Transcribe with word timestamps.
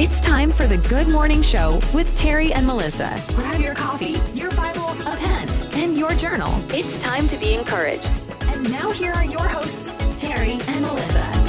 It's 0.00 0.20
time 0.20 0.52
for 0.52 0.68
the 0.68 0.76
Good 0.76 1.08
Morning 1.08 1.42
Show 1.42 1.80
with 1.92 2.14
Terry 2.14 2.52
and 2.52 2.64
Melissa. 2.64 3.20
Grab 3.34 3.60
your 3.60 3.74
coffee, 3.74 4.14
your 4.32 4.52
Bible, 4.52 4.90
a 4.90 5.16
pen, 5.16 5.48
and 5.74 5.98
your 5.98 6.14
journal. 6.14 6.54
It's 6.68 7.00
time 7.00 7.26
to 7.26 7.36
be 7.36 7.54
encouraged. 7.54 8.12
And 8.42 8.70
now 8.70 8.92
here 8.92 9.10
are 9.10 9.24
your 9.24 9.42
hosts, 9.42 9.92
Terry 10.16 10.52
and 10.68 10.82
Melissa. 10.82 11.47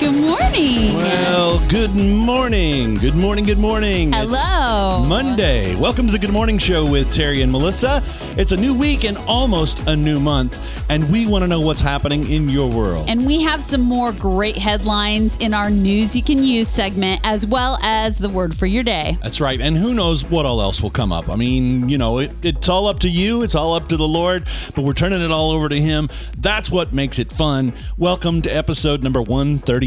Good 0.00 0.14
morning. 0.14 0.94
Well, 0.94 1.68
good 1.68 1.92
morning. 1.92 2.98
Good 2.98 3.16
morning. 3.16 3.44
Good 3.44 3.58
morning. 3.58 4.14
It's 4.14 4.40
Hello. 4.40 5.02
Monday. 5.08 5.74
Welcome 5.74 6.06
to 6.06 6.12
the 6.12 6.20
Good 6.20 6.32
Morning 6.32 6.56
Show 6.56 6.88
with 6.88 7.12
Terry 7.12 7.42
and 7.42 7.50
Melissa. 7.50 8.00
It's 8.36 8.52
a 8.52 8.56
new 8.56 8.74
week 8.74 9.02
and 9.02 9.18
almost 9.26 9.88
a 9.88 9.96
new 9.96 10.20
month, 10.20 10.88
and 10.88 11.10
we 11.10 11.26
want 11.26 11.42
to 11.42 11.48
know 11.48 11.60
what's 11.60 11.80
happening 11.80 12.30
in 12.30 12.48
your 12.48 12.70
world. 12.70 13.08
And 13.08 13.26
we 13.26 13.42
have 13.42 13.60
some 13.60 13.80
more 13.80 14.12
great 14.12 14.56
headlines 14.56 15.36
in 15.38 15.52
our 15.52 15.68
news 15.68 16.14
you 16.14 16.22
can 16.22 16.44
use 16.44 16.68
segment, 16.68 17.20
as 17.24 17.44
well 17.44 17.76
as 17.82 18.18
the 18.18 18.28
word 18.28 18.56
for 18.56 18.66
your 18.66 18.84
day. 18.84 19.18
That's 19.20 19.40
right. 19.40 19.60
And 19.60 19.76
who 19.76 19.94
knows 19.94 20.24
what 20.24 20.46
all 20.46 20.62
else 20.62 20.80
will 20.80 20.90
come 20.90 21.10
up. 21.12 21.28
I 21.28 21.34
mean, 21.34 21.88
you 21.88 21.98
know, 21.98 22.18
it, 22.18 22.30
it's 22.44 22.68
all 22.68 22.86
up 22.86 23.00
to 23.00 23.08
you. 23.08 23.42
It's 23.42 23.56
all 23.56 23.74
up 23.74 23.88
to 23.88 23.96
the 23.96 24.06
Lord, 24.06 24.44
but 24.76 24.82
we're 24.82 24.92
turning 24.92 25.22
it 25.22 25.32
all 25.32 25.50
over 25.50 25.68
to 25.68 25.80
Him. 25.80 26.08
That's 26.38 26.70
what 26.70 26.92
makes 26.92 27.18
it 27.18 27.32
fun. 27.32 27.72
Welcome 27.96 28.42
to 28.42 28.50
episode 28.50 29.02
number 29.02 29.22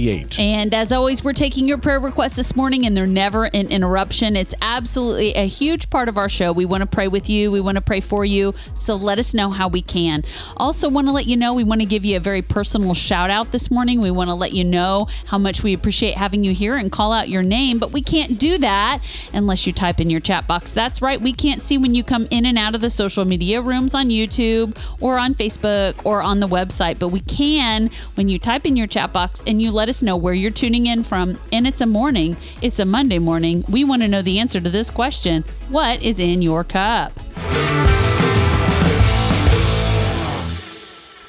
138. 0.02 0.40
And 0.40 0.74
as 0.74 0.92
always, 0.92 1.24
we're 1.24 1.34
taking 1.34 1.68
your 1.68 1.78
prayer 1.78 2.00
requests 2.00 2.36
this 2.36 2.56
morning, 2.56 2.86
and 2.86 2.96
they're 2.96 3.06
never 3.06 3.46
an 3.46 3.72
interruption. 3.72 4.36
It's 4.36 4.54
absolutely 4.62 5.34
a 5.34 5.48
huge 5.48 5.90
part 5.90 6.10
of 6.10 6.18
our 6.18 6.30
show. 6.30 6.52
We 6.52 6.66
want 6.66 6.82
to 6.82 6.88
pray 6.88 7.08
with 7.08 7.30
you, 7.30 7.52
we 7.52 7.62
want 7.62 7.76
to 7.76 7.82
pray 7.82 8.00
for 8.00 8.26
you. 8.26 8.54
So 8.74 8.96
let 8.96 9.20
us 9.20 9.34
know 9.34 9.50
how 9.50 9.68
we 9.68 9.82
can. 9.82 10.24
Also, 10.58 10.90
want 10.90 11.08
to 11.08 11.12
let 11.12 11.28
you 11.28 11.38
know 11.38 11.54
we 11.54 11.64
want 11.64 11.82
to 11.82 11.86
give 11.86 12.06
you 12.06 12.18
a 12.18 12.20
very 12.20 12.42
personal 12.42 12.94
shout 12.94 13.30
out 13.30 13.52
this 13.52 13.70
morning. 13.70 14.02
We 14.02 14.12
want 14.12 14.30
to 14.30 14.34
let 14.34 14.54
you 14.54 14.64
know 14.64 15.08
how 15.28 15.38
much 15.38 15.64
we 15.64 15.74
appreciate 15.74 16.16
having 16.16 16.44
you 16.44 16.54
here 16.54 16.78
and 16.78 16.92
call 16.92 17.12
out 17.12 17.30
your 17.30 17.44
name, 17.44 17.80
but 17.80 17.92
we 17.92 18.02
can't 18.02 18.40
do 18.40 18.58
that 18.60 19.00
unless 19.34 19.68
you 19.68 19.74
type 19.74 20.00
in 20.00 20.10
your 20.10 20.20
chat 20.20 20.48
box. 20.48 20.72
That's 20.72 21.02
right, 21.02 21.20
we 21.20 21.34
can't 21.34 21.62
see 21.62 21.78
when 21.78 21.94
you 21.94 22.04
come 22.04 22.28
in 22.32 22.46
and 22.46 22.58
out 22.58 22.76
of 22.76 22.82
the 22.82 22.90
social 22.90 23.26
media 23.26 23.62
rooms 23.62 23.94
on 23.94 24.10
YouTube 24.10 24.78
or 25.00 25.18
on 25.18 25.36
Facebook 25.36 26.04
or 26.06 26.22
on 26.22 26.40
the 26.40 26.48
website, 26.48 27.00
but 27.00 27.10
we 27.10 27.20
can 27.20 27.90
when 28.16 28.28
you 28.28 28.40
type 28.40 28.66
in 28.66 28.76
your 28.76 28.88
chat 28.88 29.14
box 29.14 29.44
and 29.46 29.62
you 29.62 29.72
let 29.72 29.90
us 29.90 29.91
know 30.00 30.16
where 30.16 30.34
you're 30.34 30.52
tuning 30.52 30.86
in 30.86 31.04
from. 31.04 31.40
And 31.52 31.68
it's 31.68 31.82
a 31.82 31.86
morning, 31.86 32.38
it's 32.62 32.80
a 32.80 32.86
Monday 32.86 33.20
morning. 33.20 33.66
We 33.68 33.84
want 33.84 34.04
to 34.04 34.08
know 34.08 34.22
the 34.22 34.40
answer 34.40 34.62
to 34.62 34.70
this 34.70 34.92
question 34.92 35.44
What 35.70 36.02
is 36.04 36.20
in 36.20 36.42
your 36.42 36.64
cup? 36.64 37.20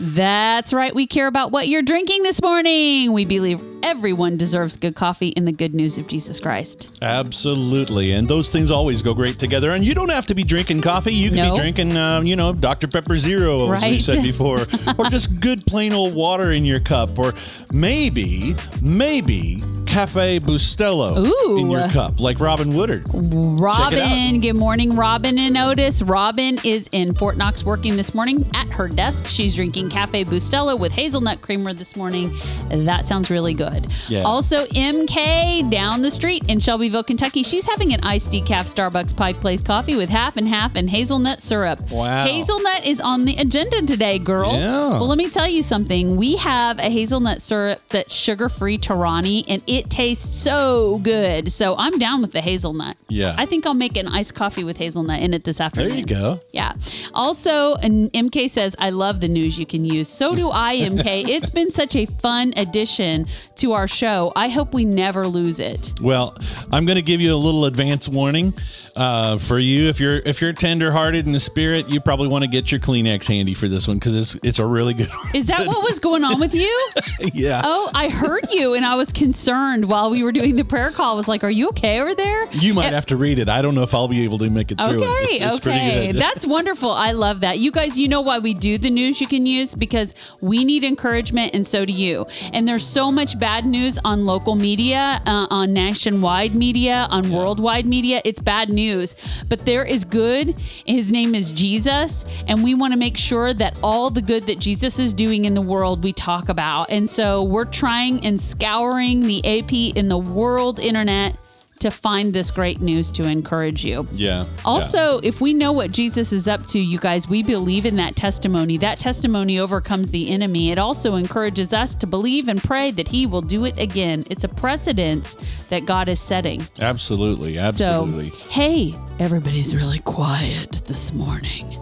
That's 0.04 0.72
right. 0.72 0.92
We 0.92 1.06
care 1.06 1.28
about 1.28 1.52
what 1.52 1.68
you're 1.68 1.82
drinking 1.82 2.24
this 2.24 2.42
morning. 2.42 3.12
We 3.12 3.24
believe 3.24 3.62
everyone 3.84 4.36
deserves 4.36 4.76
good 4.76 4.96
coffee 4.96 5.32
and 5.36 5.46
the 5.46 5.52
good 5.52 5.74
news 5.76 5.96
of 5.96 6.08
Jesus 6.08 6.40
Christ. 6.40 6.98
Absolutely. 7.02 8.12
And 8.12 8.26
those 8.26 8.50
things 8.50 8.72
always 8.72 9.00
go 9.00 9.14
great 9.14 9.38
together. 9.38 9.70
And 9.70 9.84
you 9.84 9.94
don't 9.94 10.10
have 10.10 10.26
to 10.26 10.34
be 10.34 10.42
drinking 10.42 10.80
coffee. 10.80 11.14
You 11.14 11.28
can 11.30 11.38
No. 11.38 11.52
be 11.54 11.60
drinking, 11.60 11.96
uh, 11.96 12.20
you 12.24 12.34
know, 12.34 12.52
Dr. 12.52 12.88
Pepper 12.88 13.16
Zero, 13.16 13.70
as 13.72 13.82
we 13.82 13.90
Right. 13.92 14.02
said 14.02 14.22
before, 14.24 14.66
or 14.98 15.08
just 15.08 15.38
good 15.40 15.64
plain 15.66 15.92
old 15.92 16.14
water 16.14 16.50
in 16.52 16.64
your 16.64 16.80
cup, 16.80 17.16
or 17.18 17.32
maybe, 17.72 18.56
maybe 18.80 19.62
Cafe 19.86 20.40
Bustelo 20.40 21.26
Ooh. 21.26 21.58
in 21.58 21.70
your 21.70 21.86
cup, 21.88 22.18
like 22.18 22.40
Robin 22.40 22.72
Woodard. 22.74 23.04
Robin, 23.12 24.40
good 24.40 24.54
morning, 24.56 24.96
Robin 24.96 25.38
and 25.38 25.56
Otis. 25.58 26.02
Robin 26.02 26.58
is 26.64 26.88
in 26.92 27.14
Fort 27.14 27.36
Knox 27.36 27.64
working 27.64 27.96
this 27.96 28.14
morning 28.14 28.48
at 28.54 28.68
her 28.68 28.88
desk. 28.88 29.26
She's 29.26 29.54
drinking 29.54 29.90
Cafe 29.92 30.24
Bustelo 30.24 30.78
with 30.78 30.90
hazelnut 30.90 31.42
creamer 31.42 31.74
this 31.74 31.96
morning. 31.96 32.32
That 32.70 33.04
sounds 33.04 33.30
really 33.30 33.52
good. 33.52 33.88
Yeah. 34.08 34.22
Also, 34.22 34.64
MK 34.66 35.70
down 35.70 36.00
the 36.00 36.10
street 36.10 36.42
in 36.48 36.58
Shelbyville, 36.58 37.04
Kentucky. 37.04 37.42
She's 37.42 37.66
having 37.66 37.92
an 37.92 38.00
iced 38.02 38.30
decaf 38.30 38.72
Starbucks 38.72 39.14
Pike 39.14 39.38
Place 39.40 39.60
coffee 39.60 39.94
with 39.94 40.08
half 40.08 40.38
and 40.38 40.48
half 40.48 40.76
and 40.76 40.88
hazelnut 40.88 41.42
syrup. 41.42 41.78
Wow. 41.90 42.24
Hazelnut 42.24 42.86
is 42.86 43.00
on 43.00 43.26
the 43.26 43.36
agenda 43.36 43.82
today, 43.82 44.18
girls. 44.18 44.54
Yeah. 44.54 44.92
Well, 44.92 45.06
let 45.06 45.18
me 45.18 45.28
tell 45.28 45.48
you 45.48 45.62
something. 45.62 46.16
We 46.16 46.36
have 46.36 46.78
a 46.78 46.90
hazelnut 46.90 47.42
syrup 47.42 47.80
that's 47.88 48.14
sugar 48.14 48.48
free 48.48 48.78
Torani, 48.78 49.44
and 49.46 49.62
it 49.66 49.90
tastes 49.90 50.34
so 50.38 51.00
good. 51.02 51.52
So 51.52 51.76
I'm 51.76 51.98
down 51.98 52.22
with 52.22 52.32
the 52.32 52.40
hazelnut. 52.40 52.96
Yeah. 53.08 53.34
I 53.36 53.44
think 53.44 53.66
I'll 53.66 53.74
make 53.74 53.98
an 53.98 54.08
iced 54.08 54.34
coffee 54.34 54.64
with 54.64 54.78
hazelnut 54.78 55.20
in 55.20 55.34
it 55.34 55.44
this 55.44 55.60
afternoon. 55.60 55.90
There 55.90 55.98
you 55.98 56.04
go. 56.06 56.40
Yeah. 56.52 56.72
Also, 57.12 57.74
and 57.76 58.10
MK 58.12 58.48
says, 58.48 58.74
I 58.78 58.88
love 58.88 59.20
the 59.20 59.28
news 59.28 59.58
you 59.58 59.66
can 59.66 59.81
use. 59.84 60.08
So 60.08 60.34
do 60.34 60.50
I, 60.50 60.76
MK. 60.76 61.28
it's 61.28 61.50
been 61.50 61.70
such 61.70 61.94
a 61.96 62.06
fun 62.06 62.52
addition 62.56 63.26
to 63.56 63.72
our 63.72 63.86
show. 63.88 64.32
I 64.36 64.48
hope 64.48 64.74
we 64.74 64.84
never 64.84 65.26
lose 65.26 65.60
it. 65.60 65.92
Well, 66.00 66.36
I'm 66.70 66.84
going 66.86 66.96
to 66.96 67.02
give 67.02 67.20
you 67.20 67.34
a 67.34 67.36
little 67.36 67.64
advance 67.66 68.08
warning 68.08 68.54
uh, 68.96 69.38
for 69.38 69.58
you. 69.58 69.88
If 69.88 70.00
you're 70.00 70.16
if 70.16 70.40
you're 70.40 70.52
tenderhearted 70.52 71.26
in 71.26 71.32
the 71.32 71.40
spirit, 71.40 71.88
you 71.88 72.00
probably 72.00 72.28
want 72.28 72.42
to 72.44 72.48
get 72.48 72.70
your 72.70 72.80
Kleenex 72.80 73.26
handy 73.26 73.54
for 73.54 73.68
this 73.68 73.86
one 73.88 73.98
because 73.98 74.16
it's 74.16 74.44
it's 74.44 74.58
a 74.58 74.66
really 74.66 74.94
good 74.94 75.08
one. 75.08 75.36
Is 75.36 75.46
that 75.46 75.66
what 75.66 75.82
was 75.88 75.98
going 75.98 76.24
on 76.24 76.40
with 76.40 76.54
you? 76.54 76.90
yeah. 77.32 77.62
Oh, 77.64 77.90
I 77.94 78.08
heard 78.08 78.50
you, 78.50 78.74
and 78.74 78.84
I 78.84 78.94
was 78.96 79.12
concerned 79.12 79.88
while 79.88 80.10
we 80.10 80.22
were 80.22 80.32
doing 80.32 80.56
the 80.56 80.64
prayer 80.64 80.90
call. 80.90 81.14
I 81.14 81.16
was 81.16 81.28
like, 81.28 81.44
"Are 81.44 81.50
you 81.50 81.68
okay 81.68 82.00
over 82.00 82.14
there?" 82.14 82.46
You 82.52 82.74
might 82.74 82.86
It- 82.88 82.92
have 82.94 83.06
to 83.06 83.16
read 83.16 83.38
it. 83.38 83.48
I 83.48 83.62
don't 83.62 83.74
know 83.74 83.82
if 83.82 83.94
I'll 83.94 84.08
be 84.08 84.24
able 84.24 84.38
to 84.38 84.50
make 84.50 84.70
it 84.70 84.78
through 84.78 85.02
Okay, 85.04 85.04
it. 85.04 85.42
It's, 85.42 85.50
it's 85.52 85.60
pretty 85.60 85.78
okay. 85.78 86.06
good. 86.12 86.16
That's 86.20 86.46
wonderful. 86.46 86.90
I 86.90 87.12
love 87.12 87.40
that. 87.40 87.58
You 87.58 87.70
guys, 87.70 87.96
you 87.96 88.08
know 88.08 88.20
why 88.20 88.38
we 88.38 88.54
do 88.54 88.78
the 88.78 88.90
news 88.90 89.20
you 89.20 89.26
can 89.26 89.46
use? 89.46 89.71
Because 89.74 90.14
we 90.40 90.64
need 90.64 90.84
encouragement 90.84 91.54
and 91.54 91.66
so 91.66 91.84
do 91.84 91.92
you. 91.92 92.26
And 92.52 92.66
there's 92.66 92.86
so 92.86 93.10
much 93.10 93.38
bad 93.38 93.64
news 93.66 93.98
on 94.04 94.26
local 94.26 94.54
media, 94.54 95.20
uh, 95.26 95.46
on 95.50 95.72
nationwide 95.72 96.54
media, 96.54 97.06
on 97.10 97.30
worldwide 97.30 97.86
media. 97.86 98.20
It's 98.24 98.40
bad 98.40 98.68
news. 98.68 99.14
But 99.48 99.64
there 99.66 99.84
is 99.84 100.04
good. 100.04 100.58
His 100.86 101.10
name 101.10 101.34
is 101.34 101.52
Jesus. 101.52 102.24
And 102.48 102.62
we 102.62 102.74
want 102.74 102.92
to 102.92 102.98
make 102.98 103.16
sure 103.16 103.54
that 103.54 103.78
all 103.82 104.10
the 104.10 104.22
good 104.22 104.46
that 104.46 104.58
Jesus 104.58 104.98
is 104.98 105.12
doing 105.12 105.44
in 105.44 105.54
the 105.54 105.62
world 105.62 106.04
we 106.04 106.12
talk 106.12 106.48
about. 106.48 106.90
And 106.90 107.08
so 107.08 107.42
we're 107.42 107.64
trying 107.64 108.24
and 108.24 108.40
scouring 108.40 109.26
the 109.26 109.38
AP 109.44 109.96
in 109.96 110.08
the 110.08 110.18
world 110.18 110.78
internet 110.78 111.36
to 111.82 111.90
find 111.90 112.32
this 112.32 112.50
great 112.50 112.80
news 112.80 113.10
to 113.12 113.24
encourage 113.24 113.84
you. 113.84 114.06
yeah. 114.12 114.44
Also, 114.64 115.18
if 115.22 115.40
we 115.40 115.52
know 115.52 115.72
what 115.72 115.90
Jesus 115.90 116.32
is 116.32 116.48
up 116.48 116.64
to, 116.66 116.78
you 116.78 116.98
guys, 116.98 117.28
we 117.28 117.42
believe 117.42 117.84
in 117.84 117.96
that 117.96 118.16
testimony. 118.16 118.76
That 118.78 118.98
testimony 118.98 119.58
overcomes 119.58 120.10
the 120.10 120.30
enemy. 120.30 120.70
It 120.70 120.78
also 120.78 121.16
encourages 121.16 121.72
us 121.72 121.94
to 121.96 122.06
believe 122.06 122.48
and 122.48 122.62
pray 122.62 122.90
that 122.92 123.08
he 123.08 123.26
will 123.26 123.42
do 123.42 123.64
it 123.64 123.78
again. 123.78 124.24
It's 124.30 124.44
a 124.44 124.48
precedence 124.48 125.36
that 125.68 125.84
God 125.84 126.08
is 126.08 126.20
setting. 126.20 126.66
Absolutely. 126.80 127.58
Absolutely. 127.58 128.30
So, 128.30 128.50
hey, 128.50 128.94
everybody's 129.18 129.74
really 129.74 129.98
quiet 130.00 130.82
this 130.86 131.12
morning. 131.12 131.81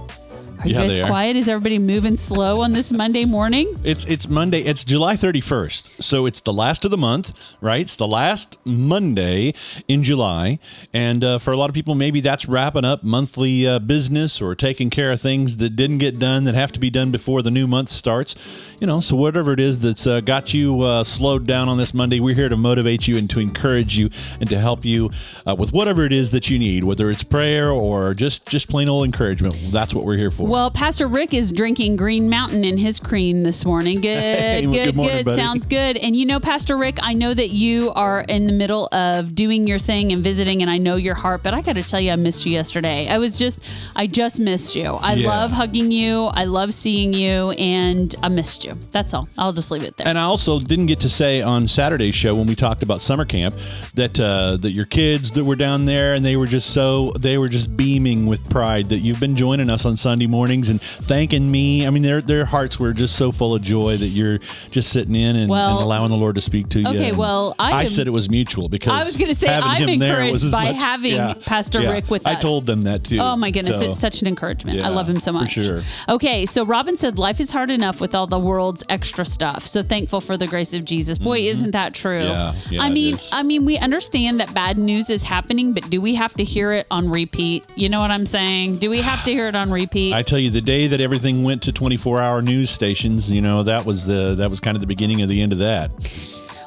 Are 0.60 0.68
you 0.68 0.74
Yeah, 0.74 0.88
guys 0.88 1.06
quiet? 1.08 1.36
Is 1.36 1.48
everybody 1.48 1.78
moving 1.78 2.16
slow 2.16 2.60
on 2.60 2.74
this 2.74 2.92
Monday 2.92 3.24
morning? 3.24 3.80
It's 3.82 4.04
it's 4.04 4.28
Monday. 4.28 4.60
It's 4.60 4.84
July 4.84 5.14
31st. 5.14 6.02
So 6.02 6.26
it's 6.26 6.42
the 6.42 6.52
last 6.52 6.84
of 6.84 6.90
the 6.90 6.98
month, 6.98 7.54
right? 7.62 7.80
It's 7.80 7.96
the 7.96 8.06
last 8.06 8.58
Monday 8.66 9.54
in 9.88 10.02
July. 10.02 10.58
And 10.92 11.24
uh, 11.24 11.38
for 11.38 11.52
a 11.52 11.56
lot 11.56 11.70
of 11.70 11.74
people, 11.74 11.94
maybe 11.94 12.20
that's 12.20 12.46
wrapping 12.46 12.84
up 12.84 13.02
monthly 13.02 13.66
uh, 13.66 13.78
business 13.78 14.42
or 14.42 14.54
taking 14.54 14.90
care 14.90 15.10
of 15.12 15.20
things 15.20 15.56
that 15.58 15.76
didn't 15.76 15.96
get 15.96 16.18
done 16.18 16.44
that 16.44 16.54
have 16.54 16.72
to 16.72 16.80
be 16.80 16.90
done 16.90 17.10
before 17.10 17.40
the 17.40 17.50
new 17.50 17.66
month 17.66 17.88
starts. 17.88 18.76
You 18.80 18.86
know, 18.86 19.00
so 19.00 19.16
whatever 19.16 19.54
it 19.54 19.60
is 19.60 19.80
that's 19.80 20.06
uh, 20.06 20.20
got 20.20 20.52
you 20.52 20.82
uh, 20.82 21.04
slowed 21.04 21.46
down 21.46 21.70
on 21.70 21.78
this 21.78 21.94
Monday, 21.94 22.20
we're 22.20 22.34
here 22.34 22.50
to 22.50 22.56
motivate 22.58 23.08
you 23.08 23.16
and 23.16 23.30
to 23.30 23.40
encourage 23.40 23.96
you 23.96 24.10
and 24.40 24.50
to 24.50 24.60
help 24.60 24.84
you 24.84 25.08
uh, 25.46 25.54
with 25.54 25.72
whatever 25.72 26.04
it 26.04 26.12
is 26.12 26.32
that 26.32 26.50
you 26.50 26.58
need, 26.58 26.84
whether 26.84 27.10
it's 27.10 27.24
prayer 27.24 27.70
or 27.70 28.12
just 28.12 28.46
just 28.46 28.68
plain 28.68 28.90
old 28.90 29.06
encouragement. 29.06 29.56
That's 29.70 29.94
what 29.94 30.04
we're 30.04 30.18
here 30.18 30.30
for. 30.30 30.49
Well, 30.50 30.72
Pastor 30.72 31.06
Rick 31.06 31.32
is 31.32 31.52
drinking 31.52 31.94
Green 31.94 32.28
Mountain 32.28 32.64
in 32.64 32.76
his 32.76 32.98
cream 32.98 33.42
this 33.42 33.64
morning. 33.64 34.00
Good, 34.00 34.18
Hey, 34.18 34.66
well, 34.66 34.74
good, 34.74 34.84
good 34.86 34.96
morning, 34.96 35.16
good. 35.18 35.26
buddy. 35.26 35.40
Sounds 35.40 35.64
good. 35.64 35.96
And 35.96 36.16
you 36.16 36.26
know, 36.26 36.40
Pastor 36.40 36.76
Rick, 36.76 36.98
I 37.02 37.14
know 37.14 37.32
that 37.32 37.50
you 37.50 37.92
are 37.92 38.22
in 38.22 38.48
the 38.48 38.52
middle 38.52 38.88
of 38.90 39.36
doing 39.36 39.68
your 39.68 39.78
thing 39.78 40.10
and 40.10 40.24
visiting, 40.24 40.60
and 40.60 40.68
I 40.68 40.76
know 40.76 40.96
your 40.96 41.14
heart, 41.14 41.44
but 41.44 41.54
I 41.54 41.62
got 41.62 41.74
to 41.74 41.84
tell 41.84 42.00
you, 42.00 42.10
I 42.10 42.16
missed 42.16 42.44
you 42.46 42.50
yesterday. 42.50 43.06
I 43.08 43.18
was 43.18 43.38
just, 43.38 43.60
I 43.94 44.08
just 44.08 44.40
missed 44.40 44.74
you. 44.74 44.86
I 44.86 45.12
Yeah. 45.14 45.28
love 45.28 45.52
hugging 45.52 45.92
you. 45.92 46.24
I 46.34 46.46
love 46.46 46.74
seeing 46.74 47.14
you, 47.14 47.52
and 47.52 48.12
I 48.20 48.28
missed 48.28 48.64
you. 48.64 48.76
That's 48.90 49.14
all. 49.14 49.28
I'll 49.38 49.52
just 49.52 49.70
leave 49.70 49.84
it 49.84 49.98
there. 49.98 50.08
And 50.08 50.18
I 50.18 50.22
also 50.22 50.58
didn't 50.58 50.86
get 50.86 50.98
to 51.00 51.08
say 51.08 51.42
on 51.42 51.68
Saturday's 51.68 52.16
show 52.16 52.34
when 52.34 52.48
we 52.48 52.56
talked 52.56 52.82
about 52.82 53.00
summer 53.02 53.24
camp 53.24 53.54
that 53.94 54.18
uh, 54.18 54.56
that 54.56 54.72
your 54.72 54.86
kids 54.86 55.30
that 55.30 55.44
were 55.44 55.54
down 55.54 55.84
there 55.84 56.14
and 56.14 56.24
they 56.24 56.34
were 56.36 56.46
just 56.48 56.70
so 56.70 57.12
they 57.20 57.38
were 57.38 57.48
just 57.48 57.76
beaming 57.76 58.26
with 58.26 58.50
pride 58.50 58.88
that 58.88 58.98
you've 58.98 59.20
been 59.20 59.36
joining 59.36 59.70
us 59.70 59.86
on 59.86 59.94
Sunday 59.96 60.26
morning 60.26 60.39
mornings 60.40 60.70
and 60.70 60.80
thanking 60.80 61.50
me. 61.50 61.86
I 61.86 61.90
mean, 61.90 62.02
their 62.02 62.22
their 62.22 62.46
hearts 62.46 62.80
were 62.80 62.94
just 62.94 63.14
so 63.16 63.30
full 63.30 63.54
of 63.54 63.60
joy 63.60 63.96
that 63.96 64.06
you're 64.06 64.38
just 64.70 64.88
sitting 64.90 65.14
in 65.14 65.36
and, 65.36 65.50
Well- 65.50 65.76
and 65.76 65.84
allowing 65.84 66.08
the 66.08 66.16
Lord 66.16 66.36
to 66.36 66.40
speak 66.40 66.70
to 66.70 66.80
you. 66.80 66.88
Okay, 66.88 67.08
And 67.10 67.18
well, 67.18 67.54
I 67.58 67.82
am- 67.82 67.88
said 67.88 68.06
it 68.06 68.10
was 68.10 68.30
mutual 68.30 68.70
because 68.70 68.92
I 68.92 69.04
was 69.04 69.16
gonna 69.18 69.34
say, 69.34 69.48
I'm 69.48 69.86
encouraged 69.86 70.50
by 70.50 70.72
much- 70.72 70.82
having 70.82 71.12
yeah, 71.12 71.34
Pastor 71.44 71.82
yeah. 71.82 71.90
Rick 71.90 72.10
with 72.10 72.26
us. 72.26 72.36
I 72.38 72.40
told 72.40 72.64
them 72.64 72.82
that 72.82 73.04
too. 73.04 73.18
Oh 73.18 73.36
my 73.36 73.50
goodness, 73.50 73.76
So, 73.80 73.90
it's 73.90 74.00
such 74.00 74.22
an 74.22 74.28
encouragement. 74.28 74.80
I 74.80 74.88
love 74.88 75.08
him 75.10 75.20
so 75.20 75.32
for 75.32 75.40
much. 75.40 75.50
sure. 75.52 75.82
Okay, 76.08 76.46
so 76.46 76.64
Robin 76.64 76.96
said 76.96 77.18
life 77.18 77.38
is 77.38 77.50
hard 77.50 77.70
enough 77.70 78.00
with 78.00 78.14
all 78.14 78.26
the 78.26 78.38
world's 78.38 78.82
extra 78.88 79.26
stuff. 79.26 79.66
So 79.66 79.82
thankful 79.82 80.22
for 80.22 80.38
the 80.38 80.46
grace 80.46 80.72
of 80.72 80.84
Jesus. 80.86 81.18
Boy, 81.18 81.40
isn't 81.40 81.72
that 81.72 81.92
true? 81.92 82.16
Mm-hmm. 82.16 82.72
Yeah, 82.74 82.80
yeah, 82.80 82.82
I 82.82 82.88
mean. 82.88 83.18
I 83.32 83.42
mean, 83.42 83.64
we 83.66 83.76
understand 83.76 84.40
that 84.40 84.54
bad 84.54 84.78
news 84.78 85.10
is 85.10 85.22
happening, 85.22 85.72
but 85.74 85.90
do 85.90 86.00
we 86.00 86.14
have 86.14 86.32
to 86.34 86.44
hear 86.44 86.72
it 86.72 86.86
on 86.90 87.08
repeat? 87.10 87.64
You 87.76 87.88
know 87.90 88.00
what 88.00 88.10
I'm 88.10 88.24
saying? 88.26 88.78
Do 88.78 88.88
we 88.88 89.00
have 89.02 89.22
to 89.24 89.30
hear 89.30 89.46
it 89.48 89.54
on 89.56 89.70
repeat? 89.70 90.14
I 90.14 90.22
tell 90.30 90.38
you, 90.38 90.50
the 90.50 90.60
day 90.60 90.86
that 90.86 91.00
everything 91.00 91.42
went 91.42 91.62
to 91.62 91.72
24 91.72 92.20
hour 92.20 92.40
news 92.40 92.70
stations, 92.70 93.30
you 93.30 93.40
know, 93.40 93.64
that 93.64 93.84
was 93.84 94.06
the 94.06 94.36
that 94.36 94.48
was 94.48 94.60
kind 94.60 94.76
of 94.76 94.80
the 94.80 94.86
beginning 94.86 95.22
of 95.22 95.28
the 95.28 95.42
end 95.42 95.52
of 95.52 95.58
that. 95.58 95.90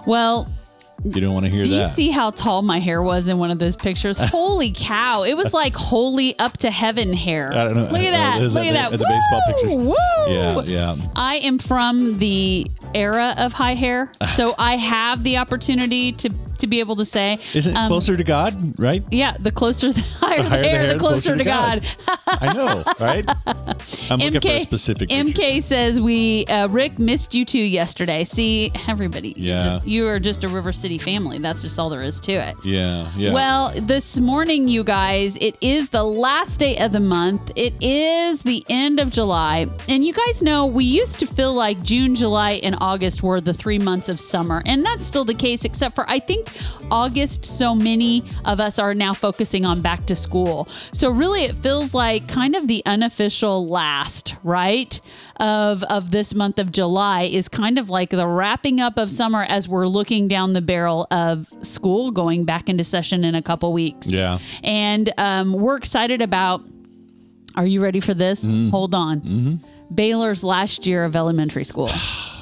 well, 0.06 0.52
You 1.06 1.22
don't 1.22 1.34
want 1.34 1.46
to 1.46 1.52
hear 1.52 1.64
that. 1.64 1.70
Do 1.70 1.76
you 1.76 1.88
see 1.88 2.10
how 2.10 2.32
tall 2.32 2.62
my 2.62 2.80
hair 2.80 3.02
was 3.02 3.28
in 3.28 3.38
one 3.38 3.52
of 3.52 3.60
those 3.60 3.76
pictures? 3.76 4.18
Holy 4.22 4.72
cow! 4.72 5.24
It 5.24 5.36
was 5.36 5.54
like 5.54 5.74
holy 5.76 6.38
up 6.40 6.58
to 6.60 6.72
heaven 6.72 7.12
hair. 7.14 7.52
I 7.52 7.64
don't 7.66 7.76
know. 7.76 7.84
Look 7.84 8.02
at 8.02 8.08
Uh, 8.08 8.12
that! 8.12 8.42
is 8.42 8.54
Look 8.54 8.64
that 8.64 8.76
at 8.76 8.92
the- 8.92 8.98
that! 8.98 9.04
the 9.04 9.06
baseball 9.06 9.42
pictures? 9.48 9.76
Woo! 9.88 10.34
Yeah, 10.34 10.62
yeah. 10.64 10.96
I 11.16 11.36
am 11.38 11.60
from 11.60 12.18
the 12.20 12.68
era 12.94 13.36
of 13.38 13.54
high 13.54 13.74
hair, 13.76 14.12
so 14.36 14.54
I 14.58 14.78
have 14.78 15.24
the 15.24 15.38
opportunity 15.38 16.12
to 16.14 16.30
to 16.60 16.68
be 16.68 16.80
able 16.80 16.96
to 16.96 17.04
say, 17.04 17.40
Isn't 17.54 17.74
it 17.76 17.78
um, 17.78 17.88
closer 17.90 18.16
to 18.16 18.24
God, 18.24 18.80
right? 18.80 19.04
Yeah, 19.12 19.36
the 19.38 19.52
closer, 19.52 19.92
the 19.92 20.00
higher 20.20 20.38
the, 20.38 20.44
higher 20.50 20.62
the 20.62 20.68
hair, 20.70 20.82
hair, 20.84 20.94
the 20.94 21.00
closer, 21.00 21.36
to 21.36 21.44
God. 21.44 21.86
I 22.26 22.54
know, 22.54 22.84
right? 23.02 23.26
I'm 24.10 24.20
looking 24.20 24.40
for 24.40 24.48
a 24.48 24.60
MK, 24.60 24.62
specific 24.62 25.10
picture. 25.10 25.42
MK 25.42 25.62
says 25.64 26.00
we 26.00 26.46
uh, 26.46 26.68
Rick 26.70 27.00
missed 27.00 27.34
you 27.34 27.44
too 27.44 27.60
yesterday. 27.60 28.24
See, 28.24 28.72
everybody, 28.88 29.30
you 29.30 29.50
Yeah. 29.50 29.64
just- 29.66 29.88
you 29.88 30.08
are 30.08 30.20
just 30.20 30.46
a 30.46 30.48
River 30.48 30.72
City 30.72 30.93
family. 30.98 31.40
That's 31.40 31.62
just 31.62 31.78
all 31.80 31.90
there 31.90 32.02
is 32.02 32.20
to 32.22 32.32
it. 32.34 32.56
Yeah, 32.64 33.12
yeah. 33.16 33.34
Well, 33.34 33.72
this 33.76 34.18
morning, 34.18 34.68
you 34.68 34.84
guys, 34.84 35.38
it 35.38 35.58
is 35.62 35.90
the 35.90 36.04
last 36.04 36.60
day 36.60 36.78
of 36.78 36.92
the 36.92 37.00
month. 37.00 37.52
It 37.56 37.74
is 37.82 38.42
the 38.42 38.66
end 38.70 39.00
of 39.00 39.12
July. 39.12 39.68
And 39.88 40.06
you 40.06 40.14
guys 40.14 40.42
know 40.42 40.66
we 40.66 40.86
used 40.86 41.20
to 41.20 41.26
feel 41.26 41.54
like 41.54 41.82
June, 41.84 42.16
July, 42.16 42.60
and 42.64 42.76
August 42.82 43.24
were 43.24 43.42
the 43.42 43.54
three 43.54 43.80
months 43.80 44.10
of 44.10 44.20
summer. 44.20 44.62
And 44.66 44.84
that's 44.84 45.06
still 45.06 45.26
the 45.26 45.34
case, 45.34 45.66
except 45.66 45.96
for 45.96 46.10
I 46.10 46.20
think 46.20 46.50
August, 46.92 47.46
so 47.46 47.74
many 47.74 48.24
of 48.46 48.60
us 48.60 48.80
are 48.80 48.94
now 48.94 49.14
focusing 49.14 49.66
on 49.66 49.82
back 49.82 50.06
to 50.06 50.16
school. 50.16 50.68
So 50.92 51.10
really, 51.10 51.44
it 51.46 51.56
feels 51.58 51.94
like 51.94 52.28
kind 52.28 52.56
of 52.56 52.68
the 52.68 52.84
unofficial 52.86 53.66
last, 53.68 54.36
right? 54.44 55.00
Of, 55.38 55.84
of 55.84 56.12
this 56.12 56.36
month 56.36 56.60
of 56.60 56.72
July 56.72 57.24
is 57.24 57.50
kind 57.50 57.80
of 57.80 57.90
like 57.90 58.12
the 58.12 58.28
wrapping 58.28 58.80
up 58.80 58.98
of 58.98 59.10
summer 59.10 59.44
as 59.44 59.68
we're 59.68 59.88
looking 59.88 60.28
down 60.28 60.54
the 60.54 60.62
barrel 60.62 60.83
of 60.88 61.48
school 61.62 62.12
going 62.12 62.46
back 62.46 62.70
into 62.70 62.84
session 62.84 63.24
in 63.24 63.36
a 63.36 63.42
couple 63.42 63.72
weeks. 63.74 64.08
Yeah. 64.08 64.40
And 64.64 65.12
um, 65.18 65.54
we're 65.54 65.78
excited 65.78 66.22
about. 66.22 66.64
Are 67.56 67.68
you 67.68 67.84
ready 67.84 68.00
for 68.00 68.16
this? 68.16 68.44
Mm-hmm. 68.44 68.70
Hold 68.70 68.96
on. 68.96 69.60
Baylor's 69.94 70.44
last 70.44 70.88
year 70.88 71.06
of 71.06 71.16
elementary 71.16 71.64
school. 71.64 71.92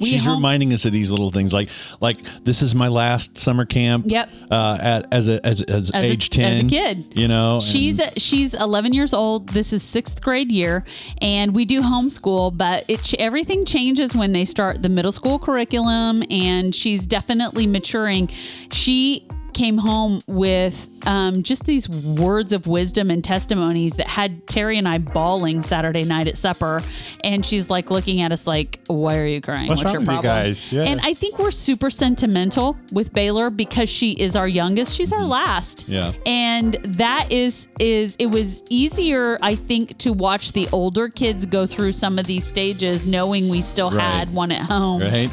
We 0.00 0.06
She's 0.10 0.24
home- 0.24 0.34
reminding 0.36 0.72
us 0.72 0.84
of 0.84 0.92
these 0.92 1.10
little 1.10 1.30
things, 1.30 1.52
like 1.52 1.70
like 2.00 2.22
this 2.44 2.62
is 2.62 2.74
my 2.74 2.88
last 2.88 3.38
summer 3.38 3.64
camp. 3.64 4.04
Yep. 4.08 4.30
Uh, 4.50 4.78
at 4.80 5.12
as 5.12 5.28
a 5.28 5.44
as, 5.46 5.62
as, 5.62 5.90
As 5.90 6.04
a- 6.04 6.06
age 6.06 6.30
ten, 6.30 6.52
as 6.52 6.60
a 6.60 6.68
kid. 6.68 7.04
you 7.14 7.28
know. 7.28 7.60
She's 7.60 7.98
and- 8.00 8.20
she's 8.20 8.54
11 8.54 8.92
years 8.92 9.12
old. 9.14 9.48
This 9.50 9.72
is 9.72 9.82
sixth 9.82 10.20
grade 10.22 10.50
year, 10.52 10.84
and 11.22 11.54
we 11.54 11.64
do 11.64 11.80
homeschool. 11.82 12.56
But 12.56 12.84
it 12.88 13.14
everything 13.18 13.64
changes 13.64 14.14
when 14.14 14.32
they 14.32 14.44
start 14.44 14.82
the 14.82 14.88
middle 14.88 15.12
school 15.12 15.38
curriculum, 15.38 16.22
and 16.30 16.74
she's 16.74 17.06
definitely 17.06 17.66
maturing. 17.66 18.28
She 18.72 19.26
came 19.56 19.78
home 19.78 20.20
with 20.26 20.88
um, 21.06 21.42
just 21.42 21.64
these 21.64 21.88
words 21.88 22.52
of 22.52 22.66
wisdom 22.66 23.10
and 23.10 23.24
testimonies 23.24 23.94
that 23.94 24.06
had 24.06 24.46
Terry 24.46 24.76
and 24.76 24.86
I 24.86 24.98
bawling 24.98 25.62
Saturday 25.62 26.04
night 26.04 26.28
at 26.28 26.36
supper. 26.36 26.82
And 27.24 27.44
she's 27.44 27.70
like 27.70 27.90
looking 27.90 28.20
at 28.20 28.32
us 28.32 28.46
like, 28.46 28.80
"Why 28.86 29.18
are 29.18 29.26
you 29.26 29.40
crying? 29.40 29.68
What's 29.68 29.82
wrong 29.82 29.94
your 29.94 30.02
problem?" 30.02 30.24
guys? 30.24 30.70
Yeah. 30.72 30.82
And 30.82 31.00
I 31.02 31.14
think 31.14 31.38
we're 31.38 31.50
super 31.50 31.88
sentimental 31.90 32.76
with 32.92 33.12
Baylor 33.14 33.48
because 33.50 33.88
she 33.88 34.12
is 34.12 34.36
our 34.36 34.46
youngest. 34.48 34.94
She's 34.94 35.12
our 35.12 35.22
last 35.24 35.56
Mm-hmm. 35.86 35.92
Yeah. 35.92 36.12
and 36.26 36.74
that 36.84 37.30
is 37.32 37.68
is 37.80 38.16
it 38.18 38.26
was 38.26 38.62
easier 38.68 39.38
i 39.42 39.54
think 39.54 39.96
to 39.98 40.12
watch 40.12 40.52
the 40.52 40.68
older 40.72 41.08
kids 41.08 41.46
go 41.46 41.66
through 41.66 41.92
some 41.92 42.18
of 42.18 42.26
these 42.26 42.44
stages 42.44 43.06
knowing 43.06 43.48
we 43.48 43.60
still 43.60 43.90
Right. 43.90 44.02
had 44.10 44.32
one 44.34 44.52
at 44.52 44.58
home 44.58 45.00
right. 45.02 45.30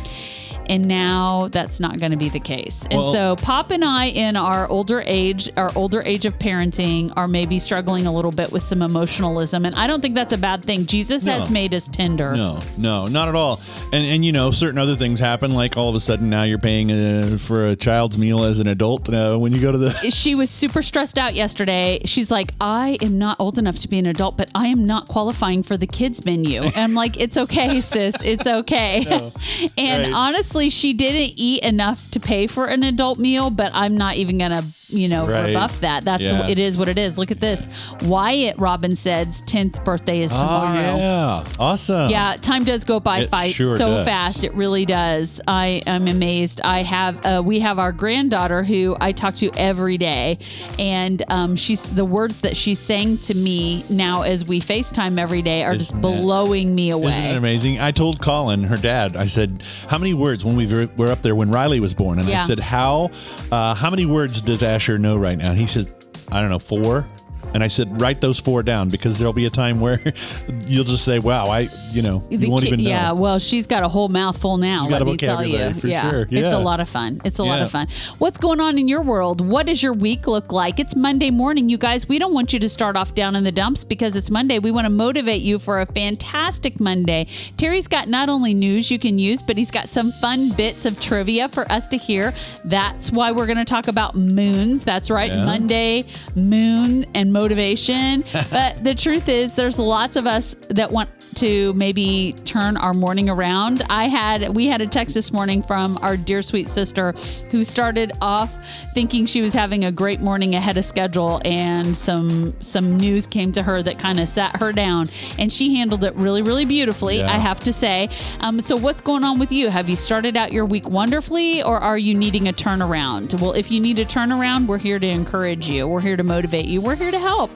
And 0.69 0.87
now 0.87 1.47
that's 1.51 1.79
not 1.79 1.99
going 1.99 2.11
to 2.11 2.17
be 2.17 2.29
the 2.29 2.39
case 2.39 2.85
and 2.89 2.99
Well- 2.99 3.11
so 3.11 3.35
pop 3.37 3.71
and 3.71 3.83
i 3.83 4.05
in 4.05 4.35
our 4.35 4.67
older 4.69 5.01
age 5.05 5.49
our 5.57 5.71
older 5.75 6.01
age 6.05 6.25
of 6.25 6.37
parenting 6.39 7.11
are 7.15 7.27
maybe 7.27 7.59
struggling 7.59 8.05
a 8.05 8.13
little 8.13 8.31
bit 8.31 8.51
with 8.51 8.63
some 8.63 8.81
emotionalism 8.81 9.65
and 9.65 9.75
i 9.75 9.87
don't 9.87 10.01
think 10.01 10.15
that's 10.15 10.33
a 10.33 10.37
bad 10.37 10.63
thing 10.63 10.85
jesus 10.85 11.25
has 11.25 11.49
made 11.49 11.73
us 11.73 11.87
tender 11.87 12.35
No, 12.35 12.59
no, 12.77 13.05
not 13.05 13.27
at 13.27 13.35
all. 13.35 13.59
And 13.91 14.05
and 14.05 14.23
you 14.25 14.31
know, 14.31 14.51
certain 14.51 14.77
other 14.77 14.95
things 14.95 15.19
happen. 15.19 15.53
Like 15.53 15.77
all 15.77 15.89
of 15.89 15.95
a 15.95 15.99
sudden 15.99 16.29
now 16.29 16.43
you're 16.43 16.57
paying 16.59 16.91
uh, 16.91 17.37
for 17.37 17.67
a 17.67 17.75
child's 17.75 18.17
meal 18.17 18.43
as 18.43 18.59
an 18.59 18.67
adult 18.67 19.09
uh, 19.09 19.37
when 19.37 19.51
you 19.53 19.61
go 19.61 19.71
to 19.71 19.77
the. 19.77 19.91
she 20.11 20.35
was 20.35 20.49
super 20.49 20.81
stressed 20.81 21.17
out 21.17 21.33
yesterday. 21.35 21.99
She's 22.05 22.29
like, 22.31 22.51
I 22.61 22.97
am 23.01 23.17
not 23.17 23.37
old 23.39 23.57
enough 23.57 23.77
to 23.79 23.87
be 23.87 23.99
an 23.99 24.05
adult, 24.05 24.37
but 24.37 24.49
I 24.55 24.67
am 24.67 24.85
not 24.85 25.07
qualifying 25.07 25.63
for 25.63 25.77
the 25.77 25.87
kids 25.87 26.25
menu. 26.25 26.61
And 26.61 26.77
I'm 26.77 26.93
like, 26.93 27.19
it's 27.19 27.37
okay, 27.37 27.81
sis. 27.81 28.15
It's 28.23 28.45
okay. 28.47 29.05
and 29.77 30.03
Right. 30.03 30.13
honestly, 30.13 30.52
she 30.69 30.93
didn't 30.93 31.33
eat 31.35 31.63
enough 31.63 32.09
to 32.11 32.19
pay 32.19 32.47
for 32.47 32.65
an 32.65 32.83
adult 32.83 33.19
meal, 33.19 33.49
but 33.49 33.73
I'm 33.73 33.97
not 33.97 34.15
even 34.15 34.37
going 34.37 34.51
to, 34.51 34.65
you 34.93 35.07
know, 35.07 35.25
Right. 35.25 35.47
rebuff 35.47 35.79
that. 35.81 36.05
That's 36.05 36.21
Yeah. 36.23 36.47
it 36.47 36.59
is 36.59 36.77
what 36.77 36.87
it 36.87 36.97
is. 36.97 37.17
Look 37.17 37.31
at 37.31 37.39
this. 37.39 37.65
Wyatt 38.03 38.57
Robin 38.57 38.95
said's 38.95 39.41
10th 39.41 39.83
birthday 39.83 40.21
is 40.21 40.31
tomorrow. 40.31 40.93
Oh 40.93 40.97
yeah, 40.97 41.43
awesome. 41.59 42.09
Yeah, 42.09 42.35
time 42.39 42.63
does 42.63 42.83
go 42.83 42.99
by 42.99 43.27
It 43.29 43.53
sure 43.53 43.77
so 43.77 43.89
does. 43.89 44.05
fast. 44.05 44.43
It 44.43 44.53
really 44.53 44.85
does. 44.85 45.41
I 45.47 45.81
am 45.87 46.07
amazed. 46.07 46.61
I 46.63 46.83
have 46.83 47.25
uh, 47.25 47.41
we 47.43 47.59
have 47.59 47.79
our 47.79 47.91
granddaughter 47.91 48.63
who 48.63 48.95
I 48.99 49.11
talk 49.11 49.35
to 49.37 49.49
every 49.57 49.97
day, 49.97 50.37
and 50.79 51.21
um, 51.27 51.55
she's 51.55 51.83
the 51.83 52.05
words 52.05 52.41
that 52.41 52.55
she's 52.57 52.79
saying 52.79 53.19
to 53.19 53.33
me 53.33 53.83
now 53.89 54.21
as 54.23 54.45
we 54.45 54.59
FaceTime 54.59 55.17
every 55.19 55.41
day 55.41 55.63
are 55.63 55.73
just 55.73 55.91
Isn't 55.91 56.01
that- 56.01 56.21
blowing 56.21 56.75
me 56.75 56.91
away. 56.91 57.11
Isn't 57.11 57.23
it 57.25 57.37
amazing? 57.37 57.79
I 57.79 57.91
told 57.91 58.21
Colin, 58.21 58.63
her 58.63 58.77
dad, 58.77 59.15
I 59.15 59.25
said, 59.25 59.63
"How 59.87 59.97
many 59.97 60.13
words 60.13 60.43
when 60.45 60.55
we 60.55 60.65
were 60.97 61.11
up 61.11 61.21
there 61.21 61.35
when 61.35 61.49
Riley 61.51 61.79
was 61.79 61.93
born?" 61.93 62.19
And 62.19 62.27
Yeah. 62.27 62.43
I 62.43 62.47
said, 62.47 62.59
"How 62.59 63.09
uh, 63.51 63.73
how 63.73 63.89
many 63.89 64.05
words 64.05 64.41
does 64.41 64.63
Asher 64.83 64.97
know 64.97 65.15
right 65.15 65.37
now?" 65.37 65.53
He 65.53 65.65
said, 65.65 65.87
"I 66.29 66.41
don't 66.41 66.49
know, 66.49 66.59
four. 66.59 67.07
And 67.53 67.63
I 67.63 67.67
said, 67.67 68.01
"Write 68.01 68.19
those 68.21 68.39
four 68.39 68.63
down 68.63 68.89
because 68.89 69.19
there'll 69.19 69.33
be 69.33 69.45
a 69.45 69.49
time 69.49 69.79
where 69.79 69.99
you'll 70.65 70.83
just 70.83 71.05
say, 71.05 71.19
"Wow, 71.19 71.47
I, 71.47 71.69
you 71.91 72.01
know, 72.01 72.23
you 72.29 72.37
The 72.37 72.49
won't 72.49 72.65
even 72.65 72.83
know." 72.83 72.89
yeah, 72.89 73.11
well, 73.11 73.39
she's 73.39 73.67
got 73.67 73.83
a 73.83 73.87
whole 73.87 74.09
mouthful 74.09 74.57
now. 74.57 74.81
She's 74.81 74.89
got 74.89 74.93
let 74.93 75.01
a 75.03 75.05
me 75.05 75.17
tell 75.17 75.43
you, 75.45 75.51
vocabulary 75.57 75.73
for 75.73 75.87
yeah, 75.87 76.09
sure. 76.09 76.27
it's 76.31 76.51
a 76.51 76.59
lot 76.59 76.79
of 76.79 76.89
fun. 76.89 77.21
It's 77.23 77.39
a 77.39 77.43
lot 77.43 77.61
of 77.61 77.71
fun. 77.71 77.87
What's 78.17 78.37
going 78.37 78.59
on 78.59 78.77
in 78.77 78.87
your 78.87 79.01
world? 79.01 79.41
What 79.45 79.65
does 79.67 79.81
your 79.83 79.93
week 79.93 80.27
look 80.27 80.51
like? 80.51 80.79
It's 80.79 80.95
Monday 80.95 81.29
morning, 81.31 81.69
you 81.69 81.77
guys. 81.77 82.07
We 82.09 82.19
don't 82.19 82.33
want 82.33 82.53
you 82.53 82.59
to 82.59 82.69
start 82.69 82.95
off 82.97 83.13
down 83.13 83.35
in 83.35 83.43
the 83.43 83.51
dumps 83.51 83.83
because 83.83 84.15
it's 84.15 84.29
Monday. 84.31 84.59
We 84.59 84.71
want 84.71 84.85
to 84.85 84.89
motivate 84.89 85.41
you 85.41 85.59
for 85.59 85.81
a 85.81 85.85
fantastic 85.85 86.79
Monday. 86.79 87.27
Terry's 87.57 87.87
got 87.87 88.07
not 88.07 88.29
only 88.29 88.53
news 88.53 88.89
you 88.89 88.97
can 88.99 89.19
use, 89.19 89.41
but 89.43 89.57
he's 89.57 89.71
got 89.71 89.87
some 89.89 90.11
fun 90.13 90.49
bits 90.51 90.85
of 90.85 90.99
trivia 90.99 91.49
for 91.49 91.71
us 91.71 91.87
to 91.89 91.97
hear. 91.97 92.33
That's 92.65 93.11
why 93.11 93.31
we're 93.31 93.45
going 93.45 93.57
to 93.57 93.65
talk 93.65 93.87
about 93.87 94.15
moons. 94.15 94.83
That's 94.83 95.09
right, 95.09 95.31
Yeah. 95.31 95.45
Monday, 95.45 96.05
moon, 96.35 97.05
and 97.13 97.31
motivation. 97.43 98.23
but 98.51 98.81
the 98.83 98.95
truth 98.95 99.27
is, 99.27 99.55
there's 99.55 99.77
lots 99.77 100.15
of 100.15 100.25
us 100.25 100.55
that 100.69 100.89
want 100.91 101.09
to 101.35 101.73
maybe 101.73 102.33
turn 102.45 102.77
our 102.77 102.93
morning 102.93 103.27
around. 103.27 103.81
I 103.89 104.07
had 104.07 104.55
we 104.55 104.67
had 104.67 104.81
a 104.81 104.87
text 104.87 105.15
this 105.15 105.33
morning 105.33 105.63
from 105.63 105.97
our 106.01 106.15
dear 106.15 106.43
sweet 106.43 106.67
sister 106.67 107.13
who 107.49 107.63
started 107.63 108.11
off 108.21 108.55
thinking 108.93 109.25
she 109.25 109.41
was 109.41 109.51
having 109.51 109.83
a 109.85 109.91
great 109.91 110.19
morning 110.19 110.53
ahead 110.53 110.77
of 110.77 110.85
schedule 110.85 111.41
and 111.43 111.97
some 111.97 112.53
some 112.61 112.97
news 112.97 113.25
came 113.25 113.51
to 113.53 113.63
her 113.63 113.81
that 113.81 113.97
kind 113.97 114.19
of 114.19 114.27
sat 114.27 114.61
her 114.61 114.71
down 114.71 115.09
and 115.39 115.51
she 115.51 115.75
handled 115.75 116.03
it 116.03 116.13
really 116.13 116.43
really 116.43 116.65
beautifully 116.65 117.17
Yeah. 117.17 117.33
I 117.33 117.39
have 117.39 117.59
to 117.61 117.73
say. 117.73 118.09
Um, 118.39 118.61
so 118.61 118.75
what's 118.77 119.01
going 119.01 119.23
on 119.23 119.39
with 119.39 119.51
you? 119.51 119.69
Have 119.69 119.89
you 119.89 119.95
started 119.95 120.37
out 120.37 120.53
your 120.53 120.65
week 120.65 120.87
wonderfully 120.87 121.63
or 121.63 121.79
are 121.79 121.97
you 121.97 122.13
needing 122.13 122.47
a 122.47 122.53
turnaround? 122.53 123.41
Well, 123.41 123.53
if 123.53 123.71
you 123.71 123.79
need 123.79 123.97
a 123.97 124.05
turnaround, 124.05 124.67
we're 124.67 124.77
here 124.77 124.99
to 124.99 125.07
encourage 125.07 125.67
you. 125.67 125.87
We're 125.87 126.01
here 126.09 126.15
to 126.17 126.23
motivate 126.23 126.65
you. 126.65 126.79
We're 126.79 126.95
here 126.95 127.11
to 127.11 127.19
help 127.19 127.32
help. 127.35 127.51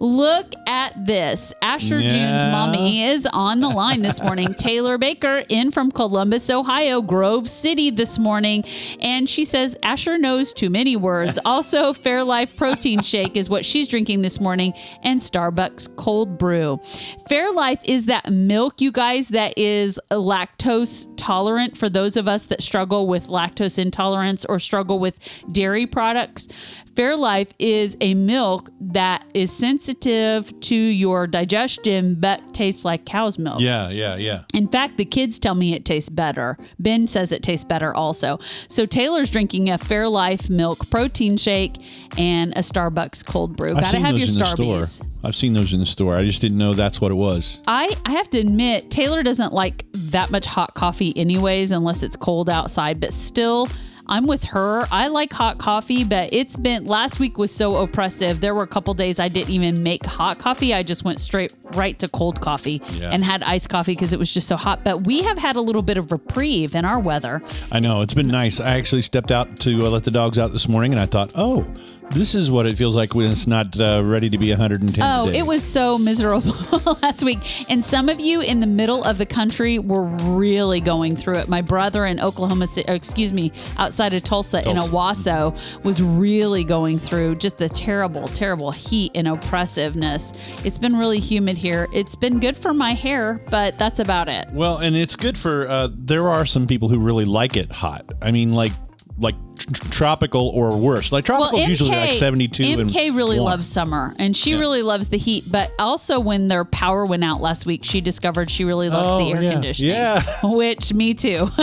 Look 0.00 0.54
at 0.66 1.06
this. 1.06 1.52
Asher 1.60 2.00
Yeah. 2.00 2.08
June's 2.10 2.52
mommy 2.52 3.04
is 3.04 3.26
on 3.32 3.60
the 3.60 3.68
line 3.68 4.02
this 4.02 4.22
morning. 4.22 4.54
Taylor 4.58 4.96
Baker 4.98 5.42
in 5.48 5.70
from 5.70 5.90
Columbus, 5.90 6.48
Ohio, 6.50 7.02
Grove 7.02 7.48
City 7.48 7.90
this 7.90 8.18
morning. 8.18 8.64
And 9.00 9.28
she 9.28 9.44
says 9.44 9.76
Asher 9.82 10.18
knows 10.18 10.52
too 10.52 10.70
many 10.70 10.96
words. 10.96 11.38
Also, 11.48 11.92
Fairlife 11.92 12.56
protein 12.56 13.00
shake 13.00 13.34
is 13.36 13.48
what 13.48 13.64
she's 13.64 13.88
drinking 13.88 14.20
this 14.22 14.38
morning 14.38 14.74
and 15.02 15.18
Starbucks 15.18 15.96
cold 15.96 16.36
brew. 16.38 16.78
Fairlife 17.30 17.80
is 17.84 18.04
that 18.06 18.30
milk, 18.30 18.80
you 18.80 18.92
guys, 18.92 19.28
that 19.28 19.56
is 19.56 19.98
lactose 20.10 21.06
tolerant 21.16 21.76
for 21.76 21.88
those 21.88 22.16
of 22.16 22.28
us 22.28 22.46
that 22.46 22.62
struggle 22.62 23.06
with 23.06 23.28
lactose 23.28 23.78
intolerance 23.78 24.44
or 24.44 24.58
struggle 24.58 24.98
with 24.98 25.18
dairy 25.50 25.86
products. 25.86 26.48
Fairlife 26.98 27.52
is 27.60 27.96
a 28.00 28.14
milk 28.14 28.70
that 28.80 29.24
is 29.32 29.52
sensitive 29.52 30.58
to 30.62 30.74
your 30.74 31.28
digestion 31.28 32.16
but 32.16 32.42
tastes 32.52 32.84
like 32.84 33.06
cow's 33.06 33.38
milk. 33.38 33.60
Yeah, 33.60 33.88
yeah, 33.90 34.16
yeah. 34.16 34.42
In 34.52 34.66
fact, 34.66 34.96
the 34.96 35.04
kids 35.04 35.38
tell 35.38 35.54
me 35.54 35.74
it 35.74 35.84
tastes 35.84 36.08
better. 36.08 36.58
Ben 36.80 37.06
says 37.06 37.30
it 37.30 37.44
tastes 37.44 37.64
better 37.64 37.94
also. 37.94 38.40
So 38.66 38.84
Taylor's 38.84 39.30
drinking 39.30 39.70
a 39.70 39.78
Fairlife 39.78 40.50
milk 40.50 40.90
protein 40.90 41.36
shake 41.36 41.76
and 42.18 42.52
a 42.54 42.62
Starbucks 42.62 43.24
cold 43.24 43.56
brew. 43.56 43.68
I've 43.68 43.76
Gotta 43.76 43.86
seen 43.90 44.00
have 44.00 44.14
those 44.14 44.36
your 44.36 44.44
in 44.44 44.58
the 44.58 44.84
store. 44.86 45.06
I've 45.22 45.36
seen 45.36 45.52
those 45.52 45.72
in 45.72 45.78
the 45.78 45.86
store. 45.86 46.16
I 46.16 46.24
just 46.24 46.40
didn't 46.40 46.58
know 46.58 46.74
that's 46.74 47.00
what 47.00 47.12
it 47.12 47.16
was. 47.16 47.62
I, 47.68 47.96
I 48.06 48.10
have 48.10 48.28
to 48.30 48.38
admit, 48.38 48.90
Taylor 48.90 49.22
doesn't 49.22 49.52
like 49.52 49.84
that 49.92 50.32
much 50.32 50.46
hot 50.46 50.74
coffee, 50.74 51.16
anyways, 51.16 51.70
unless 51.70 52.02
it's 52.02 52.16
cold 52.16 52.50
outside. 52.50 52.98
But 52.98 53.12
still, 53.12 53.68
I'm 54.08 54.26
with 54.26 54.42
her. 54.44 54.86
I 54.90 55.08
like 55.08 55.32
hot 55.32 55.58
coffee, 55.58 56.02
but 56.04 56.32
it's 56.32 56.56
been 56.56 56.84
last 56.86 57.20
week 57.20 57.36
was 57.36 57.54
so 57.54 57.76
oppressive. 57.76 58.40
There 58.40 58.54
were 58.54 58.62
a 58.62 58.66
couple 58.68 58.94
days 58.94 59.18
I 59.20 59.28
didn't 59.28 59.50
even 59.50 59.82
make 59.82 60.06
hot 60.06 60.38
coffee. 60.38 60.72
I 60.72 60.82
just 60.82 61.04
went 61.04 61.20
straight 61.20 61.52
right 61.74 61.98
to 61.98 62.08
cold 62.08 62.40
coffee 62.40 62.80
Yeah. 62.92 63.10
and 63.10 63.22
had 63.22 63.42
iced 63.42 63.68
coffee 63.68 63.92
because 63.92 64.12
it 64.14 64.18
was 64.18 64.32
just 64.32 64.48
so 64.48 64.56
hot. 64.56 64.82
But 64.84 65.06
we 65.06 65.22
have 65.22 65.36
had 65.38 65.56
a 65.56 65.60
little 65.60 65.82
bit 65.82 65.98
of 65.98 66.10
reprieve 66.10 66.74
in 66.74 66.84
our 66.86 66.98
weather. 66.98 67.42
I 67.70 67.80
know 67.80 68.00
it's 68.00 68.14
been 68.14 68.28
nice. 68.28 68.60
I 68.60 68.76
actually 68.78 69.02
stepped 69.02 69.30
out 69.30 69.60
to 69.60 69.86
uh, 69.86 69.90
let 69.90 70.04
the 70.04 70.10
dogs 70.10 70.38
out 70.38 70.52
this 70.52 70.68
morning, 70.68 70.92
and 70.92 71.00
I 71.00 71.06
thought, 71.06 71.30
oh, 71.34 71.66
this 72.10 72.34
is 72.34 72.50
what 72.50 72.66
it 72.66 72.76
feels 72.76 72.96
like 72.96 73.14
when 73.14 73.30
it's 73.30 73.46
not 73.46 73.78
uh, 73.78 74.02
ready 74.04 74.30
to 74.30 74.38
be 74.38 74.50
110. 74.50 75.04
Oh, 75.04 75.26
today. 75.26 75.38
it 75.38 75.46
was 75.46 75.62
so 75.62 75.98
miserable 75.98 76.52
last 77.02 77.22
week. 77.22 77.38
And 77.70 77.84
some 77.84 78.08
of 78.08 78.18
you 78.18 78.40
in 78.40 78.60
the 78.60 78.66
middle 78.66 79.04
of 79.04 79.18
the 79.18 79.26
country 79.26 79.78
were 79.78 80.06
really 80.06 80.80
going 80.80 81.16
through 81.16 81.36
it. 81.36 81.48
My 81.48 81.60
brother 81.60 82.06
in 82.06 82.20
Oklahoma 82.20 82.66
City, 82.66 82.90
excuse 82.90 83.32
me, 83.32 83.52
outside 83.76 84.14
of 84.14 84.24
Tulsa, 84.24 84.68
in 84.68 84.76
Owasso 84.76 85.56
was 85.84 86.02
really 86.02 86.64
going 86.64 86.98
through 86.98 87.36
just 87.36 87.58
the 87.58 87.68
terrible, 87.68 88.26
terrible 88.28 88.72
heat 88.72 89.12
and 89.14 89.28
oppressiveness. 89.28 90.32
It's 90.64 90.78
been 90.78 90.96
really 90.96 91.20
humid 91.20 91.58
here. 91.58 91.86
It's 91.92 92.14
been 92.14 92.40
good 92.40 92.56
for 92.56 92.72
my 92.72 92.92
hair, 92.94 93.38
but 93.50 93.78
that's 93.78 93.98
about 93.98 94.28
it. 94.28 94.46
Well, 94.52 94.78
and 94.78 94.96
it's 94.96 95.16
good 95.16 95.36
for. 95.36 95.68
Uh, 95.68 95.88
there 95.92 96.28
are 96.28 96.46
some 96.46 96.66
people 96.66 96.88
who 96.88 96.98
really 96.98 97.24
like 97.24 97.56
it 97.56 97.70
hot. 97.70 98.06
I 98.22 98.30
mean, 98.30 98.54
like 98.54 98.72
like 99.18 99.34
tr- 99.58 99.72
tr- 99.72 99.90
tropical 99.90 100.48
or 100.48 100.76
worse. 100.76 101.12
Like 101.12 101.24
tropical 101.24 101.58
is 101.58 101.68
usually 101.68 101.90
like 101.90 102.12
72 102.12 102.62
and 102.62 102.90
MK 102.90 103.14
really 103.14 103.38
one. 103.38 103.46
loves 103.50 103.66
summer 103.66 104.14
and 104.18 104.36
she 104.36 104.52
Yeah. 104.52 104.58
really 104.58 104.82
loves 104.82 105.08
the 105.08 105.18
heat. 105.18 105.44
But 105.50 105.72
also, 105.78 106.20
when 106.20 106.48
their 106.48 106.64
power 106.64 107.04
went 107.04 107.24
out 107.24 107.40
last 107.40 107.66
week, 107.66 107.84
she 107.84 108.00
discovered 108.00 108.50
she 108.50 108.64
really 108.64 108.88
loves 108.88 109.24
the 109.24 109.32
Oh, 109.32 109.36
air 109.36 109.42
yeah. 109.42 109.52
conditioning. 109.52 109.90
Yeah. 109.94 110.22
Which, 110.44 110.92
me 110.94 111.14
too. 111.14 111.48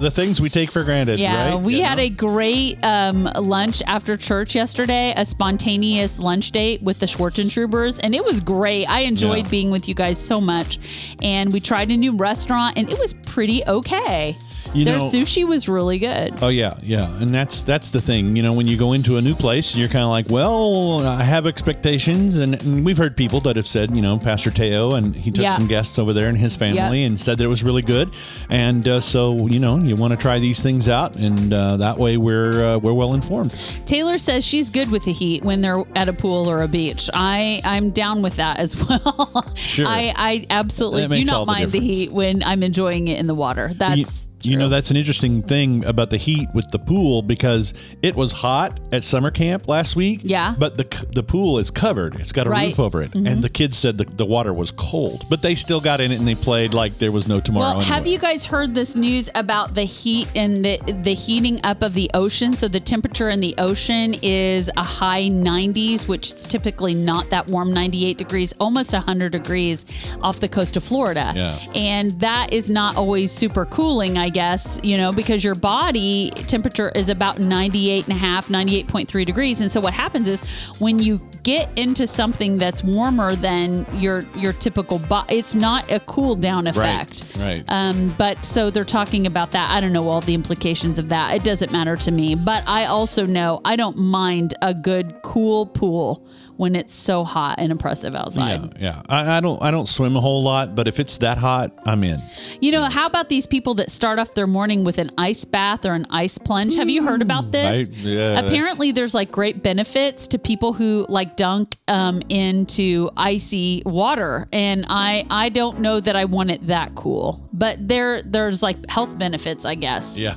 The 0.00 0.10
things 0.10 0.40
we 0.40 0.48
take 0.48 0.70
for 0.70 0.82
granted. 0.84 1.18
Yeah, 1.18 1.50
right? 1.52 1.60
we 1.60 1.76
You 1.78 1.84
had 1.84 1.98
know? 1.98 2.04
a 2.04 2.08
great 2.10 2.82
um, 2.84 3.24
lunch 3.24 3.82
after 3.86 4.16
church 4.16 4.54
yesterday, 4.54 5.12
a 5.16 5.24
spontaneous 5.24 6.18
lunch 6.18 6.50
date 6.52 6.82
with 6.82 6.98
the 7.00 7.06
Schwarzentroopers, 7.06 8.00
and 8.02 8.14
it 8.14 8.24
was 8.24 8.40
great. 8.40 8.86
I 8.86 9.00
enjoyed 9.00 9.44
Yeah. 9.46 9.50
being 9.50 9.70
with 9.70 9.88
you 9.88 9.94
guys 9.94 10.18
so 10.18 10.40
much. 10.40 10.78
And 11.22 11.52
we 11.52 11.60
tried 11.60 11.90
a 11.90 11.96
new 11.96 12.16
restaurant, 12.16 12.76
and 12.78 12.90
it 12.90 12.98
was 12.98 13.12
pretty 13.14 13.62
okay. 13.66 14.36
You 14.74 14.84
Their 14.84 14.98
know- 14.98 15.06
sushi 15.08 15.46
was 15.46 15.68
really 15.68 15.98
good. 15.98 16.34
Oh 16.40 16.48
yeah, 16.48 16.74
yeah, 16.82 17.08
and 17.20 17.32
that's 17.34 17.62
that's 17.62 17.90
the 17.90 18.00
thing. 18.00 18.36
You 18.36 18.42
know, 18.42 18.52
when 18.52 18.66
you 18.66 18.76
go 18.76 18.92
into 18.92 19.16
a 19.16 19.20
new 19.22 19.34
place, 19.34 19.74
you're 19.76 19.88
kind 19.88 20.04
of 20.04 20.10
like, 20.10 20.28
well, 20.30 21.06
I 21.06 21.22
have 21.22 21.46
expectations, 21.46 22.38
and, 22.38 22.60
and 22.62 22.84
we've 22.84 22.96
heard 22.96 23.16
people 23.16 23.40
that 23.42 23.56
have 23.56 23.66
said, 23.66 23.90
you 23.94 24.02
know, 24.02 24.18
Pastor 24.18 24.50
Teo, 24.50 24.94
and 24.94 25.14
he 25.14 25.30
took 25.30 25.42
Yeah. 25.42 25.56
some 25.56 25.66
guests 25.68 25.98
over 25.98 26.12
there 26.12 26.28
and 26.28 26.36
his 26.38 26.56
family, 26.56 27.00
Yep. 27.02 27.06
and 27.10 27.20
said 27.20 27.38
that 27.38 27.44
it 27.44 27.48
was 27.48 27.62
really 27.62 27.82
good, 27.82 28.10
and 28.48 28.86
uh, 28.88 29.00
so 29.00 29.46
you 29.48 29.58
know, 29.60 29.78
you 29.78 29.96
want 29.96 30.12
to 30.12 30.16
try 30.18 30.38
these 30.38 30.60
things 30.60 30.88
out, 30.88 31.16
and 31.16 31.52
uh, 31.52 31.76
that 31.78 31.98
way 31.98 32.16
we're 32.16 32.74
uh, 32.74 32.78
we're 32.78 32.94
well 32.94 33.14
informed. 33.14 33.54
Taylor 33.86 34.18
says 34.18 34.44
she's 34.44 34.70
good 34.70 34.90
with 34.90 35.04
the 35.04 35.12
heat 35.12 35.42
when 35.44 35.60
they're 35.60 35.82
at 35.96 36.08
a 36.08 36.12
pool 36.12 36.48
or 36.48 36.62
a 36.62 36.68
beach. 36.68 37.08
I 37.14 37.60
I'm 37.64 37.90
down 37.90 38.22
with 38.22 38.36
that 38.36 38.58
as 38.58 38.76
well. 38.88 39.52
Sure. 39.54 39.86
I 39.86 40.12
I 40.16 40.46
absolutely 40.50 41.20
do 41.20 41.24
not 41.24 41.40
the 41.46 41.52
mind 41.52 41.70
the 41.72 41.80
heat 41.80 42.12
when 42.12 42.42
I'm 42.42 42.62
enjoying 42.62 43.08
it 43.08 43.18
in 43.18 43.26
the 43.26 43.34
water. 43.34 43.70
That's 43.74 44.26
you, 44.28 44.29
you 44.42 44.56
know 44.56 44.68
that's 44.68 44.90
an 44.90 44.96
interesting 44.96 45.42
thing 45.42 45.84
about 45.84 46.10
the 46.10 46.16
heat 46.16 46.48
with 46.54 46.68
the 46.70 46.78
pool 46.78 47.22
because 47.22 47.74
it 48.02 48.14
was 48.14 48.32
hot 48.32 48.80
at 48.92 49.04
summer 49.04 49.30
camp 49.30 49.68
last 49.68 49.96
week. 49.96 50.20
Yeah. 50.22 50.54
but 50.58 50.76
the 50.76 50.84
the 51.14 51.22
pool 51.22 51.58
is 51.58 51.70
covered; 51.70 52.16
it's 52.16 52.32
got 52.32 52.46
a 52.46 52.50
Right. 52.50 52.72
Mm-hmm. 52.72 52.80
roof 52.82 52.86
over 52.86 53.02
it, 53.02 53.14
and 53.14 53.42
the 53.42 53.48
kids 53.48 53.76
said 53.78 53.98
the, 53.98 54.04
the 54.04 54.24
water 54.26 54.52
was 54.54 54.70
cold, 54.70 55.26
but 55.28 55.42
they 55.42 55.54
still 55.54 55.80
got 55.80 56.00
in 56.00 56.10
it 56.12 56.18
and 56.18 56.26
they 56.26 56.34
played 56.34 56.74
like 56.74 56.98
there 56.98 57.12
was 57.12 57.28
no 57.28 57.40
tomorrow. 57.40 57.76
Well, 57.78 57.80
have 57.80 58.06
you 58.06 58.18
guys 58.18 58.44
heard 58.44 58.74
this 58.74 58.94
news 58.96 59.28
about 59.34 59.74
the 59.74 59.84
heat 59.84 60.30
and 60.34 60.64
the 60.64 60.78
the 61.02 61.14
heating 61.14 61.60
up 61.64 61.82
of 61.82 61.94
the 61.94 62.10
ocean? 62.14 62.52
So 62.54 62.66
the 62.68 62.80
temperature 62.80 63.28
in 63.30 63.40
the 63.40 63.54
ocean 63.58 64.14
is 64.22 64.70
a 64.76 64.82
high 64.82 65.28
90s, 65.28 66.08
which 66.08 66.28
is 66.32 66.44
typically 66.44 66.94
not 66.94 67.28
that 67.30 67.46
warm, 67.48 67.72
98 67.72 68.16
degrees, 68.18 68.52
almost 68.58 68.92
100 68.92 69.32
degrees 69.32 69.84
off 70.22 70.40
the 70.40 70.48
coast 70.48 70.76
of 70.76 70.84
Florida. 70.84 71.32
Yeah. 71.36 71.58
And 71.74 72.12
that 72.20 72.52
is 72.52 72.70
not 72.70 72.96
always 72.96 73.30
super 73.32 73.64
cooling, 73.66 74.16
I 74.18 74.29
guess, 74.30 74.80
you 74.82 74.96
know, 74.96 75.12
because 75.12 75.44
your 75.44 75.54
body 75.54 76.30
temperature 76.30 76.90
is 76.90 77.08
about 77.08 77.38
98 77.38 78.04
and 78.04 78.16
a 78.16 78.18
half, 78.18 78.48
98.3 78.48 79.26
degrees. 79.26 79.60
And 79.60 79.70
so 79.70 79.80
what 79.80 79.92
happens 79.92 80.26
is 80.26 80.40
when 80.78 80.98
you 80.98 81.20
get 81.42 81.70
into 81.76 82.06
something 82.06 82.58
that's 82.58 82.84
warmer 82.84 83.34
than 83.34 83.86
your 83.94 84.24
your 84.36 84.52
typical 84.52 84.98
body, 84.98 85.36
it's 85.36 85.54
not 85.54 85.90
a 85.90 86.00
cool 86.00 86.34
down 86.34 86.66
effect. 86.66 87.34
right. 87.38 87.64
Um, 87.68 88.14
but 88.18 88.44
so 88.44 88.70
they're 88.70 88.84
talking 88.84 89.26
about 89.26 89.52
that. 89.52 89.70
I 89.70 89.80
don't 89.80 89.92
know 89.92 90.08
all 90.08 90.20
the 90.20 90.34
implications 90.34 90.98
of 90.98 91.08
that. 91.08 91.34
It 91.34 91.44
doesn't 91.44 91.72
matter 91.72 91.96
to 91.96 92.10
me. 92.10 92.34
But 92.34 92.66
I 92.68 92.86
also 92.86 93.26
know 93.26 93.60
I 93.64 93.76
don't 93.76 93.96
mind 93.96 94.54
a 94.62 94.74
good 94.74 95.20
cool 95.22 95.66
pool 95.66 96.26
when 96.60 96.76
it's 96.76 96.94
so 96.94 97.24
hot 97.24 97.54
and 97.58 97.72
oppressive 97.72 98.14
outside. 98.14 98.76
Yeah, 98.78 98.92
yeah. 98.92 99.02
I, 99.08 99.38
I 99.38 99.40
don't 99.40 99.62
I 99.62 99.70
don't 99.70 99.86
swim 99.86 100.14
a 100.14 100.20
whole 100.20 100.42
lot, 100.42 100.74
but 100.74 100.86
if 100.86 101.00
it's 101.00 101.16
that 101.18 101.38
hot, 101.38 101.72
I'm 101.86 102.04
in. 102.04 102.20
You 102.60 102.70
know, 102.70 102.84
how 102.84 103.06
about 103.06 103.30
these 103.30 103.46
people 103.46 103.72
that 103.76 103.90
start 103.90 104.18
off 104.18 104.34
their 104.34 104.46
morning 104.46 104.84
with 104.84 104.98
an 104.98 105.08
ice 105.16 105.46
bath 105.46 105.86
or 105.86 105.94
an 105.94 106.06
ice 106.10 106.36
plunge? 106.36 106.74
Have 106.76 106.90
you 106.90 107.02
heard 107.02 107.22
about 107.22 107.50
this? 107.50 107.88
I- 107.88 107.92
yeah, 108.06 108.40
Apparently, 108.40 108.92
there's 108.92 109.14
like 109.14 109.30
great 109.32 109.62
benefits 109.62 110.26
to 110.28 110.38
people 110.38 110.74
who 110.74 111.06
like 111.08 111.34
dunk 111.36 111.78
um, 111.88 112.20
into 112.28 113.08
icy 113.16 113.82
water, 113.86 114.46
and 114.52 114.84
I 114.90 115.24
I 115.30 115.48
don't 115.48 115.80
know 115.80 115.98
that 115.98 116.14
I 116.14 116.26
want 116.26 116.50
it 116.50 116.66
that 116.66 116.94
cool, 116.94 117.48
but 117.54 117.76
there 117.88 118.20
there's 118.20 118.62
like 118.62 118.86
health 118.90 119.16
benefits, 119.18 119.64
I 119.64 119.76
guess. 119.76 120.18
Yeah. 120.18 120.34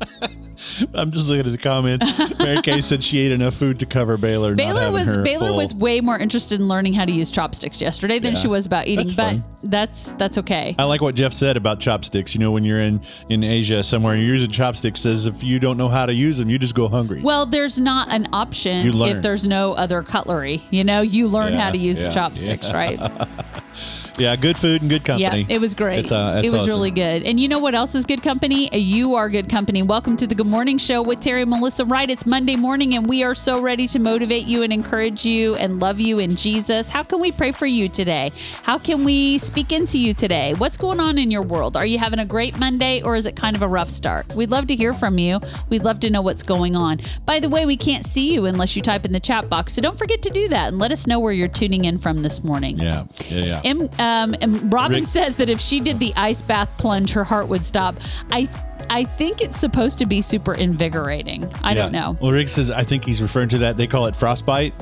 I'm 0.94 1.10
just 1.10 1.28
looking 1.28 1.46
at 1.46 1.52
the 1.52 1.58
comments. 1.58 2.06
Mary 2.38 2.62
Kay 2.62 2.80
said 2.80 3.02
she 3.02 3.18
ate 3.20 3.32
enough 3.32 3.54
food 3.54 3.80
to 3.80 3.86
cover 3.86 4.16
Baylor. 4.16 4.54
Baylor 4.54 4.90
was 4.90 5.16
Baylor 5.18 5.48
full- 5.48 5.56
was 5.56 5.74
way 5.74 6.00
more 6.00 6.18
interested 6.18 6.60
in 6.60 6.68
learning 6.68 6.94
how 6.94 7.04
to 7.04 7.12
use 7.12 7.30
chopsticks 7.30 7.80
yesterday 7.80 8.18
than 8.18 8.34
Yeah. 8.34 8.40
she 8.40 8.48
was 8.48 8.66
about 8.66 8.86
eating, 8.86 9.04
That's 9.06 9.14
but 9.14 9.30
fun. 9.30 9.44
that's 9.64 10.12
that's 10.12 10.38
okay. 10.38 10.74
I 10.78 10.84
like 10.84 11.00
what 11.02 11.14
Jeff 11.14 11.32
said 11.32 11.56
about 11.56 11.80
chopsticks. 11.80 12.34
You 12.34 12.40
know, 12.40 12.50
when 12.50 12.64
you're 12.64 12.80
in 12.80 13.00
in 13.28 13.42
Asia 13.44 13.82
somewhere 13.82 14.14
and 14.14 14.22
you're 14.22 14.34
using 14.34 14.50
chopsticks, 14.50 15.00
says 15.00 15.26
if 15.26 15.42
you 15.44 15.58
don't 15.58 15.76
know 15.76 15.88
how 15.88 16.06
to 16.06 16.14
use 16.14 16.38
them, 16.38 16.48
you 16.50 16.58
just 16.58 16.74
go 16.74 16.88
hungry. 16.88 17.20
Well, 17.22 17.46
there's 17.46 17.78
not 17.78 18.12
an 18.12 18.28
option 18.32 18.86
if 19.02 19.22
there's 19.22 19.46
no 19.46 19.72
other 19.72 20.02
cutlery. 20.02 20.62
You 20.70 20.84
know, 20.84 21.00
you 21.00 21.26
learn 21.28 21.52
Yeah, 21.52 21.60
how 21.60 21.70
to 21.70 21.78
use 21.78 21.98
yeah, 22.00 22.08
the 22.08 22.14
chopsticks, 22.14 22.66
yeah. 22.68 22.72
right? 22.76 22.98
yeah, 24.18 24.34
good 24.36 24.58
food 24.58 24.80
and 24.80 24.90
good 24.90 25.04
company. 25.04 25.42
Yeah, 25.42 25.54
it 25.54 25.60
was 25.60 25.74
great. 25.74 26.10
Uh, 26.10 26.40
it 26.42 26.50
was 26.50 26.62
awesome. 26.62 26.66
really 26.66 26.90
good. 26.90 27.22
And 27.22 27.38
you 27.38 27.48
know 27.48 27.58
what 27.58 27.74
else 27.74 27.94
is 27.94 28.04
good 28.04 28.22
company? 28.22 28.68
You 28.76 29.14
are 29.14 29.28
good 29.28 29.48
company. 29.48 29.82
Welcome 29.82 30.16
to 30.16 30.26
the 30.26 30.34
Good 30.34 30.46
Morning 30.46 30.78
Show 30.78 31.02
with 31.02 31.20
Terry 31.20 31.42
and 31.42 31.50
Melissa 31.50 31.84
Wright. 31.84 32.10
It's 32.10 32.26
Monday 32.26 32.56
morning, 32.56 32.94
and 32.94 33.08
we 33.08 33.22
are 33.22 33.34
so 33.34 33.60
ready 33.60 33.86
to 33.88 33.98
motivate 33.98 34.46
you 34.46 34.62
and 34.62 34.72
encourage 34.72 35.24
you 35.24 35.54
and 35.56 35.78
love 35.80 36.00
you 36.00 36.18
in 36.18 36.34
Jesus. 36.34 36.88
How 36.88 37.02
can 37.02 37.20
we 37.20 37.30
pray 37.30 37.52
for 37.52 37.66
you 37.66 37.88
today? 37.88 38.32
How 38.62 38.78
can 38.78 39.04
we 39.04 39.38
speak 39.38 39.72
into 39.72 39.98
you 39.98 40.14
today? 40.14 40.54
What's 40.54 40.76
going 40.76 41.00
on 41.00 41.18
in 41.18 41.30
your 41.30 41.42
world? 41.42 41.76
Are 41.76 41.86
you 41.86 41.98
having 41.98 42.18
a 42.18 42.26
great 42.26 42.58
Monday, 42.58 43.02
or 43.02 43.14
is 43.14 43.26
it 43.26 43.36
kind 43.36 43.54
of 43.54 43.62
a 43.62 43.68
rough 43.68 43.90
start? 43.90 44.26
We'd 44.34 44.50
love 44.50 44.66
to 44.68 44.76
hear 44.76 44.94
from 44.94 45.18
you. 45.18 45.40
We'd 45.68 45.84
love 45.84 46.00
to 46.00 46.10
know 46.10 46.22
what's 46.22 46.42
going 46.42 46.74
on. 46.74 47.00
By 47.24 47.38
the 47.38 47.48
way, 47.48 47.66
we 47.66 47.76
can't 47.76 48.04
see 48.04 48.34
you 48.34 48.46
unless 48.46 48.74
you 48.74 48.82
type 48.82 49.04
in 49.04 49.12
the 49.12 49.20
chat 49.20 49.48
box, 49.48 49.74
so 49.74 49.82
don't 49.82 49.98
forget 49.98 50.22
to 50.22 50.30
do 50.30 50.48
that 50.48 50.68
and 50.68 50.78
let 50.78 50.90
us 50.90 51.06
know 51.06 51.20
where 51.20 51.32
you're 51.32 51.48
tuning 51.48 51.84
in 51.84 51.98
from 51.98 52.22
this 52.22 52.42
morning. 52.42 52.78
Yeah, 52.78 53.04
yeah, 53.28 53.44
yeah. 53.44 53.60
M, 53.64 53.88
um, 54.08 54.34
and 54.40 54.72
Robin 54.72 55.00
Rick- 55.00 55.08
says 55.08 55.36
that 55.36 55.48
if 55.48 55.60
she 55.60 55.80
did 55.80 55.98
the 55.98 56.12
ice 56.16 56.42
bath 56.42 56.70
plunge, 56.78 57.10
her 57.12 57.24
heart 57.24 57.48
would 57.48 57.64
stop. 57.64 57.96
I 58.30 58.48
I 58.90 59.04
think 59.04 59.42
it's 59.42 59.58
supposed 59.58 59.98
to 59.98 60.06
be 60.06 60.22
super 60.22 60.54
invigorating. 60.54 61.46
I 61.62 61.74
don't 61.74 61.92
know. 61.92 62.16
Well, 62.20 62.32
Rick 62.32 62.48
says 62.48 62.70
I 62.70 62.84
think 62.84 63.04
he's 63.04 63.20
referring 63.20 63.50
to 63.50 63.58
that. 63.58 63.76
They 63.76 63.86
call 63.86 64.06
it 64.06 64.16
frostbite. 64.16 64.72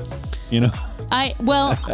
You 0.49 0.61
know, 0.61 0.69
I 1.11 1.35
well, 1.41 1.77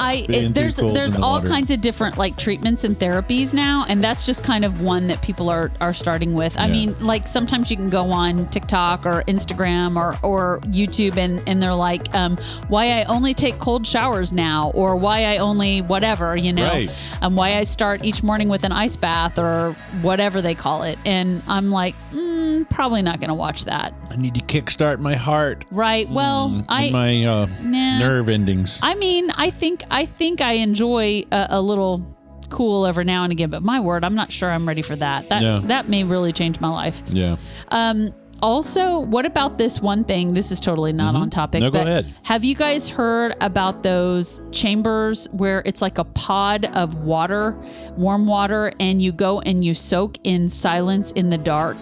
I 0.00 0.26
it, 0.28 0.54
there's 0.54 0.76
there's 0.76 1.14
the 1.14 1.22
all 1.22 1.34
water. 1.34 1.48
kinds 1.48 1.70
of 1.70 1.80
different 1.80 2.18
like 2.18 2.36
treatments 2.36 2.84
and 2.84 2.96
therapies 2.96 3.52
now, 3.54 3.84
and 3.88 4.02
that's 4.02 4.26
just 4.26 4.42
kind 4.44 4.64
of 4.64 4.80
one 4.80 5.06
that 5.08 5.22
people 5.22 5.48
are 5.48 5.70
are 5.80 5.94
starting 5.94 6.34
with. 6.34 6.58
I 6.58 6.66
Yeah. 6.66 6.72
mean, 6.72 6.96
like 7.00 7.26
sometimes 7.28 7.70
you 7.70 7.76
can 7.76 7.88
go 7.88 8.10
on 8.10 8.48
TikTok 8.48 9.06
or 9.06 9.22
Instagram 9.28 9.96
or 9.96 10.16
or 10.22 10.58
YouTube, 10.62 11.16
and 11.16 11.40
and 11.48 11.62
they're 11.62 11.74
like, 11.74 12.12
um, 12.14 12.36
why 12.68 12.90
I 13.00 13.04
only 13.04 13.34
take 13.34 13.58
cold 13.58 13.86
showers 13.86 14.32
now, 14.32 14.70
or 14.74 14.96
why 14.96 15.24
I 15.26 15.38
only 15.38 15.80
whatever, 15.82 16.36
you 16.36 16.52
know, 16.52 16.66
Right. 16.66 16.90
um, 17.22 17.36
why 17.36 17.54
I 17.56 17.64
start 17.64 18.04
each 18.04 18.22
morning 18.22 18.48
with 18.48 18.64
an 18.64 18.72
ice 18.72 18.96
bath 18.96 19.38
or 19.38 19.72
whatever 20.02 20.42
they 20.42 20.54
call 20.54 20.82
it, 20.82 20.98
and 21.06 21.42
I'm 21.46 21.70
like, 21.70 21.94
mm, 22.12 22.68
probably 22.70 23.02
not 23.02 23.20
going 23.20 23.28
to 23.28 23.34
watch 23.34 23.64
that. 23.64 23.92
I 24.10 24.16
need 24.16 24.34
to 24.34 24.40
kickstart 24.40 24.98
my 24.98 25.14
heart. 25.14 25.64
Right. 25.70 26.08
Well, 26.08 26.64
I 26.68 26.90
my 26.90 27.24
uh, 27.24 27.46
Nah. 27.76 27.98
nerve 27.98 28.28
endings. 28.28 28.80
I 28.82 28.94
mean, 28.94 29.30
I 29.32 29.50
think 29.50 29.82
I 29.90 30.06
think 30.06 30.40
I 30.40 30.52
enjoy 30.52 31.24
a, 31.30 31.46
a 31.50 31.60
little 31.60 32.04
cool 32.48 32.86
every 32.86 33.04
now 33.04 33.24
and 33.24 33.32
again, 33.32 33.50
but 33.50 33.62
my 33.62 33.80
word, 33.80 34.04
I'm 34.04 34.14
not 34.14 34.30
sure 34.30 34.50
I'm 34.50 34.66
ready 34.68 34.82
for 34.82 34.96
that. 34.96 35.28
That 35.30 35.42
Yeah. 35.42 35.60
that 35.64 35.88
may 35.88 36.04
really 36.04 36.32
change 36.32 36.60
my 36.60 36.68
life. 36.68 37.02
yeah. 37.08 37.36
Um, 37.68 38.10
also, 38.42 39.00
what 39.00 39.24
about 39.24 39.56
this 39.56 39.80
one 39.80 40.04
thing? 40.04 40.34
This 40.34 40.52
is 40.52 40.60
totally 40.60 40.92
not 40.92 41.16
on 41.16 41.30
topic. 41.30 41.62
Mm-hmm. 41.62 41.66
No, 41.66 41.70
go 41.70 41.78
but 41.84 41.86
ahead. 41.88 42.14
Have 42.24 42.44
you 42.44 42.54
guys 42.54 42.86
heard 42.86 43.34
about 43.40 43.82
those 43.82 44.42
chambers 44.52 45.26
where 45.32 45.62
it's 45.64 45.80
like 45.80 45.96
a 45.96 46.04
pod 46.04 46.66
of 46.76 46.96
water, 46.96 47.56
warm 47.96 48.26
water, 48.26 48.72
and 48.78 49.00
you 49.00 49.10
go 49.10 49.40
and 49.40 49.64
you 49.64 49.72
soak 49.74 50.18
in 50.22 50.50
silence 50.50 51.12
in 51.12 51.30
the 51.30 51.38
dark? 51.38 51.78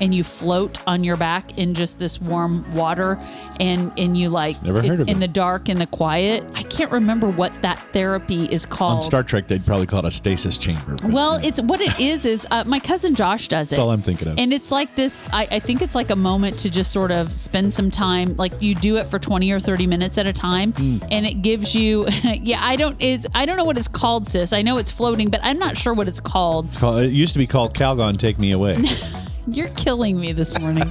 And 0.00 0.14
you 0.14 0.24
float 0.24 0.78
on 0.86 1.04
your 1.04 1.16
back 1.16 1.58
in 1.58 1.74
just 1.74 1.98
this 1.98 2.20
warm 2.20 2.64
water, 2.74 3.18
and 3.58 3.92
and 3.98 4.16
you 4.16 4.30
like 4.30 4.62
Never 4.62 4.78
heard 4.80 4.84
in, 4.94 5.00
of 5.02 5.08
in 5.08 5.16
it. 5.18 5.20
the 5.20 5.28
dark 5.28 5.68
in 5.68 5.78
the 5.78 5.86
quiet. 5.86 6.42
I 6.54 6.62
can't 6.62 6.90
remember 6.90 7.28
what 7.28 7.52
that 7.62 7.78
therapy 7.92 8.44
is 8.46 8.64
called. 8.64 8.94
On 8.96 9.02
Star 9.02 9.22
Trek, 9.22 9.46
they'd 9.46 9.64
probably 9.66 9.86
call 9.86 10.00
it 10.00 10.06
a 10.06 10.10
stasis 10.10 10.56
chamber. 10.56 10.96
but, 11.02 11.10
Well, 11.12 11.40
yeah. 11.40 11.48
it's 11.48 11.60
what 11.60 11.80
it 11.82 11.98
is. 12.00 12.24
Is 12.24 12.46
uh, 12.50 12.64
my 12.66 12.80
cousin 12.80 13.14
Josh 13.14 13.48
does 13.48 13.68
it. 13.68 13.70
That's 13.70 13.80
all 13.80 13.90
I'm 13.90 14.00
thinking 14.00 14.28
of. 14.28 14.38
And 14.38 14.52
it's 14.52 14.70
like 14.72 14.94
this. 14.94 15.28
I, 15.32 15.46
I 15.50 15.58
think 15.58 15.82
it's 15.82 15.94
like 15.94 16.10
a 16.10 16.16
moment 16.16 16.58
to 16.60 16.70
just 16.70 16.90
sort 16.92 17.10
of 17.10 17.36
spend 17.36 17.74
some 17.74 17.90
time. 17.90 18.36
Like 18.36 18.60
you 18.62 18.74
do 18.74 18.96
it 18.96 19.04
for 19.04 19.18
twenty 19.18 19.52
or 19.52 19.60
thirty 19.60 19.86
minutes 19.86 20.16
at 20.16 20.26
a 20.26 20.32
time, 20.32 20.72
Hmm. 20.72 20.98
and 21.10 21.26
it 21.26 21.42
gives 21.42 21.74
you. 21.74 22.06
Yeah, 22.42 22.60
I 22.62 22.76
don't 22.76 22.98
is 23.02 23.26
I 23.34 23.44
don't 23.44 23.56
know 23.58 23.64
what 23.64 23.76
it's 23.76 23.88
called, 23.88 24.26
sis. 24.26 24.52
I 24.52 24.62
know 24.62 24.78
it's 24.78 24.90
floating, 24.90 25.28
but 25.30 25.40
I'm 25.42 25.58
not 25.58 25.76
sure 25.76 25.92
what 25.92 26.08
it's 26.08 26.20
called. 26.20 26.68
It's 26.68 26.78
called- 26.78 27.02
it 27.02 27.12
used 27.12 27.32
to 27.34 27.38
be 27.38 27.46
called 27.46 27.74
Calgon 27.74 28.18
Take 28.18 28.38
Me 28.38 28.52
Away. 28.52 28.76
You're 29.46 29.68
killing 29.68 30.18
me 30.20 30.32
this 30.32 30.58
morning. 30.58 30.90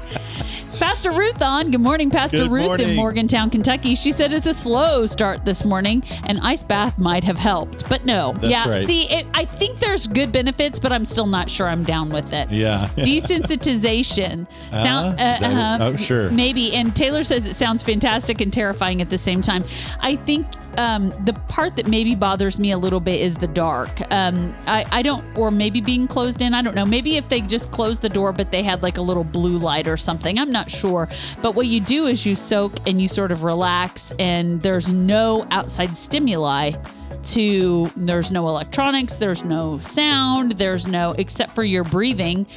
Pastor 0.79 1.12
Ruth 1.12 1.41
on. 1.41 1.72
Good 1.72 1.82
morning, 1.82 2.10
Pastor 2.10 2.38
Good 2.38 2.51
Ruth 2.51 2.79
in. 2.79 2.96
Morgantown, 2.96 3.50
Kentucky. 3.50 3.96
She 3.96 4.13
said 4.13 4.32
it's 4.32 4.46
a 4.46 4.53
slow 4.53 5.06
start 5.06 5.44
this 5.44 5.65
morning. 5.65 6.01
An 6.25 6.39
ice 6.39 6.63
bath 6.63 6.98
might 6.98 7.25
have 7.25 7.38
helped, 7.38 7.89
but 7.89 8.06
no. 8.06 8.32
That's 8.34 8.48
yeah, 8.48 8.70
right. 8.70 8.88
see, 8.88 9.10
it, 9.10 9.25
I 9.34 9.44
think 9.44 9.79
there's 9.79 10.08
good 10.08 10.32
benefits, 10.32 10.79
but 10.79 10.94
I'm 10.94 11.03
still 11.03 11.25
not 11.25 11.50
sure 11.50 11.68
I'm 11.68 11.84
down 11.84 12.10
with 12.10 12.32
it. 12.32 12.50
Yeah. 12.50 12.88
Desensitization. 12.96 14.48
Sound, 14.72 15.20
Uh-huh. 15.20 15.34
Is 15.34 15.39
that 15.41 15.44
uh-huh. 15.44 15.77
Oh, 15.82 15.96
sure. 15.98 16.29
Maybe. 16.32 16.74
And 16.74 16.96
Taylor 16.96 17.24
says 17.25 17.46
it 17.46 17.56
sounds 17.56 17.84
fantastic 17.84 18.39
and 18.39 18.51
terrifying 18.53 19.01
at 19.01 19.10
the 19.10 19.18
same 19.18 19.41
time. 19.41 19.65
I 20.00 20.15
think 20.15 20.48
um, 20.78 21.10
the 21.26 21.34
part 21.48 21.76
that 21.76 21.88
maybe 21.88 22.16
bothers 22.16 22.60
me 22.60 22.72
a 22.72 22.78
little 22.78 23.00
bit 23.00 23.20
is 23.20 23.36
the 23.36 23.48
dark. 23.48 24.02
Um, 24.12 24.56
I, 24.68 24.86
I 24.92 25.02
don't, 25.02 25.26
or 25.38 25.52
maybe 25.52 25.82
being 25.82 26.08
closed 26.08 26.42
in. 26.42 26.54
I 26.54 26.62
don't 26.62 26.76
know. 26.76 26.86
Maybe 26.86 27.18
if 27.18 27.30
they 27.30 27.42
just 27.42 27.72
closed 27.72 28.02
the 28.02 28.10
door, 28.10 28.32
but 28.32 28.52
they 28.52 28.64
had 28.64 28.84
like 28.84 28.98
a 28.98 29.02
little 29.02 29.24
blue 29.24 29.58
light 29.58 29.88
or 29.88 29.98
something. 29.98 30.40
I'm 30.40 30.52
not 30.52 30.70
sure. 30.70 31.10
But 31.42 31.56
what 31.56 31.68
you 31.68 31.82
do 31.82 32.06
is 32.06 32.26
you 32.26 32.36
soak 32.36 32.88
and 32.88 33.02
you 33.02 33.08
sort 33.08 33.32
of 33.32 33.44
relax, 33.44 34.12
and 34.20 34.62
there's 34.62 34.92
no 34.92 35.48
outside 35.52 35.96
stimuli 35.96 36.72
to 37.22 37.92
there's 37.98 38.32
no 38.32 38.48
electronics 38.48 39.18
there's 39.18 39.44
no 39.44 39.78
sound 39.80 40.54
there's 40.54 40.88
no 40.88 41.12
except 41.18 41.52
for 41.52 41.64
your 41.64 41.84
breathing 41.84 42.48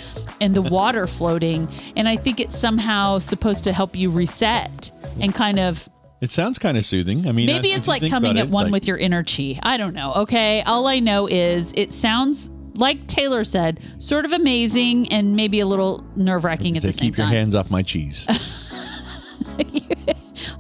and 0.41 0.55
the 0.55 0.63
water 0.63 1.07
floating 1.07 1.69
and 1.97 2.07
i 2.07 2.17
think 2.17 2.39
it's 2.39 2.57
somehow 2.57 3.19
supposed 3.19 3.65
to 3.65 3.73
help 3.73 3.97
you 3.97 4.09
reset 4.09 4.91
and 5.21 5.35
kind 5.35 5.59
of 5.59 5.89
It 6.23 6.31
sounds 6.31 6.57
kind 6.57 6.79
of 6.79 6.87
soothing. 6.87 7.27
I 7.27 7.33
mean, 7.33 7.47
maybe 7.47 7.73
if 7.73 7.79
it's 7.79 7.89
like 7.89 8.09
coming 8.09 8.39
at 8.39 8.47
it, 8.47 8.51
one 8.51 8.67
like- 8.67 8.73
with 8.73 8.87
your 8.87 8.97
inner 8.97 9.25
chi 9.25 9.59
i 9.65 9.77
don't 9.77 9.93
know 9.93 10.13
okay 10.15 10.63
all 10.63 10.87
i 10.87 11.01
know 11.01 11.27
is 11.27 11.73
it 11.77 11.91
sounds 11.91 12.49
like 12.77 13.07
taylor 13.09 13.43
said 13.45 13.81
sort 13.99 14.25
of 14.25 14.33
amazing 14.33 15.09
and 15.13 15.35
maybe 15.37 15.61
a 15.61 15.67
little 15.67 16.05
nerve-wracking 16.17 16.77
at 16.77 16.83
the 16.83 16.93
same 16.93 17.13
time. 17.13 17.13
keep 17.13 17.19
your 17.19 17.27
hands 17.27 17.55
off 17.55 17.71
my 17.71 17.83
cheese. 17.83 18.27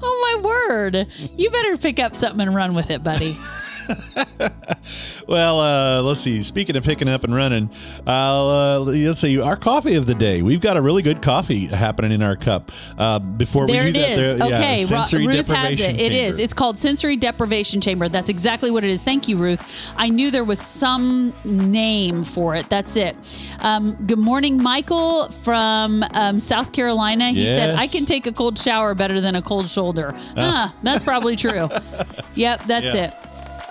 oh 0.02 0.40
my 0.42 0.42
word 0.42 1.06
you 1.36 1.48
better 1.50 1.76
pick 1.76 2.00
up 2.00 2.16
something 2.16 2.40
and 2.40 2.54
run 2.54 2.74
with 2.74 2.90
it 2.90 3.04
buddy 3.04 3.36
well, 5.28 5.60
uh, 5.60 6.02
let's 6.02 6.20
see. 6.20 6.42
Speaking 6.42 6.76
of 6.76 6.84
picking 6.84 7.08
up 7.08 7.24
and 7.24 7.34
running, 7.34 7.70
uh, 8.06 8.80
let's 8.80 9.20
see. 9.20 9.40
Our 9.40 9.56
coffee 9.56 9.94
of 9.94 10.06
the 10.06 10.14
day. 10.14 10.42
We've 10.42 10.60
got 10.60 10.76
a 10.76 10.82
really 10.82 11.02
good 11.02 11.22
coffee 11.22 11.66
happening 11.66 12.12
in 12.12 12.22
our 12.22 12.36
cup. 12.36 12.70
Uh, 12.98 13.18
before 13.18 13.66
There 13.66 13.82
we 13.84 13.90
it 13.90 13.94
use 13.96 14.06
that, 14.06 14.10
is. 14.10 14.38
there- 14.38 14.48
yeah, 14.48 14.56
okay, 14.56 14.80
Ru- 14.80 14.86
sensory 14.86 15.26
Ruth 15.26 15.36
has 15.36 15.46
deprivation 15.46 15.96
it. 15.96 16.00
It 16.00 16.12
is. 16.12 16.36
chamber. 16.36 16.42
It's 16.44 16.54
called 16.54 16.78
sensory 16.78 17.16
deprivation 17.16 17.80
chamber. 17.80 18.08
That's 18.08 18.28
exactly 18.28 18.70
what 18.70 18.84
it 18.84 18.90
is. 18.90 19.02
Thank 19.02 19.28
you, 19.28 19.36
Ruth. 19.36 19.62
I 19.96 20.08
knew 20.08 20.30
there 20.30 20.44
was 20.44 20.60
some 20.60 21.32
name 21.44 22.24
for 22.24 22.54
it. 22.54 22.68
That's 22.68 22.96
it. 22.96 23.16
Um, 23.60 23.94
good 24.06 24.18
morning, 24.18 24.62
Michael 24.62 25.28
from 25.30 26.04
um, 26.14 26.40
South 26.40 26.72
Carolina. 26.72 27.30
He 27.30 27.46
said, 27.46 27.74
"I 27.76 27.86
can 27.86 28.04
take 28.06 28.26
a 28.26 28.32
cold 28.32 28.58
shower 28.58 28.94
better 28.94 29.20
than 29.20 29.36
a 29.36 29.42
cold 29.42 29.68
shoulder." 29.68 30.14
Ah, 30.36 30.74
that's 30.82 31.02
probably 31.02 31.36
true. 31.36 31.68
yep, 32.34 32.62
that's 32.66 32.94
Yeah. 32.94 33.06
it. 33.08 33.14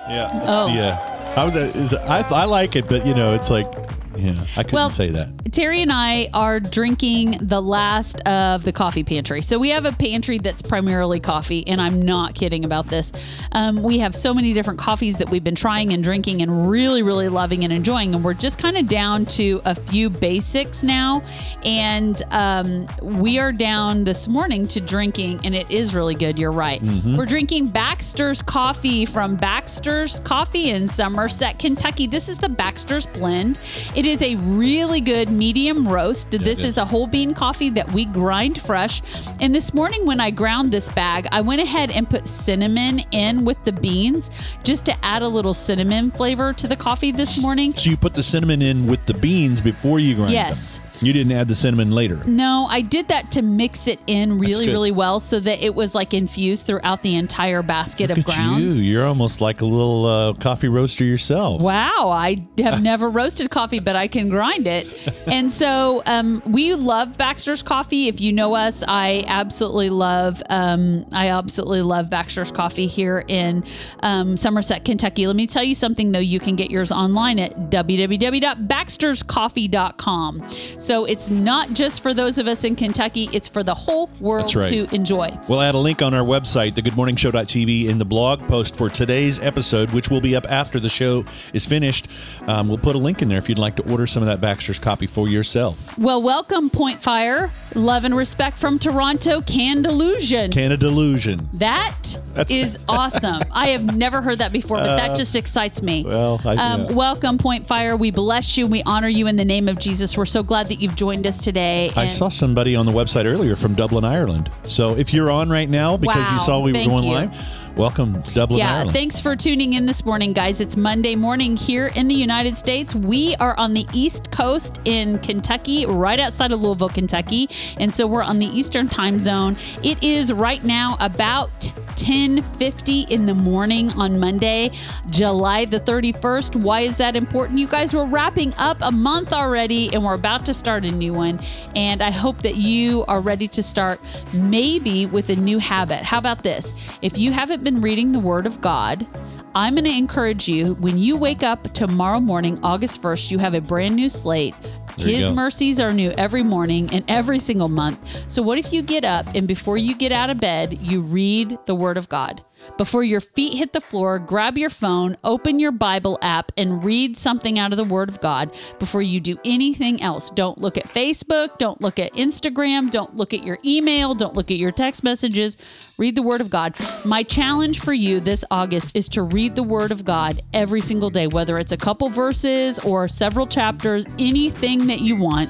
Yeah. 0.09 0.27
it's 0.33 0.43
Oh. 0.45 0.73
the, 0.73 0.79
uh, 0.81 1.33
I 1.41 1.45
was. 1.45 1.55
Uh, 1.55 2.05
I, 2.07 2.41
I 2.41 2.45
like 2.45 2.75
it, 2.75 2.87
but 2.87 3.05
you 3.05 3.13
know, 3.13 3.33
it's 3.33 3.49
like, 3.49 3.67
yeah, 4.15 4.33
I 4.57 4.63
couldn't 4.63 4.73
Well, 4.73 4.89
say 4.89 5.09
that. 5.11 5.29
Terry 5.51 5.81
and 5.81 5.91
I 5.91 6.29
are 6.33 6.59
drinking 6.59 7.37
the 7.41 7.61
last 7.61 8.19
of 8.21 8.63
the 8.63 8.71
coffee 8.71 9.03
pantry. 9.03 9.41
So 9.41 9.59
we 9.59 9.69
have 9.69 9.85
a 9.85 9.91
pantry 9.91 10.37
that's 10.37 10.61
primarily 10.61 11.19
coffee, 11.19 11.67
and 11.67 11.81
I'm 11.81 12.01
not 12.01 12.35
kidding 12.35 12.65
about 12.65 12.87
this. 12.87 13.11
Um, 13.51 13.81
we 13.83 13.99
have 13.99 14.15
so 14.15 14.33
many 14.33 14.53
different 14.53 14.79
coffees 14.79 15.17
that 15.17 15.29
we've 15.29 15.43
been 15.43 15.55
trying 15.55 15.93
and 15.93 16.03
drinking 16.03 16.41
and 16.41 16.69
really, 16.69 17.03
really 17.03 17.29
loving 17.29 17.63
and 17.63 17.73
enjoying. 17.73 18.15
And 18.15 18.23
we're 18.23 18.33
just 18.33 18.57
kind 18.57 18.77
of 18.77 18.87
down 18.87 19.25
to 19.27 19.61
a 19.65 19.75
few 19.75 20.09
basics 20.09 20.83
now. 20.83 21.23
And 21.63 22.21
um, 22.31 22.87
we 23.01 23.39
are 23.39 23.51
down 23.51 24.03
this 24.03 24.27
morning 24.27 24.67
to 24.69 24.81
drinking, 24.81 25.41
and 25.43 25.53
it 25.55 25.69
is 25.69 25.93
really 25.93 26.15
good. 26.15 26.39
You're 26.39 26.51
right. 26.51 26.81
We're 26.81 27.25
drinking 27.25 27.67
Baxter's 27.69 28.41
coffee 28.41 29.05
from 29.05 29.35
Baxter's 29.35 30.19
Coffee 30.21 30.69
in 30.71 30.87
Somerset, 30.87 31.59
Kentucky. 31.59 32.07
This 32.07 32.29
is 32.29 32.37
the 32.37 32.49
Baxter's 32.49 33.05
blend. 33.05 33.59
It 33.95 34.00
is 34.05 34.21
a 34.21 34.35
really 34.35 35.01
good 35.01 35.29
medium 35.29 35.87
roast. 35.87 36.31
This 36.31 36.41
it 36.41 36.47
is 36.47 36.63
is. 36.63 36.77
a 36.77 36.85
whole 36.85 37.07
bean 37.07 37.33
coffee 37.33 37.69
that 37.71 37.91
we 37.91 38.05
grind 38.05 38.61
fresh. 38.61 39.01
And 39.39 39.53
this 39.53 39.73
morning, 39.73 40.05
when 40.05 40.19
I 40.19 40.31
ground 40.31 40.71
this 40.71 40.89
bag, 40.89 41.27
I 41.31 41.41
went 41.41 41.61
ahead 41.61 41.91
and 41.91 42.09
put 42.09 42.27
cinnamon 42.27 43.01
in 43.11 43.45
with 43.45 43.63
the 43.63 43.71
beans 43.71 44.29
just 44.63 44.85
to 44.85 45.05
add 45.05 45.21
a 45.21 45.27
little 45.27 45.53
cinnamon 45.53 46.11
flavor 46.11 46.53
to 46.53 46.67
the 46.67 46.75
coffee 46.75 47.11
this 47.11 47.37
morning. 47.37 47.73
So 47.73 47.89
you 47.89 47.97
put 47.97 48.13
the 48.13 48.23
cinnamon 48.23 48.61
in 48.61 48.87
with 48.87 49.05
the 49.05 49.13
beans 49.13 49.61
before 49.61 49.99
you 49.99 50.15
grind 50.15 50.31
it. 50.31 50.35
Yes. 50.35 50.77
them. 50.77 50.90
You 51.01 51.13
didn't 51.13 51.31
add 51.31 51.47
the 51.47 51.55
cinnamon 51.55 51.91
later. 51.91 52.19
No, 52.27 52.67
I 52.69 52.81
did 52.81 53.07
that 53.07 53.31
to 53.33 53.41
mix 53.41 53.87
it 53.87 53.99
in 54.07 54.37
really, 54.37 54.67
really 54.67 54.91
well 54.91 55.19
so 55.19 55.39
that 55.39 55.63
it 55.65 55.73
was 55.73 55.95
like 55.95 56.13
infused 56.13 56.67
throughout 56.67 57.01
the 57.01 57.15
entire 57.15 57.63
basket 57.63 58.11
of 58.11 58.17
Look 58.17 58.29
at 58.29 58.35
grounds. 58.35 58.77
you. 58.77 58.83
You're 58.83 59.07
almost 59.07 59.41
like 59.41 59.61
a 59.61 59.65
little 59.65 60.05
uh, 60.05 60.33
coffee 60.33 60.67
roaster 60.67 61.03
yourself. 61.03 61.59
Wow, 61.61 62.09
I 62.11 62.37
have 62.59 62.83
never 62.83 63.09
roasted 63.09 63.49
coffee, 63.49 63.79
but 63.79 63.95
I 63.95 64.07
can 64.07 64.29
grind 64.29 64.67
it. 64.67 64.87
And 65.31 65.49
so 65.51 66.01
um, 66.07 66.41
we 66.45 66.73
love 66.75 67.17
Baxter's 67.17 67.61
coffee. 67.61 68.07
If 68.07 68.19
you 68.19 68.33
know 68.33 68.53
us, 68.55 68.83
I 68.85 69.23
absolutely 69.27 69.89
love 69.89 70.41
um, 70.49 71.05
I 71.13 71.29
absolutely 71.29 71.83
love 71.83 72.09
Baxter's 72.09 72.51
coffee 72.51 72.87
here 72.87 73.23
in 73.27 73.63
um, 74.01 74.35
Somerset, 74.35 74.83
Kentucky. 74.83 75.25
Let 75.27 75.35
me 75.37 75.47
tell 75.47 75.63
you 75.63 75.75
something 75.75 76.11
though. 76.11 76.19
You 76.19 76.39
can 76.39 76.55
get 76.57 76.69
yours 76.71 76.91
online 76.91 77.39
at 77.39 77.55
www.baxterscoffee.com. 77.69 80.49
So 80.79 80.90
it's 80.91 81.29
not 81.29 81.71
just 81.73 82.01
for 82.01 82.13
those 82.13 82.37
of 82.37 82.47
us 82.47 82.63
in 82.63 82.75
Kentucky; 82.75 83.29
it's 83.33 83.47
for 83.47 83.63
the 83.63 83.73
whole 83.73 84.09
world 84.19 84.53
right. 84.55 84.67
to 84.69 84.93
enjoy. 84.93 85.37
We'll 85.47 85.61
add 85.61 85.75
a 85.75 85.77
link 85.77 86.01
on 86.01 86.13
our 86.13 86.23
website, 86.23 86.71
thegoodmorningshow.tv, 86.71 87.87
in 87.87 87.97
the 87.97 88.05
blog 88.05 88.47
post 88.47 88.75
for 88.75 88.89
today's 88.89 89.39
episode, 89.39 89.91
which 89.91 90.09
will 90.09 90.21
be 90.21 90.35
up 90.35 90.45
after 90.49 90.79
the 90.79 90.89
show 90.89 91.25
is 91.53 91.65
finished. 91.65 92.07
Um, 92.47 92.67
we'll 92.67 92.77
put 92.77 92.95
a 92.95 92.99
link 92.99 93.21
in 93.21 93.29
there 93.29 93.37
if 93.37 93.47
you'd 93.49 93.57
like 93.57 93.75
to 93.77 93.91
order 93.91 94.05
some 94.05 94.21
of 94.21 94.27
that 94.27 94.41
Baxter's 94.41 94.79
copy 94.79 95.07
for 95.07 95.27
yourself. 95.27 95.97
Well, 95.97 96.21
welcome, 96.21 96.69
Point 96.69 97.01
Fire. 97.01 97.49
Love 97.73 98.03
and 98.03 98.15
respect 98.15 98.57
from 98.57 98.77
Toronto, 98.77 99.39
Can 99.41 99.81
Delusion. 99.81 100.51
Canada 100.51 100.81
Delusion. 100.81 101.47
That 101.53 101.95
That's- 102.33 102.51
is 102.51 102.77
awesome. 102.89 103.41
I 103.53 103.69
have 103.69 103.95
never 103.95 104.21
heard 104.21 104.39
that 104.39 104.51
before, 104.51 104.77
but 104.77 104.97
that 104.97 105.15
just 105.17 105.35
excites 105.37 105.81
me. 105.81 106.03
Uh, 106.03 106.09
well, 106.09 106.41
I- 106.43 106.55
um, 106.57 106.81
yeah. 106.85 106.91
welcome, 106.91 107.37
Point 107.37 107.65
Fire. 107.65 107.95
We 107.95 108.11
bless 108.11 108.57
you. 108.57 108.67
We 108.67 108.83
honor 108.83 109.07
you 109.07 109.27
in 109.27 109.37
the 109.37 109.45
name 109.45 109.69
of 109.69 109.79
Jesus. 109.79 110.17
We're 110.17 110.25
so 110.25 110.43
glad 110.43 110.67
that 110.69 110.80
you've 110.81 110.95
joined 110.95 111.27
us 111.27 111.37
today. 111.37 111.91
I 111.95 112.07
saw 112.07 112.29
somebody 112.29 112.75
on 112.75 112.85
the 112.85 112.91
website 112.91 113.25
earlier 113.25 113.55
from 113.55 113.75
Dublin, 113.75 114.03
Ireland. 114.03 114.49
So 114.67 114.95
if 114.95 115.13
you're 115.13 115.29
on 115.29 115.49
right 115.49 115.69
now 115.69 115.97
because 115.97 116.31
you 116.31 116.39
saw 116.39 116.59
we 116.59 116.73
were 116.73 116.85
going 116.85 117.03
you. 117.03 117.11
live, 117.11 117.60
welcome, 117.75 118.21
Dublin, 118.33 118.59
Yeah, 118.59 118.75
Ireland. 118.75 118.91
thanks 118.93 119.19
for 119.19 119.35
tuning 119.35 119.73
in 119.73 119.85
this 119.85 120.05
morning, 120.05 120.33
guys. 120.33 120.59
It's 120.61 120.77
Monday 120.77 121.15
morning 121.15 121.57
here 121.57 121.87
in 121.95 122.07
the 122.07 122.15
United 122.15 122.57
States. 122.57 122.93
We 122.93 123.35
are 123.37 123.57
on 123.57 123.73
the 123.73 123.87
East 123.93 124.31
Coast 124.31 124.79
in 124.85 125.19
Kentucky, 125.19 125.85
right 125.85 126.19
outside 126.19 126.51
of 126.51 126.61
Louisville, 126.61 126.89
Kentucky. 126.89 127.49
And 127.77 127.93
so 127.93 128.07
we're 128.07 128.23
on 128.23 128.39
the 128.39 128.45
Eastern 128.47 128.87
time 128.87 129.19
zone. 129.19 129.55
It 129.83 130.01
is 130.03 130.31
right 130.31 130.63
now 130.63 130.97
about 130.99 131.71
10:50 131.95 133.05
in 133.09 133.25
the 133.25 133.33
morning 133.33 133.91
on 133.91 134.19
Monday, 134.19 134.71
July 135.09 135.65
the 135.65 135.79
31st. 135.79 136.55
Why 136.55 136.81
is 136.81 136.97
that 136.97 137.15
important? 137.15 137.59
You 137.59 137.67
guys, 137.67 137.93
we're 137.93 138.05
wrapping 138.05 138.53
up 138.57 138.77
a 138.81 138.91
month 138.91 139.33
already 139.33 139.93
and 139.93 140.03
we're 140.03 140.13
about 140.15 140.45
to 140.45 140.53
start 140.53 140.83
a 140.85 140.91
new 140.91 141.13
one. 141.13 141.39
And 141.75 142.01
I 142.01 142.09
hope 142.11 142.41
that 142.41 142.55
you 142.55 143.05
are 143.07 143.21
ready 143.21 143.47
to 143.49 143.61
start 143.61 143.99
maybe 144.33 145.05
with 145.05 145.29
a 145.29 145.35
new 145.35 145.59
habit. 145.59 145.99
How 146.03 146.17
about 146.17 146.43
this? 146.43 146.73
If 147.01 147.17
you 147.17 147.31
haven't 147.33 147.60
been 147.61 147.81
reading 147.81 148.11
the 148.11 148.19
Word 148.19 148.45
of 148.45 148.61
God, 148.61 149.05
I'm 149.53 149.75
going 149.75 149.85
to 149.85 149.91
encourage 149.91 150.47
you 150.47 150.75
when 150.75 150.97
you 150.97 151.17
wake 151.17 151.43
up 151.43 151.63
tomorrow 151.73 152.19
morning, 152.19 152.59
August 152.63 153.01
1st, 153.01 153.31
you 153.31 153.37
have 153.39 153.53
a 153.53 153.61
brand 153.61 153.95
new 153.95 154.09
slate. 154.09 154.55
There 154.97 155.07
His 155.07 155.31
mercies 155.31 155.79
are 155.79 155.93
new 155.93 156.11
every 156.11 156.43
morning 156.43 156.93
and 156.93 157.03
every 157.07 157.39
single 157.39 157.69
month. 157.69 158.29
So, 158.29 158.41
what 158.41 158.57
if 158.57 158.71
you 158.71 158.81
get 158.81 159.03
up 159.03 159.25
and 159.33 159.47
before 159.47 159.77
you 159.77 159.95
get 159.95 160.11
out 160.11 160.29
of 160.29 160.39
bed, 160.39 160.79
you 160.81 161.01
read 161.01 161.57
the 161.65 161.75
Word 161.75 161.97
of 161.97 162.09
God? 162.09 162.43
Before 162.77 163.03
your 163.03 163.21
feet 163.21 163.57
hit 163.57 163.73
the 163.73 163.81
floor, 163.81 164.19
grab 164.19 164.57
your 164.57 164.69
phone, 164.69 165.17
open 165.23 165.59
your 165.59 165.71
Bible 165.71 166.17
app, 166.21 166.51
and 166.57 166.83
read 166.83 167.17
something 167.17 167.59
out 167.59 167.71
of 167.71 167.77
the 167.77 167.83
Word 167.83 168.09
of 168.09 168.21
God 168.21 168.51
before 168.79 169.01
you 169.01 169.19
do 169.19 169.37
anything 169.45 170.01
else. 170.01 170.29
Don't 170.29 170.57
look 170.57 170.77
at 170.77 170.85
Facebook, 170.85 171.57
don't 171.57 171.81
look 171.81 171.99
at 171.99 172.13
Instagram, 172.13 172.89
don't 172.91 173.15
look 173.15 173.33
at 173.33 173.43
your 173.43 173.57
email, 173.65 174.13
don't 174.13 174.33
look 174.33 174.51
at 174.51 174.57
your 174.57 174.71
text 174.71 175.03
messages. 175.03 175.57
Read 175.97 176.15
the 176.15 176.23
Word 176.23 176.41
of 176.41 176.49
God. 176.49 176.75
My 177.05 177.23
challenge 177.23 177.79
for 177.79 177.93
you 177.93 178.19
this 178.19 178.43
August 178.49 178.95
is 178.95 179.07
to 179.09 179.23
read 179.23 179.55
the 179.55 179.63
Word 179.63 179.91
of 179.91 180.05
God 180.05 180.41
every 180.53 180.81
single 180.81 181.09
day, 181.09 181.27
whether 181.27 181.59
it's 181.59 181.71
a 181.71 181.77
couple 181.77 182.09
verses 182.09 182.79
or 182.79 183.07
several 183.07 183.45
chapters, 183.45 184.05
anything 184.17 184.87
that 184.87 184.99
you 184.99 185.15
want. 185.15 185.49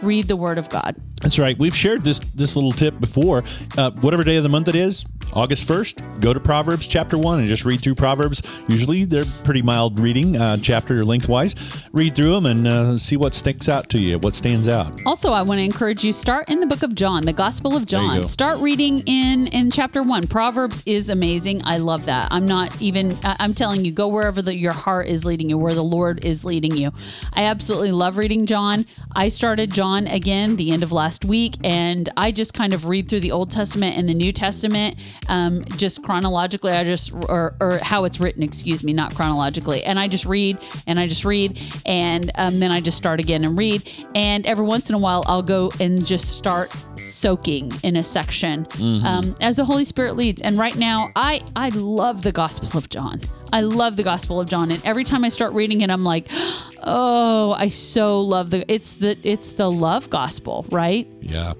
Read 0.00 0.26
the 0.28 0.36
Word 0.36 0.58
of 0.58 0.68
God. 0.68 0.96
That's 1.22 1.38
right. 1.38 1.56
We've 1.56 1.76
shared 1.76 2.02
this 2.02 2.18
this 2.18 2.56
little 2.56 2.72
tip 2.72 2.98
before. 2.98 3.44
Uh, 3.78 3.92
whatever 3.92 4.24
day 4.24 4.36
of 4.36 4.42
the 4.42 4.48
month 4.48 4.66
it 4.66 4.74
is, 4.74 5.04
August 5.32 5.66
first, 5.66 6.02
go 6.20 6.32
to 6.32 6.40
Proverbs 6.40 6.86
chapter 6.86 7.16
one 7.16 7.38
and 7.40 7.48
just 7.48 7.64
read 7.64 7.80
through 7.80 7.94
Proverbs. 7.94 8.62
Usually 8.68 9.04
they're 9.04 9.24
pretty 9.44 9.62
mild 9.62 9.98
reading, 9.98 10.36
uh, 10.36 10.56
chapter 10.58 11.04
lengthwise. 11.04 11.86
Read 11.92 12.14
through 12.14 12.32
them 12.32 12.46
and 12.46 12.66
uh, 12.66 12.96
see 12.98 13.16
what 13.16 13.34
sticks 13.34 13.68
out 13.68 13.88
to 13.90 13.98
you, 13.98 14.18
what 14.18 14.34
stands 14.34 14.68
out. 14.68 14.98
Also, 15.06 15.30
I 15.30 15.42
want 15.42 15.58
to 15.58 15.64
encourage 15.64 16.04
you 16.04 16.12
start 16.12 16.50
in 16.50 16.60
the 16.60 16.66
book 16.66 16.82
of 16.82 16.94
John, 16.94 17.24
the 17.24 17.32
Gospel 17.32 17.76
of 17.76 17.86
John. 17.86 18.26
Start 18.26 18.60
reading 18.60 19.02
in 19.06 19.46
in 19.48 19.70
chapter 19.70 20.02
1. 20.02 20.26
Proverbs 20.26 20.82
is 20.86 21.08
amazing. 21.08 21.62
I 21.64 21.78
love 21.78 22.04
that. 22.06 22.28
I'm 22.30 22.46
not 22.46 22.80
even 22.80 23.16
I'm 23.24 23.54
telling 23.54 23.84
you 23.84 23.92
go 23.92 24.08
wherever 24.08 24.42
the, 24.42 24.56
your 24.56 24.72
heart 24.72 25.06
is 25.08 25.24
leading 25.24 25.48
you, 25.48 25.58
where 25.58 25.74
the 25.74 25.84
Lord 25.84 26.24
is 26.24 26.44
leading 26.44 26.76
you. 26.76 26.92
I 27.34 27.44
absolutely 27.44 27.92
love 27.92 28.16
reading 28.16 28.46
John. 28.46 28.86
I 29.14 29.28
started 29.28 29.72
John 29.72 30.06
again 30.06 30.56
the 30.56 30.70
end 30.70 30.82
of 30.82 30.92
last 30.92 31.24
week 31.24 31.56
and 31.64 32.08
I 32.16 32.32
just 32.32 32.54
kind 32.54 32.72
of 32.72 32.86
read 32.86 33.08
through 33.08 33.20
the 33.20 33.32
Old 33.32 33.50
Testament 33.50 33.96
and 33.96 34.08
the 34.08 34.14
New 34.14 34.32
Testament 34.32 34.98
um, 35.28 35.64
just 35.76 36.02
chronologically. 36.02 36.72
I 36.72 36.84
just 36.84 37.12
or, 37.12 37.54
or 37.60 37.78
how 37.78 38.04
it's 38.04 38.20
written, 38.20 38.42
excuse 38.42 38.84
me, 38.84 38.92
not 38.92 39.14
chronologically. 39.14 39.84
And 39.84 39.98
I 39.98 40.08
just 40.08 40.24
read 40.24 40.58
and 40.86 40.98
I 40.98 41.06
just 41.06 41.24
read 41.24 41.60
and 41.86 42.30
um, 42.36 42.60
then 42.60 42.70
I 42.70 42.80
just 42.80 42.96
start 42.96 43.20
again 43.20 43.44
and 43.44 43.56
read. 43.56 43.88
And 44.14 44.46
every 44.46 44.64
once 44.64 44.88
in 44.88 44.94
a 44.94 44.98
while, 44.98 45.24
I'll 45.26 45.42
go 45.42 45.70
and 45.80 46.04
just 46.04 46.36
start 46.36 46.70
soaking 46.96 47.72
in 47.82 47.96
a 47.96 48.02
section 48.02 48.66
um, 49.04 49.34
as 49.40 49.56
the 49.56 49.64
Holy 49.64 49.84
Spirit 49.84 50.16
leads. 50.16 50.40
And 50.40 50.58
right 50.58 50.76
now, 50.76 51.10
I 51.16 51.42
I 51.56 51.70
love 51.70 52.22
the 52.22 52.32
Gospel 52.32 52.78
of 52.78 52.88
John. 52.88 53.20
I 53.52 53.60
love 53.60 53.96
the 53.96 54.02
Gospel 54.02 54.40
of 54.40 54.48
John, 54.48 54.70
and 54.70 54.82
every 54.84 55.04
time 55.04 55.24
I 55.24 55.28
start 55.28 55.52
reading 55.52 55.82
it, 55.82 55.90
I'm 55.90 56.04
like, 56.04 56.26
oh, 56.82 57.52
I 57.52 57.68
so 57.68 58.20
love 58.20 58.50
the. 58.50 58.70
It's 58.72 58.94
the 58.94 59.18
it's 59.22 59.52
the 59.52 59.70
love 59.70 60.08
gospel, 60.10 60.66
right? 60.70 61.06
Yeah. 61.20 61.54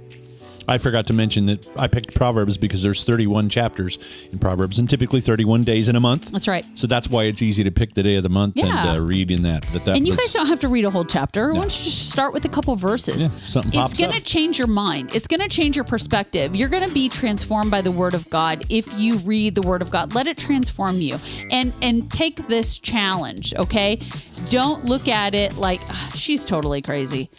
I 0.68 0.78
forgot 0.78 1.06
to 1.06 1.12
mention 1.12 1.46
that 1.46 1.66
I 1.76 1.88
picked 1.88 2.14
Proverbs 2.14 2.56
because 2.56 2.82
there's 2.82 3.04
31 3.04 3.48
chapters 3.48 4.26
in 4.32 4.38
Proverbs 4.38 4.78
and 4.78 4.88
typically 4.88 5.20
31 5.20 5.64
days 5.64 5.88
in 5.88 5.96
a 5.96 6.00
month. 6.00 6.30
That's 6.30 6.46
right. 6.48 6.64
So 6.76 6.86
that's 6.86 7.08
why 7.08 7.24
it's 7.24 7.42
easy 7.42 7.64
to 7.64 7.70
pick 7.70 7.94
the 7.94 8.02
day 8.02 8.16
of 8.16 8.22
the 8.22 8.28
month 8.28 8.56
Yeah. 8.56 8.88
and 8.88 8.98
uh, 8.98 9.02
read 9.02 9.30
in 9.30 9.42
that. 9.42 9.66
But 9.72 9.84
that 9.84 9.96
And 9.96 10.06
you 10.06 10.16
guys 10.16 10.32
don't 10.32 10.46
have 10.46 10.60
to 10.60 10.68
read 10.68 10.84
a 10.84 10.90
whole 10.90 11.04
chapter. 11.04 11.48
Why 11.48 11.60
don't 11.60 11.78
you 11.78 11.84
just 11.84 12.10
start 12.10 12.32
with 12.32 12.44
a 12.44 12.48
couple 12.48 12.74
verses? 12.76 13.22
Yeah, 13.22 13.28
something 13.38 13.78
it's 13.80 13.94
going 13.94 14.12
to 14.12 14.20
change 14.20 14.58
your 14.58 14.68
mind. 14.68 15.14
It's 15.14 15.26
going 15.26 15.40
to 15.40 15.48
change 15.48 15.76
your 15.76 15.84
perspective. 15.84 16.54
You're 16.54 16.68
going 16.68 16.86
to 16.86 16.94
be 16.94 17.08
transformed 17.08 17.70
by 17.70 17.80
the 17.80 17.90
Word 17.90 18.14
of 18.14 18.28
God 18.30 18.64
if 18.68 18.92
you 18.98 19.16
read 19.18 19.54
the 19.54 19.62
Word 19.62 19.82
of 19.82 19.90
God. 19.90 20.14
Let 20.14 20.26
it 20.26 20.36
transform 20.38 21.00
you, 21.00 21.16
and 21.50 21.72
and 21.82 22.10
take 22.12 22.46
this 22.48 22.78
challenge. 22.78 23.52
Okay, 23.56 24.00
don't 24.48 24.84
look 24.84 25.08
at 25.08 25.34
it 25.34 25.56
like 25.56 25.80
"Ah, 25.88 26.12
she's 26.14 26.44
totally 26.44 26.82
crazy. 26.82 27.30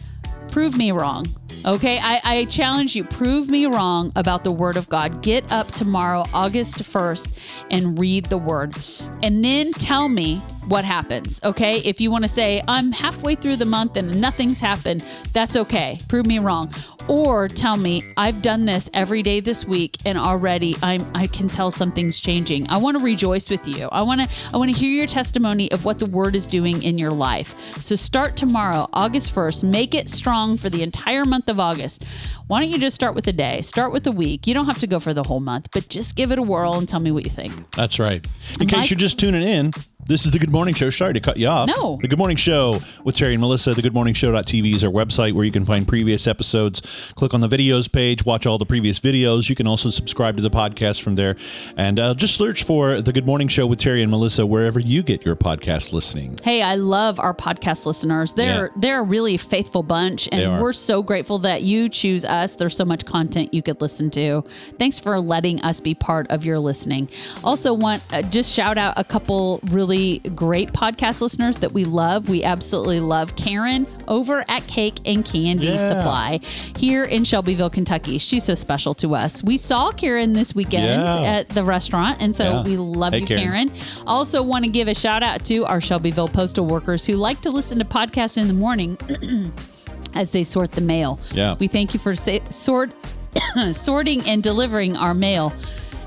Prove 0.48 0.76
me 0.76 0.92
wrong. 0.92 1.26
Okay, 1.66 1.98
I, 1.98 2.20
I 2.24 2.44
challenge 2.46 2.94
you. 2.94 3.04
Prove 3.04 3.48
me 3.48 3.66
wrong 3.66 4.12
about 4.16 4.44
the 4.44 4.52
Word 4.52 4.76
of 4.76 4.88
God. 4.88 5.22
Get 5.22 5.50
up 5.50 5.66
tomorrow, 5.68 6.24
August 6.34 6.76
1st, 6.76 7.38
and 7.70 7.98
read 7.98 8.26
the 8.26 8.38
Word. 8.38 8.74
And 9.22 9.44
then 9.44 9.72
tell 9.72 10.08
me 10.08 10.42
what 10.68 10.84
happens. 10.84 11.40
Okay, 11.44 11.78
if 11.78 12.00
you 12.00 12.10
want 12.10 12.24
to 12.24 12.28
say, 12.28 12.62
I'm 12.68 12.92
halfway 12.92 13.34
through 13.34 13.56
the 13.56 13.64
month 13.64 13.96
and 13.96 14.20
nothing's 14.20 14.60
happened, 14.60 15.04
that's 15.32 15.56
okay. 15.56 15.98
Prove 16.08 16.26
me 16.26 16.38
wrong. 16.38 16.72
Or 17.06 17.48
tell 17.48 17.76
me, 17.76 18.02
I've 18.16 18.40
done 18.40 18.64
this 18.64 18.88
every 18.94 19.22
day 19.22 19.40
this 19.40 19.66
week 19.66 19.98
and 20.06 20.16
already 20.16 20.74
I'm 20.82 21.02
I 21.14 21.26
can 21.26 21.48
tell 21.48 21.70
something's 21.70 22.18
changing. 22.18 22.68
I 22.70 22.78
want 22.78 22.98
to 22.98 23.04
rejoice 23.04 23.50
with 23.50 23.68
you. 23.68 23.88
I 23.92 24.00
want 24.00 24.22
to 24.22 24.28
I 24.54 24.56
want 24.56 24.72
to 24.72 24.76
hear 24.76 24.90
your 24.90 25.06
testimony 25.06 25.70
of 25.70 25.84
what 25.84 25.98
the 25.98 26.06
word 26.06 26.34
is 26.34 26.46
doing 26.46 26.82
in 26.82 26.96
your 26.96 27.12
life. 27.12 27.76
So 27.82 27.94
start 27.94 28.38
tomorrow, 28.38 28.88
August 28.94 29.34
1st. 29.34 29.64
Make 29.64 29.94
it 29.94 30.08
strong 30.08 30.56
for 30.56 30.70
the 30.70 30.82
entire 30.82 31.26
month 31.26 31.43
of 31.48 31.60
August. 31.60 32.04
Why 32.46 32.60
don't 32.60 32.70
you 32.70 32.78
just 32.78 32.94
start 32.94 33.14
with 33.14 33.26
a 33.26 33.32
day? 33.32 33.60
Start 33.62 33.92
with 33.92 34.06
a 34.06 34.12
week. 34.12 34.46
You 34.46 34.54
don't 34.54 34.66
have 34.66 34.78
to 34.80 34.86
go 34.86 34.98
for 34.98 35.14
the 35.14 35.22
whole 35.22 35.40
month, 35.40 35.68
but 35.72 35.88
just 35.88 36.16
give 36.16 36.30
it 36.32 36.38
a 36.38 36.42
whirl 36.42 36.74
and 36.74 36.88
tell 36.88 37.00
me 37.00 37.10
what 37.10 37.24
you 37.24 37.30
think. 37.30 37.70
That's 37.72 37.98
right. 37.98 38.24
In 38.60 38.68
case 38.68 38.90
you're 38.90 38.98
just 38.98 39.18
tuning 39.18 39.42
in, 39.42 39.72
this 40.06 40.26
is 40.26 40.32
the 40.32 40.38
Good 40.38 40.50
Morning 40.50 40.74
Show. 40.74 40.90
Sorry 40.90 41.14
to 41.14 41.20
cut 41.20 41.38
you 41.38 41.46
off. 41.48 41.66
No. 41.68 41.98
The 42.02 42.08
Good 42.08 42.18
Morning 42.18 42.36
Show 42.36 42.78
with 43.04 43.16
Terry 43.16 43.32
and 43.32 43.40
Melissa. 43.40 43.72
The 43.72 43.80
Good 43.82 43.94
Morning 43.94 44.12
Show.tv 44.12 44.74
is 44.74 44.84
our 44.84 44.90
website 44.90 45.32
where 45.32 45.44
you 45.44 45.50
can 45.52 45.64
find 45.64 45.88
previous 45.88 46.26
episodes. 46.26 47.12
Click 47.16 47.32
on 47.32 47.40
the 47.40 47.48
videos 47.48 47.90
page, 47.90 48.24
watch 48.24 48.44
all 48.44 48.58
the 48.58 48.66
previous 48.66 49.00
videos. 49.00 49.48
You 49.48 49.56
can 49.56 49.66
also 49.66 49.88
subscribe 49.90 50.36
to 50.36 50.42
the 50.42 50.50
podcast 50.50 51.00
from 51.02 51.14
there. 51.14 51.36
And 51.78 51.98
uh, 51.98 52.12
just 52.14 52.36
search 52.36 52.64
for 52.64 53.00
the 53.00 53.12
Good 53.12 53.24
Morning 53.24 53.48
Show 53.48 53.66
with 53.66 53.78
Terry 53.78 54.02
and 54.02 54.10
Melissa 54.10 54.44
wherever 54.44 54.78
you 54.78 55.02
get 55.02 55.24
your 55.24 55.36
podcast 55.36 55.92
listening. 55.92 56.38
Hey, 56.42 56.60
I 56.60 56.74
love 56.74 57.18
our 57.18 57.32
podcast 57.34 57.86
listeners. 57.86 58.34
They're 58.34 58.66
Yeah. 58.66 58.72
they're 58.76 59.00
a 59.00 59.04
really 59.04 59.36
faithful 59.38 59.82
bunch 59.82 60.28
and 60.32 60.60
we're 60.60 60.72
so 60.74 61.02
grateful 61.02 61.38
that 61.40 61.62
you 61.62 61.88
choose 61.88 62.24
us. 62.26 62.56
There's 62.56 62.76
so 62.76 62.84
much 62.84 63.06
content 63.06 63.54
you 63.54 63.62
could 63.62 63.80
listen 63.80 64.10
to. 64.10 64.42
Thanks 64.78 64.98
for 64.98 65.18
letting 65.20 65.62
us 65.62 65.80
be 65.80 65.94
part 65.94 66.30
of 66.30 66.44
your 66.44 66.58
listening. 66.58 67.08
Also 67.42 67.72
want 67.72 68.02
uh, 68.12 68.20
just 68.22 68.52
shout 68.52 68.76
out 68.76 68.94
a 68.98 69.04
couple 69.04 69.60
really 69.64 69.93
great 70.34 70.72
podcast 70.72 71.20
listeners 71.20 71.56
that 71.58 71.72
we 71.72 71.84
love. 71.84 72.28
We 72.28 72.42
absolutely 72.44 73.00
love 73.00 73.36
Karen 73.36 73.86
over 74.08 74.44
at 74.48 74.66
Cake 74.66 74.94
and 75.04 75.24
Candy 75.24 75.66
Yeah. 75.66 75.88
Supply 75.90 76.40
here 76.76 77.04
in 77.04 77.24
Shelbyville, 77.24 77.70
Kentucky. 77.70 78.18
She's 78.18 78.44
so 78.44 78.54
special 78.54 78.94
to 78.94 79.14
us. 79.14 79.42
We 79.42 79.56
saw 79.56 79.90
Karen 79.92 80.32
this 80.32 80.54
weekend 80.54 80.84
Yeah. 81.02 81.16
at 81.38 81.48
the 81.50 81.64
restaurant 81.64 82.18
and 82.20 82.34
so 82.34 82.44
Yeah. 82.44 82.62
we 82.64 82.76
love 82.76 83.12
Hey, 83.12 83.20
you 83.20 83.26
Karen. 83.26 83.68
Karen. 83.68 83.70
Also, 84.06 84.42
want 84.42 84.64
to 84.64 84.70
give 84.70 84.88
a 84.88 84.94
shout 84.94 85.22
out 85.22 85.44
to 85.46 85.64
our 85.66 85.80
Shelbyville 85.80 86.28
postal 86.28 86.66
workers 86.66 87.04
who 87.04 87.14
like 87.16 87.40
to 87.42 87.50
listen 87.50 87.78
to 87.78 87.84
podcasts 87.84 88.36
in 88.36 88.46
the 88.48 88.54
morning 88.54 88.98
as 90.14 90.30
they 90.30 90.44
sort 90.44 90.72
the 90.72 90.80
mail. 90.80 91.18
Yeah. 91.32 91.56
We 91.58 91.66
thank 91.68 91.94
you 91.94 92.00
for 92.00 92.14
sa- 92.14 92.38
sort 92.50 92.90
sorting 93.72 94.22
and 94.28 94.42
delivering 94.42 94.96
our 94.96 95.14
mail. 95.14 95.52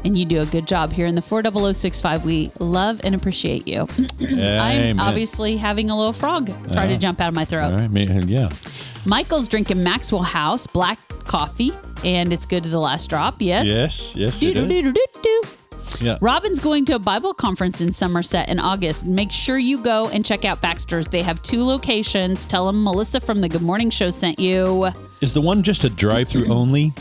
And 0.06 0.18
you 0.18 0.26
do 0.26 0.40
a 0.40 0.46
good 0.46 0.68
job 0.68 0.94
here 0.94 1.08
in 1.08 1.16
the 1.16 1.22
40065. 1.22 2.24
We 2.24 2.52
love 2.60 3.02
and 3.04 3.14
appreciate 3.14 3.68
you. 3.68 3.88
I'm 4.22 5.00
obviously 5.00 5.58
having 5.58 5.90
a 5.90 5.98
little 5.98 6.14
frog 6.14 6.48
try 6.72 6.88
to 6.88 6.98
jump 6.98 7.20
out 7.20 7.30
of 7.30 7.34
my 7.36 7.46
throat. 7.46 7.74
All 7.74 7.80
right, 7.80 8.28
yeah. 8.28 8.50
Michael's 9.06 9.48
drinking 9.48 9.84
Maxwell 9.84 10.24
House 10.24 10.68
black 10.68 11.00
coffee, 11.26 11.74
and 12.06 12.32
it's 12.32 12.46
good 12.46 12.64
to 12.64 12.70
the 12.70 12.80
last 12.80 13.10
drop. 13.10 13.42
Yes. 13.42 13.66
Yes, 13.66 14.16
yes, 14.16 14.42
it 14.42 14.56
is. 14.56 14.68
Do-do-do-do-do. 14.68 15.42
Yeah. 16.02 16.18
Robin's 16.22 16.60
going 16.60 16.84
to 16.86 16.96
a 16.96 17.00
Bible 17.00 17.34
conference 17.34 17.80
in 17.80 17.94
Somerset 17.94 18.50
in 18.50 18.60
August. 18.60 19.06
Make 19.06 19.32
sure 19.32 19.58
you 19.58 19.82
go 19.82 20.10
and 20.10 20.24
check 20.24 20.44
out 20.44 20.62
Baxter's. 20.62 21.08
They 21.08 21.22
have 21.22 21.42
two 21.42 21.64
locations. 21.64 22.46
Tell 22.46 22.68
them 22.68 22.84
Melissa 22.84 23.22
from 23.22 23.40
the 23.40 23.48
Good 23.48 23.62
Morning 23.62 23.90
Show 23.90 24.10
sent 24.10 24.38
you. 24.38 24.90
Is 25.22 25.34
the 25.34 25.42
one 25.42 25.64
just 25.64 25.86
a 25.86 25.90
drive-through 25.90 26.48
only? 26.48 26.94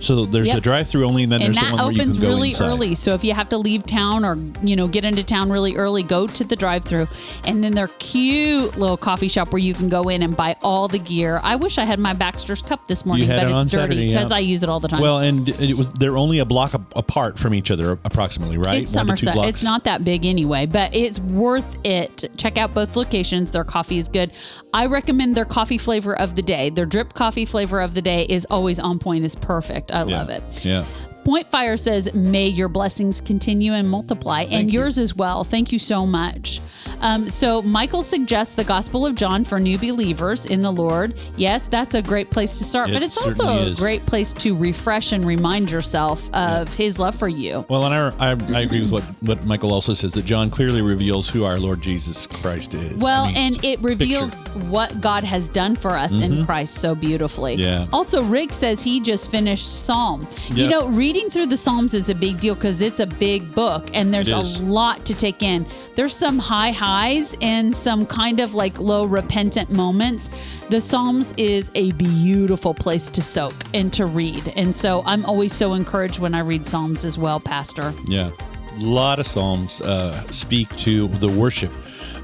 So 0.00 0.26
there's 0.26 0.46
Yep. 0.48 0.56
the 0.56 0.60
drive-through 0.60 1.04
only, 1.04 1.22
and 1.24 1.32
then 1.32 1.42
and 1.42 1.54
there's 1.54 1.70
the 1.70 1.74
one 1.76 1.84
where 1.84 1.92
you 1.92 2.00
can 2.00 2.20
go 2.20 2.28
really 2.28 2.48
inside. 2.48 2.66
early. 2.66 2.94
So 2.94 3.14
if 3.14 3.24
you 3.24 3.34
have 3.34 3.48
to 3.50 3.58
leave 3.58 3.84
town 3.84 4.24
or 4.24 4.38
you 4.62 4.76
know 4.76 4.86
get 4.86 5.04
into 5.04 5.22
town 5.22 5.50
really 5.50 5.76
early, 5.76 6.02
go 6.02 6.26
to 6.26 6.44
the 6.44 6.56
drive-through, 6.56 7.08
and 7.46 7.62
then 7.62 7.74
their 7.74 7.88
cute 7.98 8.78
little 8.78 8.96
coffee 8.96 9.28
shop 9.28 9.52
where 9.52 9.60
you 9.60 9.74
can 9.74 9.88
go 9.88 10.08
in 10.08 10.22
and 10.22 10.36
buy 10.36 10.56
all 10.62 10.88
the 10.88 10.98
gear. 10.98 11.40
I 11.42 11.56
wish 11.56 11.78
I 11.78 11.84
had 11.84 11.98
my 11.98 12.12
Baxter's 12.12 12.62
cup 12.62 12.86
this 12.88 13.04
morning, 13.04 13.28
but 13.28 13.38
it 13.38 13.50
it's 13.50 13.52
dirty 13.52 13.68
Saturday, 13.68 14.04
yeah. 14.06 14.18
because 14.18 14.32
I 14.32 14.38
use 14.38 14.62
it 14.62 14.68
all 14.68 14.80
the 14.80 14.88
time. 14.88 15.00
Well, 15.00 15.18
and 15.18 15.48
it 15.48 15.76
was 15.76 15.88
they're 15.94 16.16
only 16.16 16.38
a 16.38 16.44
block 16.44 16.74
apart 16.74 17.38
from 17.38 17.54
each 17.54 17.70
other, 17.70 17.92
approximately, 18.04 18.58
right? 18.58 18.82
It's 18.82 18.94
One 18.94 19.06
Somerset. 19.06 19.36
It's 19.48 19.62
not 19.62 19.84
that 19.84 20.04
big 20.04 20.24
anyway, 20.26 20.66
but 20.66 20.94
it's 20.94 21.18
worth 21.18 21.78
it. 21.84 22.30
Check 22.36 22.58
out 22.58 22.74
both 22.74 22.96
locations. 22.96 23.50
Their 23.52 23.64
coffee 23.64 23.98
is 23.98 24.08
good. 24.08 24.32
I 24.72 24.86
recommend 24.86 25.36
their 25.36 25.44
coffee 25.44 25.78
flavor 25.78 26.18
of 26.18 26.34
the 26.34 26.42
day. 26.42 26.70
Their 26.70 26.86
drip 26.86 27.14
coffee 27.14 27.44
flavor 27.44 27.80
of 27.80 27.94
the 27.94 28.02
day 28.02 28.26
is 28.28 28.46
always 28.50 28.78
on 28.78 28.98
point. 28.98 29.24
It's 29.24 29.34
perfect. 29.34 29.85
I 29.92 30.04
Yeah. 30.04 30.18
love 30.18 30.30
it. 30.30 30.64
Yeah. 30.64 30.84
Point 31.26 31.50
Fire 31.50 31.76
says, 31.76 32.14
May 32.14 32.46
your 32.46 32.68
blessings 32.68 33.20
continue 33.20 33.72
and 33.72 33.90
multiply, 33.90 34.42
and 34.42 34.72
you. 34.72 34.78
yours 34.78 34.96
as 34.96 35.16
well. 35.16 35.42
Thank 35.42 35.72
you 35.72 35.78
so 35.80 36.06
much. 36.06 36.60
Um, 37.00 37.28
so, 37.28 37.60
Michael 37.62 38.04
suggests 38.04 38.54
the 38.54 38.62
Gospel 38.62 39.04
of 39.04 39.16
John 39.16 39.44
for 39.44 39.58
new 39.58 39.76
believers 39.76 40.46
in 40.46 40.60
the 40.60 40.70
Lord. 40.70 41.18
Yes, 41.36 41.66
that's 41.66 41.94
a 41.96 42.00
great 42.00 42.30
place 42.30 42.58
to 42.58 42.64
start, 42.64 42.90
It 42.90 42.92
but 42.92 43.02
it's 43.02 43.18
also 43.18 43.42
certainly 43.42 43.62
a 43.62 43.70
is. 43.70 43.78
great 43.78 44.06
place 44.06 44.32
to 44.34 44.56
refresh 44.56 45.10
and 45.10 45.26
remind 45.26 45.68
yourself 45.68 46.32
of 46.32 46.72
his 46.72 47.00
love 47.00 47.16
for 47.16 47.28
you. 47.28 47.66
Well, 47.68 47.84
and 47.86 47.94
I, 47.94 48.30
I, 48.30 48.58
I 48.58 48.60
agree 48.60 48.82
with 48.82 48.92
what, 48.92 49.02
what 49.20 49.44
Michael 49.44 49.72
also 49.72 49.94
says 49.94 50.12
that 50.12 50.24
John 50.24 50.48
clearly 50.48 50.80
reveals 50.80 51.28
who 51.28 51.44
our 51.44 51.58
Lord 51.58 51.80
Jesus 51.80 52.24
Christ 52.24 52.72
is. 52.74 52.96
Well, 52.98 53.24
I 53.24 53.32
mean, 53.32 53.36
and 53.36 53.64
it 53.64 53.80
reveals 53.80 54.40
what 54.70 55.00
God 55.00 55.24
has 55.24 55.48
done 55.48 55.74
for 55.74 55.90
us 55.90 56.12
in 56.12 56.46
Christ 56.46 56.76
so 56.76 56.94
beautifully. 56.94 57.54
Mm-hmm. 57.56 57.62
Yeah. 57.62 57.86
Also, 57.92 58.22
Rick 58.22 58.52
says 58.52 58.80
he 58.80 59.00
just 59.00 59.28
finished 59.28 59.84
Psalm. 59.84 60.28
You 60.52 60.68
know, 60.68 60.86
reading 60.86 61.15
through 61.24 61.46
the 61.46 61.56
Psalms 61.56 61.94
is 61.94 62.10
a 62.10 62.14
big 62.14 62.40
deal 62.40 62.54
because 62.54 62.80
it's 62.80 63.00
a 63.00 63.06
big 63.06 63.54
book 63.54 63.88
and 63.94 64.12
there's 64.12 64.28
a 64.28 64.40
lot 64.62 65.04
to 65.06 65.14
take 65.14 65.42
in. 65.42 65.66
There's 65.94 66.14
some 66.14 66.38
high 66.38 66.70
highs 66.70 67.36
and 67.40 67.74
some 67.74 68.06
kind 68.06 68.38
of 68.38 68.54
like 68.54 68.78
low 68.78 69.04
repentant 69.04 69.70
moments. 69.70 70.28
The 70.68 70.80
Psalms 70.80 71.32
is 71.38 71.70
a 71.74 71.92
beautiful 71.92 72.74
place 72.74 73.08
to 73.08 73.22
soak 73.22 73.54
and 73.72 73.92
to 73.94 74.06
read. 74.06 74.52
And 74.56 74.74
so 74.74 75.02
I'm 75.06 75.24
always 75.24 75.52
so 75.52 75.74
encouraged 75.74 76.18
when 76.18 76.34
I 76.34 76.40
read 76.40 76.66
Psalms 76.66 77.04
as 77.04 77.16
well, 77.16 77.40
Pastor. 77.40 77.94
Yeah, 78.08 78.30
a 78.76 78.84
lot 78.84 79.18
of 79.18 79.26
psalms 79.26 79.80
uh, 79.80 80.12
speak 80.30 80.68
to 80.76 81.08
the 81.08 81.28
worship 81.28 81.72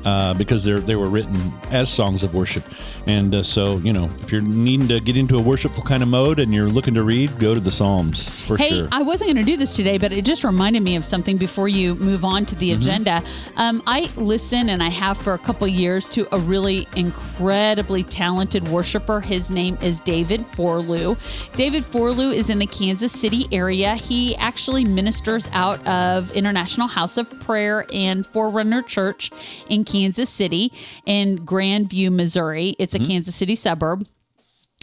uh, 0.04 0.34
because 0.34 0.64
they 0.64 0.72
they 0.80 0.96
were 0.96 1.08
written 1.08 1.36
as 1.70 1.88
songs 1.88 2.22
of 2.24 2.34
worship, 2.34 2.64
and 3.06 3.34
uh, 3.34 3.42
so 3.42 3.78
you 3.78 3.92
know 3.92 4.10
if 4.20 4.32
you're 4.32 4.40
needing 4.42 4.88
to 4.88 5.00
get 5.00 5.16
into 5.16 5.36
a 5.38 5.40
worshipful 5.40 5.82
kind 5.84 6.02
of 6.02 6.08
mode 6.08 6.38
and 6.40 6.52
you're 6.54 6.68
looking 6.68 6.94
to 6.94 7.02
read, 7.02 7.38
go 7.38 7.54
to 7.54 7.60
the 7.60 7.70
Psalms 7.70 8.28
for 8.46 8.56
Hey, 8.56 8.70
sure. 8.70 8.88
I 8.92 9.02
wasn't 9.02 9.28
going 9.32 9.44
to 9.44 9.50
do 9.50 9.56
this 9.56 9.74
today, 9.76 9.98
but 9.98 10.12
it 10.12 10.24
just 10.24 10.44
reminded 10.44 10.82
me 10.82 10.96
of 10.96 11.04
something 11.04 11.36
before 11.36 11.68
you 11.68 11.94
move 11.96 12.24
on 12.24 12.44
to 12.46 12.54
the 12.56 12.70
Mm-hmm. 12.72 12.82
agenda. 12.82 13.22
Um, 13.56 13.82
I 13.86 14.10
listen, 14.16 14.70
and 14.70 14.82
I 14.82 14.88
have 14.88 15.18
for 15.18 15.34
a 15.34 15.38
couple 15.38 15.66
years, 15.68 16.06
to 16.08 16.26
a 16.34 16.38
really 16.38 16.86
incredibly 16.96 18.02
talented 18.02 18.66
worshiper. 18.68 19.20
His 19.20 19.50
name 19.50 19.76
is 19.82 20.00
David 20.00 20.40
Forlu. 20.52 21.16
David 21.56 21.84
Forlu 21.84 22.32
is 22.34 22.48
in 22.50 22.58
the 22.58 22.66
Kansas 22.66 23.12
City 23.12 23.46
area. 23.52 23.94
He 23.94 24.36
actually 24.36 24.84
ministers 24.84 25.48
out 25.52 25.86
of 25.86 26.30
International 26.32 26.86
House 26.86 27.16
of 27.16 27.28
Prayer 27.40 27.84
and 27.92 28.26
Forerunner 28.26 28.82
Church 28.82 29.30
in 29.68 29.84
Kansas 29.92 30.30
City 30.30 30.72
in 31.04 31.44
Grandview, 31.44 32.10
Missouri. 32.10 32.74
It's 32.78 32.94
a 32.94 32.98
Mm-hmm. 32.98 33.08
Kansas 33.08 33.34
City 33.34 33.54
suburb. 33.54 34.06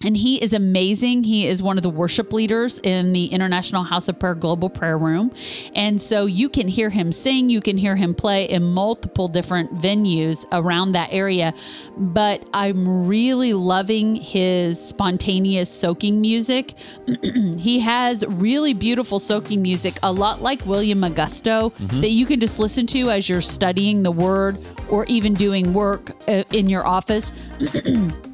And 0.04 0.16
he 0.16 0.42
is 0.42 0.54
amazing. 0.54 1.24
He 1.24 1.46
is 1.46 1.62
one 1.62 1.78
of 1.78 1.84
the 1.84 1.90
worship 1.90 2.32
leaders 2.32 2.80
in 2.80 3.12
the 3.12 3.26
International 3.26 3.84
House 3.84 4.08
of 4.08 4.18
Prayer 4.18 4.36
Global 4.36 4.70
Prayer 4.70 4.98
Room. 4.98 5.32
And 5.76 6.02
so 6.02 6.26
you 6.26 6.48
can 6.48 6.68
hear 6.68 6.90
him 6.90 7.12
sing, 7.12 7.50
you 7.50 7.60
can 7.60 7.78
hear 7.78 7.96
him 7.96 8.16
play 8.16 8.46
in 8.46 8.64
multiple 8.64 9.28
different 9.28 9.78
venues 9.80 10.46
around 10.52 10.94
that 10.94 11.10
area. 11.12 11.54
But 11.98 12.48
I'm 12.54 13.08
really 13.08 13.54
loving 13.54 14.16
his 14.16 14.80
spontaneous 14.82 15.70
soaking 15.70 16.22
music. 16.22 16.76
he 17.58 17.80
has 17.80 18.26
really 18.26 18.74
beautiful 18.74 19.20
soaking 19.20 19.62
music, 19.62 19.96
a 20.02 20.12
lot 20.12 20.42
like 20.42 20.66
William 20.66 21.02
Augusto, 21.02 21.74
that 22.00 22.12
you 22.12 22.26
can 22.26 22.40
just 22.40 22.58
listen 22.58 22.88
to 22.88 23.10
as 23.10 23.28
you're 23.28 23.42
studying 23.42 24.04
the 24.04 24.12
word 24.12 24.58
or 24.90 25.06
even 25.06 25.34
doing 25.34 25.74
work 25.74 26.12
uh, 26.30 26.44
in 26.54 26.70
your 26.70 26.88
office 26.88 27.34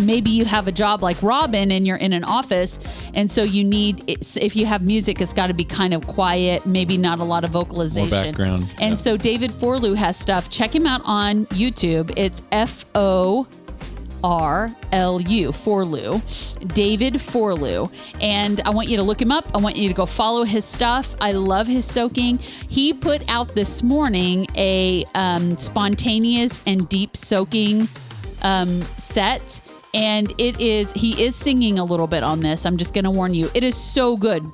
maybe 0.00 0.30
you 0.30 0.44
have 0.44 0.68
a 0.68 0.72
job 0.72 1.02
like 1.02 1.20
Robin 1.22 1.70
and 1.72 1.86
you're 1.86 1.96
in 1.96 2.12
an 2.12 2.24
office 2.24 2.78
and 3.14 3.30
so 3.30 3.42
you 3.42 3.64
need 3.64 4.02
if 4.08 4.56
you 4.56 4.66
have 4.66 4.82
music 4.82 5.20
it's 5.20 5.32
got 5.32 5.48
to 5.48 5.54
be 5.54 5.64
kind 5.64 5.94
of 5.94 6.06
quiet 6.06 6.66
maybe 6.66 6.96
not 6.96 7.20
a 7.20 7.24
lot 7.24 7.44
of 7.44 7.50
vocalization 7.50 8.10
More 8.10 8.24
background, 8.24 8.74
and 8.78 8.92
yeah. 8.92 8.96
so 8.96 9.16
David 9.16 9.50
Forlu 9.50 9.96
has 9.96 10.16
stuff 10.16 10.50
check 10.50 10.74
him 10.74 10.86
out 10.86 11.02
on 11.04 11.46
YouTube 11.46 12.12
it's 12.16 12.42
F 12.52 12.84
O 12.94 13.46
R 14.24 14.74
L 14.90 15.20
U 15.20 15.50
Forlu, 15.50 16.72
David 16.72 17.14
Forlu, 17.14 17.92
and 18.22 18.62
I 18.62 18.70
want 18.70 18.88
you 18.88 18.96
to 18.96 19.02
look 19.02 19.20
him 19.20 19.30
up. 19.30 19.46
I 19.54 19.58
want 19.58 19.76
you 19.76 19.86
to 19.86 19.94
go 19.94 20.06
follow 20.06 20.44
his 20.44 20.64
stuff. 20.64 21.14
I 21.20 21.32
love 21.32 21.66
his 21.66 21.84
soaking. 21.84 22.38
He 22.38 22.94
put 22.94 23.22
out 23.28 23.54
this 23.54 23.82
morning 23.82 24.46
a 24.56 25.04
um, 25.14 25.58
spontaneous 25.58 26.62
and 26.66 26.88
deep 26.88 27.18
soaking 27.18 27.86
um, 28.40 28.80
set. 28.96 29.60
And 29.94 30.34
it 30.38 30.60
is, 30.60 30.92
he 30.92 31.22
is 31.22 31.36
singing 31.36 31.78
a 31.78 31.84
little 31.84 32.08
bit 32.08 32.22
on 32.22 32.40
this. 32.40 32.66
I'm 32.66 32.76
just 32.76 32.92
going 32.92 33.04
to 33.04 33.10
warn 33.10 33.32
you. 33.32 33.48
It 33.54 33.64
is 33.64 33.76
so 33.76 34.16
good. 34.16 34.50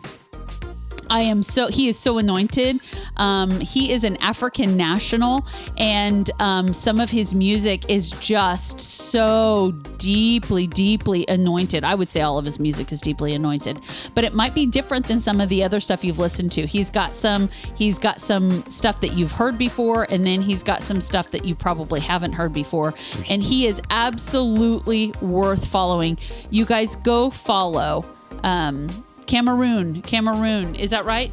I 1.11 1.23
am 1.23 1.43
so 1.43 1.67
he 1.67 1.89
is 1.89 1.99
so 1.99 2.19
anointed. 2.19 2.81
Um, 3.17 3.51
he 3.61 3.93
is 3.93 4.05
an 4.05 4.17
African 4.19 4.77
national, 4.77 5.47
and 5.77 6.31
um, 6.39 6.73
some 6.73 7.01
of 7.01 7.11
his 7.11 7.35
music 7.35 7.91
is 7.91 8.11
just 8.13 8.81
so 8.81 9.73
deeply, 9.99 10.69
deeply 10.69 11.27
anointed. 11.29 11.85
I 11.85 11.97
would 11.97 12.09
say 12.09 12.21
all 12.21 12.39
of 12.39 12.45
his 12.45 12.61
music 12.61 12.93
is 12.93 13.01
deeply 13.01 13.35
anointed, 13.35 13.81
but 14.15 14.23
it 14.23 14.35
might 14.35 14.55
be 14.55 14.67
different 14.67 15.07
than 15.07 15.21
some 15.21 15.41
of 15.41 15.49
the 15.49 15.65
other 15.65 15.81
stuff 15.81 16.05
you've 16.05 16.21
listened 16.21 16.53
to. 16.53 16.65
He's 16.65 16.91
got 16.91 17.15
some 17.15 17.51
he's 17.75 17.99
got 17.99 18.21
some 18.21 18.65
stuff 18.71 19.01
that 19.01 19.15
you've 19.15 19.33
heard 19.33 19.59
before, 19.59 20.07
and 20.11 20.25
then 20.25 20.41
he's 20.41 20.63
got 20.63 20.83
some 20.83 21.01
stuff 21.01 21.33
that 21.33 21.45
you 21.45 21.57
probably 21.57 22.01
haven't 22.01 22.33
heard 22.33 22.53
before. 22.53 22.95
And 23.29 23.43
he 23.43 23.67
is 23.67 23.83
absolutely 23.91 25.13
worth 25.21 25.67
following. 25.67 26.19
You 26.51 26.65
guys 26.65 26.95
go 26.95 27.31
follow. 27.31 28.05
Um, 28.45 28.89
Cameroon. 29.31 30.03
Cameroon. 30.03 30.75
Is 30.75 30.91
that 30.91 31.05
right? 31.05 31.31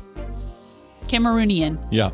Cameroonian. 1.05 1.79
yeah. 1.89 2.11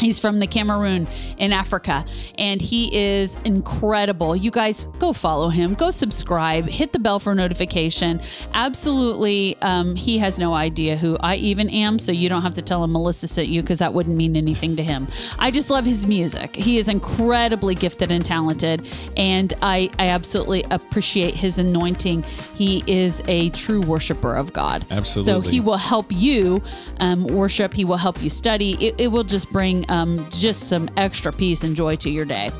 He's 0.00 0.18
from 0.18 0.40
the 0.40 0.46
Cameroon 0.46 1.06
in 1.38 1.52
Africa, 1.52 2.04
and 2.38 2.60
he 2.60 2.96
is 2.96 3.36
incredible. 3.44 4.34
You 4.34 4.50
guys 4.50 4.86
go 4.98 5.12
follow 5.12 5.48
him, 5.48 5.74
go 5.74 5.90
subscribe, 5.90 6.68
hit 6.68 6.92
the 6.92 6.98
bell 6.98 7.18
for 7.18 7.34
notification. 7.34 8.20
Absolutely, 8.54 9.56
um, 9.62 9.94
he 9.94 10.18
has 10.18 10.38
no 10.38 10.54
idea 10.54 10.96
who 10.96 11.18
I 11.20 11.36
even 11.36 11.68
am, 11.68 11.98
so 11.98 12.12
you 12.12 12.28
don't 12.28 12.42
have 12.42 12.54
to 12.54 12.62
tell 12.62 12.82
him 12.82 12.92
Melissa 12.92 13.28
sent 13.28 13.48
you 13.48 13.60
because 13.60 13.78
that 13.78 13.92
wouldn't 13.92 14.16
mean 14.16 14.36
anything 14.36 14.76
to 14.76 14.82
him. 14.82 15.06
I 15.38 15.50
just 15.50 15.68
love 15.68 15.84
his 15.84 16.06
music. 16.06 16.56
He 16.56 16.78
is 16.78 16.88
incredibly 16.88 17.74
gifted 17.74 18.10
and 18.10 18.24
talented, 18.24 18.86
and 19.16 19.52
I, 19.60 19.90
I 19.98 20.08
absolutely 20.08 20.64
appreciate 20.70 21.34
his 21.34 21.58
anointing. 21.58 22.24
He 22.54 22.82
is 22.86 23.22
a 23.28 23.50
true 23.50 23.82
worshiper 23.82 24.34
of 24.34 24.52
God. 24.52 24.86
Absolutely. 24.90 25.32
So 25.32 25.40
he 25.50 25.60
will 25.60 25.76
help 25.76 26.06
you 26.10 26.62
um, 27.00 27.24
worship. 27.24 27.74
He 27.74 27.84
will 27.84 27.96
help 27.96 28.22
you 28.22 28.30
study. 28.30 28.72
It, 28.86 28.94
it 28.98 29.08
will 29.08 29.24
just 29.24 29.50
bring 29.50 29.89
um, 29.90 30.26
just 30.30 30.68
some 30.68 30.88
extra 30.96 31.32
peace 31.32 31.62
and 31.64 31.76
joy 31.76 31.96
to 31.96 32.10
your 32.10 32.24
day. 32.24 32.50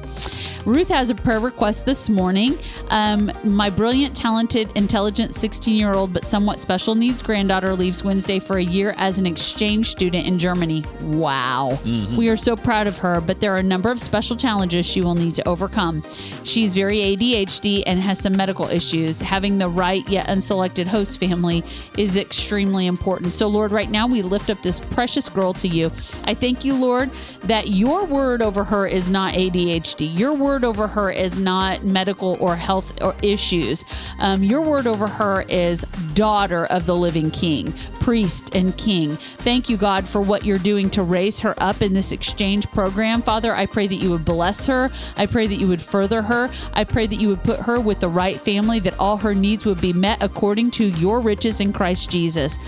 Ruth 0.66 0.88
has 0.88 1.08
a 1.08 1.14
prayer 1.14 1.40
request 1.40 1.86
this 1.86 2.10
morning. 2.10 2.56
Um, 2.88 3.32
my 3.44 3.70
brilliant, 3.70 4.14
talented, 4.14 4.70
intelligent 4.76 5.34
16 5.34 5.76
year 5.76 5.94
old 5.94 6.12
but 6.12 6.24
somewhat 6.24 6.60
special 6.60 6.94
needs 6.94 7.22
granddaughter 7.22 7.74
leaves 7.74 8.04
Wednesday 8.04 8.38
for 8.38 8.58
a 8.58 8.62
year 8.62 8.94
as 8.98 9.18
an 9.18 9.26
exchange 9.26 9.90
student 9.90 10.26
in 10.26 10.38
Germany. 10.38 10.84
Wow. 11.02 11.78
We 12.16 12.28
are 12.28 12.36
so 12.36 12.56
proud 12.56 12.88
of 12.88 12.98
her, 12.98 13.20
but 13.20 13.40
there 13.40 13.54
are 13.54 13.58
a 13.58 13.62
number 13.62 13.90
of 13.90 14.00
special 14.00 14.36
challenges 14.36 14.84
she 14.84 15.00
will 15.00 15.14
need 15.14 15.34
to 15.34 15.48
overcome. 15.48 16.02
She's 16.44 16.74
very 16.74 16.98
ADHD 16.98 17.82
and 17.86 18.00
has 18.00 18.18
some 18.18 18.36
medical 18.36 18.66
issues. 18.68 19.20
Having 19.20 19.58
the 19.58 19.68
right 19.68 20.06
yet 20.08 20.28
unselected 20.28 20.86
host 20.86 21.18
family 21.18 21.64
is 21.96 22.16
extremely 22.16 22.86
important. 22.86 23.32
So, 23.32 23.46
Lord, 23.46 23.72
right 23.72 23.90
now 23.90 24.06
we 24.06 24.22
lift 24.22 24.50
up 24.50 24.60
this 24.62 24.80
precious 24.80 25.28
girl 25.28 25.52
to 25.54 25.68
you. 25.68 25.90
I 26.24 26.34
thank 26.34 26.64
you, 26.64 26.74
Lord, 26.74 27.10
that 27.44 27.68
your 27.68 28.04
word 28.04 28.42
over 28.42 28.64
her 28.64 28.86
is 28.86 29.08
not 29.08 29.34
ADHD. 29.34 30.16
Your 30.16 30.34
word 30.34 30.64
over 30.64 30.86
her 30.86 31.10
is 31.10 31.38
not 31.38 31.84
medical 31.84 32.36
or 32.40 32.56
health 32.56 33.02
or 33.02 33.14
issues. 33.22 33.84
Um, 34.18 34.44
your 34.44 34.60
word 34.60 34.86
over 34.86 35.06
her 35.06 35.42
is 35.48 35.82
daughter 36.14 36.66
of 36.66 36.86
the 36.86 36.96
living 36.96 37.30
king, 37.30 37.72
priest 38.00 38.54
and 38.54 38.76
king. 38.76 39.16
Thank 39.16 39.68
you, 39.68 39.76
God, 39.76 40.08
for 40.08 40.20
what 40.20 40.44
you're 40.44 40.58
doing 40.58 40.90
to 40.90 41.02
raise 41.02 41.40
her 41.40 41.54
up 41.62 41.82
in 41.82 41.92
this 41.92 42.12
exchange 42.12 42.70
program. 42.70 43.22
Father, 43.22 43.54
I 43.54 43.66
pray 43.66 43.86
that 43.86 43.96
you 43.96 44.10
would 44.10 44.24
bless 44.24 44.66
her. 44.66 44.90
I 45.16 45.26
pray 45.26 45.46
that 45.46 45.56
you 45.56 45.68
would 45.68 45.80
further 45.80 46.22
her. 46.22 46.50
I 46.74 46.84
pray 46.84 47.06
that 47.06 47.16
you 47.16 47.28
would 47.28 47.42
put 47.42 47.60
her 47.60 47.80
with 47.80 48.00
the 48.00 48.08
right 48.08 48.40
family, 48.40 48.80
that 48.80 48.98
all 48.98 49.16
her 49.16 49.34
needs 49.34 49.64
would 49.64 49.80
be 49.80 49.92
met 49.92 50.22
according 50.22 50.70
to 50.72 50.88
your 50.90 51.20
riches 51.20 51.60
in 51.60 51.72
Christ 51.72 52.10
Jesus. 52.10 52.58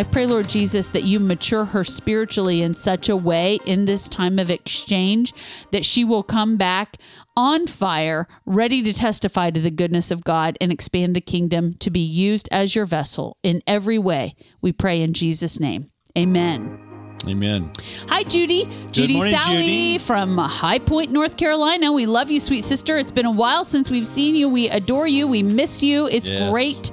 I 0.00 0.02
pray, 0.02 0.24
Lord 0.24 0.48
Jesus, 0.48 0.88
that 0.88 1.02
you 1.02 1.20
mature 1.20 1.66
her 1.66 1.84
spiritually 1.84 2.62
in 2.62 2.72
such 2.72 3.10
a 3.10 3.16
way 3.16 3.58
in 3.66 3.84
this 3.84 4.08
time 4.08 4.38
of 4.38 4.50
exchange 4.50 5.34
that 5.72 5.84
she 5.84 6.04
will 6.04 6.22
come 6.22 6.56
back 6.56 6.96
on 7.36 7.66
fire, 7.66 8.26
ready 8.46 8.82
to 8.82 8.94
testify 8.94 9.50
to 9.50 9.60
the 9.60 9.70
goodness 9.70 10.10
of 10.10 10.24
God 10.24 10.56
and 10.58 10.72
expand 10.72 11.14
the 11.14 11.20
kingdom 11.20 11.74
to 11.80 11.90
be 11.90 12.00
used 12.00 12.48
as 12.50 12.74
your 12.74 12.86
vessel 12.86 13.36
in 13.42 13.60
every 13.66 13.98
way. 13.98 14.34
We 14.62 14.72
pray 14.72 15.02
in 15.02 15.12
Jesus' 15.12 15.60
name. 15.60 15.90
Amen. 16.16 16.80
Amen. 17.28 17.70
Hi, 18.08 18.22
Judy. 18.22 18.70
Judy 18.92 19.16
morning, 19.16 19.34
Sally 19.34 19.56
Judy. 19.58 19.98
from 19.98 20.38
High 20.38 20.78
Point, 20.78 21.12
North 21.12 21.36
Carolina. 21.36 21.92
We 21.92 22.06
love 22.06 22.30
you, 22.30 22.40
sweet 22.40 22.64
sister. 22.64 22.96
It's 22.96 23.12
been 23.12 23.26
a 23.26 23.30
while 23.30 23.66
since 23.66 23.90
we've 23.90 24.08
seen 24.08 24.34
you. 24.34 24.48
We 24.48 24.70
adore 24.70 25.08
you. 25.08 25.28
We 25.28 25.42
miss 25.42 25.82
you. 25.82 26.06
It's 26.06 26.26
Yes. 26.30 26.50
great. 26.50 26.90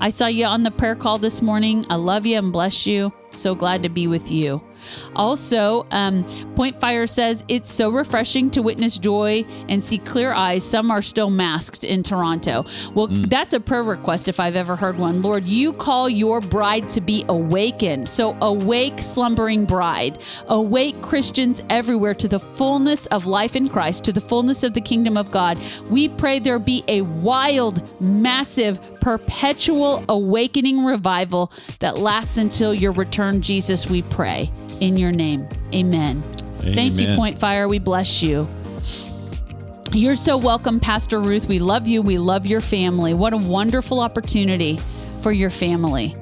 I 0.00 0.10
saw 0.10 0.26
you 0.26 0.44
on 0.46 0.62
the 0.62 0.70
prayer 0.70 0.94
call 0.94 1.18
this 1.18 1.42
morning. 1.42 1.84
I 1.90 1.96
love 1.96 2.24
you 2.26 2.38
and 2.38 2.52
bless 2.52 2.86
you. 2.86 3.12
So 3.30 3.54
glad 3.54 3.82
to 3.82 3.88
be 3.88 4.06
with 4.06 4.30
you. 4.30 4.62
Also, 5.16 5.86
um, 5.90 6.24
Point 6.54 6.80
Fire 6.80 7.06
says 7.06 7.44
it's 7.48 7.70
so 7.70 7.90
refreshing 7.90 8.48
to 8.50 8.62
witness 8.62 8.96
joy 8.96 9.44
and 9.68 9.82
see 9.82 9.98
clear 9.98 10.32
eyes. 10.32 10.64
Some 10.64 10.90
are 10.90 11.02
still 11.02 11.28
masked 11.28 11.84
in 11.84 12.02
Toronto. 12.02 12.64
Well, 12.94 13.08
that's 13.08 13.52
a 13.52 13.60
prayer 13.60 13.82
request 13.82 14.28
if 14.28 14.40
I've 14.40 14.56
ever 14.56 14.76
heard 14.76 14.98
one. 14.98 15.20
Lord, 15.20 15.44
you 15.44 15.72
call 15.72 16.08
your 16.08 16.40
bride 16.40 16.88
to 16.90 17.00
be 17.00 17.24
awakened. 17.28 18.08
So, 18.08 18.36
awake, 18.40 19.00
slumbering 19.02 19.64
bride. 19.64 20.18
Awake 20.48 21.02
Christians 21.02 21.62
everywhere 21.68 22.14
to 22.14 22.28
the 22.28 22.40
fullness 22.40 23.06
of 23.06 23.26
life 23.26 23.56
in 23.56 23.68
Christ, 23.68 24.04
to 24.04 24.12
the 24.12 24.20
fullness 24.20 24.62
of 24.62 24.74
the 24.74 24.80
kingdom 24.80 25.16
of 25.16 25.30
God. 25.30 25.58
We 25.90 26.08
pray 26.08 26.38
there 26.38 26.58
be 26.58 26.84
a 26.88 27.02
wild, 27.02 28.00
massive, 28.00 28.97
perpetual 29.08 30.04
awakening 30.10 30.84
revival 30.84 31.50
that 31.80 31.96
lasts 31.96 32.36
until 32.36 32.74
your 32.74 32.92
return, 32.92 33.40
Jesus, 33.40 33.88
we 33.88 34.02
pray. 34.02 34.50
In 34.80 34.98
your 34.98 35.12
name. 35.12 35.48
Amen. 35.74 36.22
Thank 36.58 36.98
you, 36.98 37.14
Point 37.16 37.38
Fire. 37.38 37.68
We 37.68 37.78
bless 37.78 38.22
you. 38.22 38.46
You're 39.94 40.14
so 40.14 40.36
welcome, 40.36 40.78
Pastor 40.78 41.20
Ruth. 41.20 41.48
We 41.48 41.58
love 41.58 41.88
you. 41.88 42.02
We 42.02 42.18
love 42.18 42.44
your 42.44 42.60
family. 42.60 43.14
What 43.14 43.32
a 43.32 43.38
wonderful 43.38 44.00
opportunity 44.00 44.78
for 45.22 45.32
your 45.32 45.48
family. 45.48 46.14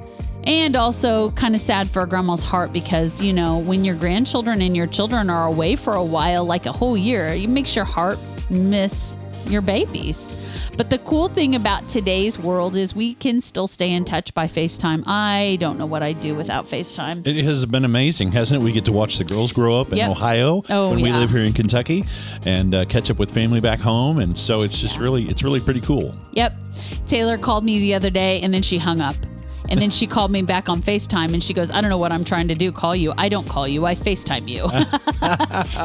And 0.45 0.77
also 0.77 1.31
kind 1.31 1.57
of 1.57 1.61
sad 1.61 1.91
for 1.91 2.07
grandma's 2.07 2.45
heart 2.45 2.73
because, 2.73 3.21
you 3.21 3.33
know, 3.33 3.59
when 3.59 3.85
your 3.85 3.97
grandchildren 3.97 4.63
and 4.63 4.77
your 4.77 4.87
children 4.87 5.29
are 5.29 5.49
away 5.49 5.75
for 5.75 5.95
a 5.95 6.05
while, 6.05 6.45
like 6.45 6.67
a 6.67 6.73
whole 6.73 6.97
year, 6.97 7.27
it 7.31 7.49
makes 7.49 7.75
your 7.75 7.85
heart 7.85 8.17
miss 8.49 9.17
your 9.49 9.61
babies. 9.61 10.31
But 10.77 10.91
the 10.91 10.99
cool 10.99 11.29
thing 11.29 11.55
about 11.55 11.89
today's 11.89 12.39
world 12.39 12.77
is 12.77 12.95
we 12.95 13.15
can 13.15 13.41
still 13.41 13.67
stay 13.67 13.93
in 13.93 14.05
touch 14.05 14.35
by 14.35 14.47
FaceTime. 14.47 15.05
I 15.07 15.57
don't 15.59 15.79
know 15.79 15.87
what 15.87 16.03
I'd 16.03 16.21
do 16.21 16.35
without 16.35 16.67
FaceTime. 16.67 17.27
It 17.27 17.45
has 17.47 17.65
been 17.65 17.87
amazing, 17.87 18.33
hasn't 18.33 18.61
it? 18.61 18.65
We 18.65 18.73
get 18.73 18.85
to 18.85 18.93
watch 18.93 19.17
the 19.17 19.25
girls 19.25 19.55
grow 19.55 19.81
up 19.81 19.91
in 19.91 19.97
Yep. 19.97 20.11
Ohio 20.11 20.63
Oh, 20.69 20.91
when 20.91 21.01
we 21.01 21.11
live 21.13 21.31
here 21.31 21.45
in 21.45 21.55
Kentucky, 21.55 22.05
and 22.45 22.75
uh, 22.75 22.85
catch 22.85 23.11
up 23.11 23.19
with 23.19 23.31
family 23.33 23.61
back 23.61 23.81
home, 23.81 24.19
and 24.19 24.37
so 24.37 24.61
it's 24.61 24.79
just 24.79 24.99
really, 24.99 25.25
it's 25.25 25.43
really 25.43 25.61
pretty 25.61 25.81
cool. 25.81 26.15
Yep. 26.33 26.53
Taylor 27.07 27.39
called 27.39 27.65
me 27.65 27.79
the 27.79 27.95
other 27.95 28.11
day 28.11 28.41
and 28.43 28.53
then 28.53 28.61
she 28.63 28.77
hung 28.77 29.01
up. 29.01 29.17
And 29.69 29.81
then 29.81 29.91
she 29.91 30.07
called 30.07 30.31
me 30.31 30.43
back 30.43 30.69
on 30.69 30.81
FaceTime 30.83 31.33
and 31.35 31.43
she 31.43 31.53
goes, 31.55 31.71
I 31.71 31.81
don't 31.81 31.91
know 31.91 31.99
what 31.99 32.13
I'm 32.13 32.25
trying 32.25 32.49
to 32.49 32.55
do. 32.55 32.73
Call 32.73 32.95
you. 32.97 33.13
I 33.17 33.29
don't 33.29 33.49
call 33.49 33.67
you. 33.67 33.85
I 33.87 33.95
FaceTime 33.95 34.49
you. 34.49 34.65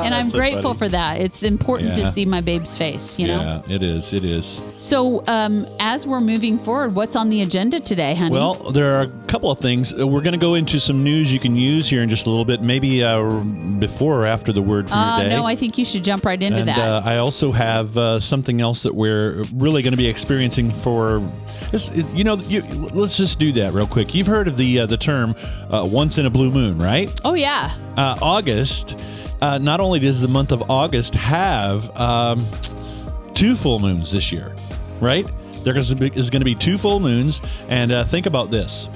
and 0.03 0.13
I'm 0.13 0.27
so 0.27 0.37
grateful 0.37 0.73
funny. 0.73 0.77
for 0.79 0.89
that. 0.89 1.19
It's 1.21 1.43
important 1.43 1.89
Yeah. 1.89 2.05
to 2.05 2.11
see 2.11 2.25
my 2.25 2.41
babe's 2.41 2.77
face, 2.77 3.17
you 3.17 3.27
know? 3.27 3.41
Yeah, 3.67 3.75
it 3.75 3.83
is. 3.83 4.13
It 4.13 4.23
is. 4.25 4.61
So, 4.79 5.23
um, 5.27 5.65
as 5.79 6.05
we're 6.05 6.21
moving 6.21 6.57
forward, 6.57 6.95
what's 6.95 7.15
on 7.15 7.29
the 7.29 7.41
agenda 7.41 7.79
today, 7.79 8.15
honey? 8.15 8.31
Well, 8.31 8.55
there 8.55 8.93
are 8.95 9.03
a 9.03 9.09
couple 9.27 9.51
of 9.51 9.59
things. 9.59 9.99
Uh, 9.99 10.07
We're 10.07 10.21
going 10.21 10.33
to 10.33 10.37
go 10.45 10.55
into 10.55 10.79
some 10.79 11.03
news 11.03 11.31
you 11.31 11.39
can 11.39 11.55
use 11.55 11.87
here 11.89 12.01
in 12.03 12.09
just 12.09 12.25
a 12.25 12.29
little 12.29 12.45
bit, 12.45 12.61
maybe 12.61 13.03
uh, 13.03 13.39
before 13.79 14.21
or 14.21 14.25
after 14.25 14.51
the 14.51 14.61
word 14.61 14.89
from 14.89 14.97
uh, 14.99 15.19
your 15.19 15.29
day. 15.29 15.35
no, 15.35 15.45
I 15.45 15.55
think 15.55 15.77
you 15.77 15.85
should 15.85 16.03
jump 16.03 16.25
right 16.25 16.41
into 16.41 16.59
and 16.59 16.67
that. 16.67 16.77
uh, 16.77 17.01
I 17.05 17.17
also 17.17 17.51
have 17.51 17.97
uh, 17.97 18.19
something 18.19 18.61
else 18.61 18.83
that 18.83 18.93
we're 18.93 19.43
really 19.55 19.81
going 19.81 19.91
to 19.93 19.97
be 19.97 20.07
experiencing 20.07 20.71
for. 20.71 21.19
This, 21.71 21.89
you 22.13 22.23
know, 22.23 22.35
you, 22.35 22.61
let's 22.93 23.15
just 23.17 23.39
do 23.39 23.51
that 23.53 23.70
real 23.71 23.87
quick. 23.87 24.13
You've 24.13 24.27
heard 24.27 24.47
of 24.47 24.57
the 24.57 24.81
uh, 24.81 24.85
the 24.85 24.97
term 24.97 25.35
uh, 25.69 25.87
"once 25.91 26.17
in 26.17 26.25
a 26.25 26.29
blue 26.29 26.51
moon," 26.51 26.77
right? 26.77 27.09
oh, 27.25 27.33
yeah. 27.33 27.75
uh, 27.97 28.17
August, 28.21 28.99
uh, 29.41 29.57
not 29.57 29.79
only 29.79 29.99
does 29.99 30.21
the 30.21 30.27
month 30.27 30.51
of 30.51 30.69
August 30.69 31.15
have 31.15 31.95
um, 31.99 32.39
two 33.33 33.55
full 33.55 33.79
moons 33.79 34.11
this 34.11 34.31
year, 34.31 34.53
right? 34.99 35.29
There 35.63 35.77
is 35.77 35.93
going 35.93 36.41
to 36.41 36.45
be 36.45 36.55
two 36.55 36.77
full 36.77 36.99
moons, 36.99 37.41
and 37.69 37.91
uh, 37.91 38.03
think 38.03 38.25
about 38.25 38.49
this: 38.51 38.89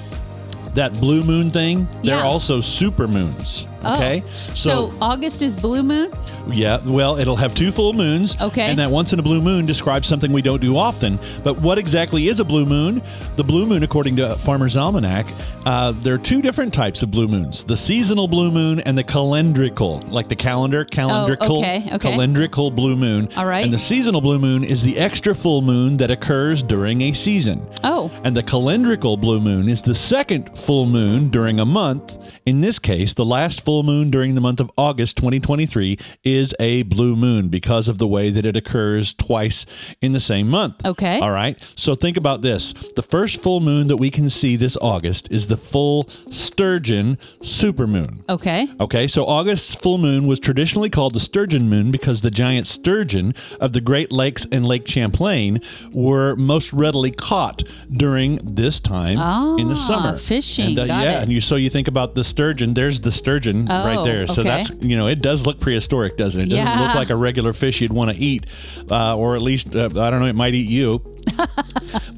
that 0.74 0.92
blue 0.94 1.22
moon 1.22 1.50
thing. 1.50 1.86
They're 2.02 2.24
also 2.24 2.60
super 2.60 3.06
moons. 3.08 3.66
Oh. 3.86 3.94
Okay, 3.96 4.22
So, 4.54 4.92
August 5.00 5.42
is 5.42 5.54
blue 5.56 5.82
moon? 5.82 6.10
yeah, 6.52 6.78
well, 6.84 7.16
it'll 7.18 7.36
have 7.36 7.54
two 7.54 7.70
full 7.72 7.92
moons. 7.92 8.40
Okay. 8.40 8.62
And 8.70 8.78
that 8.78 8.90
once 8.90 9.12
in 9.12 9.18
a 9.18 9.22
blue 9.22 9.40
moon 9.40 9.66
describes 9.66 10.06
something 10.08 10.32
we 10.32 10.42
don't 10.42 10.60
do 10.60 10.76
often. 10.76 11.18
But 11.42 11.60
what 11.60 11.78
exactly 11.78 12.28
is 12.28 12.40
a 12.40 12.44
blue 12.44 12.66
moon? 12.66 13.02
The 13.36 13.44
blue 13.44 13.66
moon, 13.66 13.82
according 13.82 14.16
to 14.16 14.34
Farmer's 14.36 14.76
Almanac, 14.76 15.26
uh, 15.64 15.92
there 16.02 16.14
are 16.14 16.18
two 16.18 16.40
different 16.42 16.72
types 16.72 17.02
of 17.02 17.10
blue 17.10 17.26
moons 17.28 17.64
the 17.64 17.76
seasonal 17.76 18.28
blue 18.28 18.50
moon 18.52 18.80
and 18.80 18.96
the 18.96 19.02
calendrical, 19.04 20.08
like 20.10 20.28
the 20.28 20.36
calendar, 20.36 20.84
calendrical, 20.84 21.48
Oh, 21.50 21.58
okay, 21.58 21.88
okay. 21.92 22.12
calendrical 22.16 22.74
blue 22.74 22.96
moon. 22.96 23.28
All 23.36 23.46
right. 23.46 23.64
And 23.64 23.72
the 23.72 23.78
seasonal 23.78 24.20
blue 24.20 24.38
moon 24.38 24.64
is 24.64 24.82
the 24.82 24.96
extra 24.98 25.34
full 25.34 25.62
moon 25.62 25.96
that 25.98 26.10
occurs 26.10 26.62
during 26.62 27.02
a 27.02 27.12
season. 27.12 27.66
Oh. 27.84 28.10
And 28.24 28.36
the 28.36 28.42
calendrical 28.42 29.20
blue 29.20 29.40
moon 29.40 29.68
is 29.68 29.82
the 29.82 29.94
second 29.94 30.56
full 30.56 30.86
moon 30.86 31.28
during 31.28 31.60
a 31.60 31.64
month. 31.64 32.18
In 32.46 32.60
this 32.60 32.78
case, 32.78 33.12
the 33.14 33.24
last 33.24 33.60
full 33.62 33.75
moon 33.82 34.10
during 34.10 34.34
the 34.34 34.40
month 34.40 34.60
of 34.60 34.70
August 34.76 35.16
2023 35.18 35.96
is 36.24 36.54
a 36.60 36.82
blue 36.84 37.16
moon 37.16 37.48
because 37.48 37.88
of 37.88 37.98
the 37.98 38.06
way 38.08 38.30
that 38.30 38.44
it 38.46 38.56
occurs 38.56 39.12
twice 39.14 39.66
in 40.02 40.12
the 40.12 40.20
same 40.20 40.48
month. 40.48 40.84
Okay. 40.84 41.18
All 41.20 41.30
right. 41.32 41.58
So 41.76 41.94
think 41.94 42.16
about 42.16 42.42
this. 42.42 42.72
The 42.72 43.02
first 43.02 43.42
full 43.42 43.60
moon 43.60 43.88
that 43.88 43.96
we 43.96 44.10
can 44.10 44.28
see 44.30 44.56
this 44.56 44.76
August 44.80 45.30
is 45.32 45.46
the 45.48 45.56
full 45.56 46.08
sturgeon 46.30 47.16
supermoon. 47.42 48.22
Okay. 48.28 48.68
Okay, 48.80 49.06
so 49.06 49.26
August's 49.26 49.74
full 49.74 49.98
moon 49.98 50.26
was 50.26 50.40
traditionally 50.40 50.90
called 50.90 51.14
the 51.14 51.20
sturgeon 51.20 51.68
moon 51.68 51.90
because 51.90 52.20
the 52.20 52.30
giant 52.30 52.66
sturgeon 52.66 53.34
of 53.60 53.72
the 53.72 53.80
Great 53.80 54.12
Lakes 54.12 54.46
and 54.52 54.66
Lake 54.66 54.86
Champlain 54.88 55.60
were 55.92 56.36
most 56.36 56.72
readily 56.72 57.10
caught 57.10 57.62
during 57.92 58.36
this 58.42 58.80
time 58.80 59.18
in 59.58 59.68
the 59.68 59.74
Ah, 59.74 59.86
summer. 59.86 60.18
fishing. 60.18 60.78
And, 60.78 60.78
uh, 60.78 60.84
yeah, 60.84 61.18
it. 61.18 61.22
and 61.22 61.32
you 61.32 61.40
so 61.40 61.56
you 61.56 61.70
think 61.70 61.88
about 61.88 62.14
the 62.14 62.24
sturgeon. 62.24 62.74
There's 62.74 63.00
the 63.00 63.12
sturgeon 63.12 63.65
right 63.68 63.98
Oh, 63.98 64.04
there. 64.04 64.26
So 64.26 64.40
okay. 64.42 64.48
that's 64.50 64.70
you 64.82 64.96
know 64.96 65.06
it 65.08 65.20
does 65.22 65.46
look 65.46 65.60
prehistoric, 65.60 66.16
doesn't 66.16 66.40
it? 66.40 66.52
It 66.52 66.56
doesn't 66.56 66.80
look 66.86 66.94
like 66.94 67.10
a 67.10 67.16
regular 67.16 67.52
fish 67.52 67.80
you'd 67.80 67.92
want 67.92 68.10
to 68.12 68.16
eat, 68.16 68.46
uh, 68.90 69.16
or 69.16 69.36
at 69.36 69.42
least 69.42 69.74
uh, 69.76 69.86
I 69.96 70.10
don't 70.10 70.20
know. 70.20 70.26
It 70.26 70.34
might 70.36 70.54
eat 70.54 70.68
you. 70.68 71.15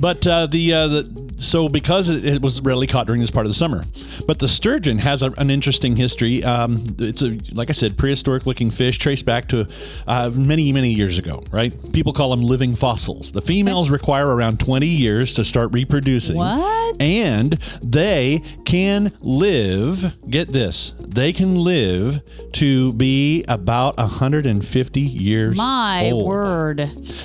But 0.00 0.26
uh, 0.26 0.46
the, 0.46 0.74
uh, 0.74 0.88
the 0.88 1.34
so 1.38 1.68
because 1.68 2.08
it, 2.08 2.24
it 2.24 2.42
was 2.42 2.60
rarely 2.60 2.86
caught 2.86 3.06
during 3.06 3.20
this 3.20 3.30
part 3.30 3.46
of 3.46 3.50
the 3.50 3.54
summer, 3.54 3.84
but 4.26 4.38
the 4.38 4.46
sturgeon 4.46 4.98
has 4.98 5.22
a, 5.22 5.32
an 5.38 5.50
interesting 5.50 5.96
history. 5.96 6.44
Um, 6.44 6.84
it's 6.98 7.22
a 7.22 7.36
like 7.52 7.68
I 7.68 7.72
said, 7.72 7.98
prehistoric 7.98 8.46
looking 8.46 8.70
fish 8.70 8.98
traced 8.98 9.26
back 9.26 9.48
to 9.48 9.66
uh, 10.06 10.30
many 10.34 10.72
many 10.72 10.90
years 10.92 11.18
ago. 11.18 11.42
Right? 11.50 11.74
People 11.92 12.12
call 12.12 12.30
them 12.30 12.42
living 12.42 12.74
fossils. 12.74 13.32
The 13.32 13.42
females 13.42 13.90
require 13.90 14.28
around 14.28 14.60
twenty 14.60 14.86
years 14.86 15.32
to 15.34 15.44
start 15.44 15.72
reproducing. 15.72 16.36
What? 16.36 17.00
And 17.02 17.52
they 17.82 18.42
can 18.64 19.12
live. 19.20 20.16
Get 20.30 20.50
this. 20.50 20.94
They 21.00 21.32
can 21.32 21.56
live 21.56 22.22
to 22.52 22.92
be 22.94 23.44
about 23.48 23.96
150 23.98 25.00
years 25.00 25.56
My 25.56 26.10
old. 26.10 26.26
word. 26.26 26.78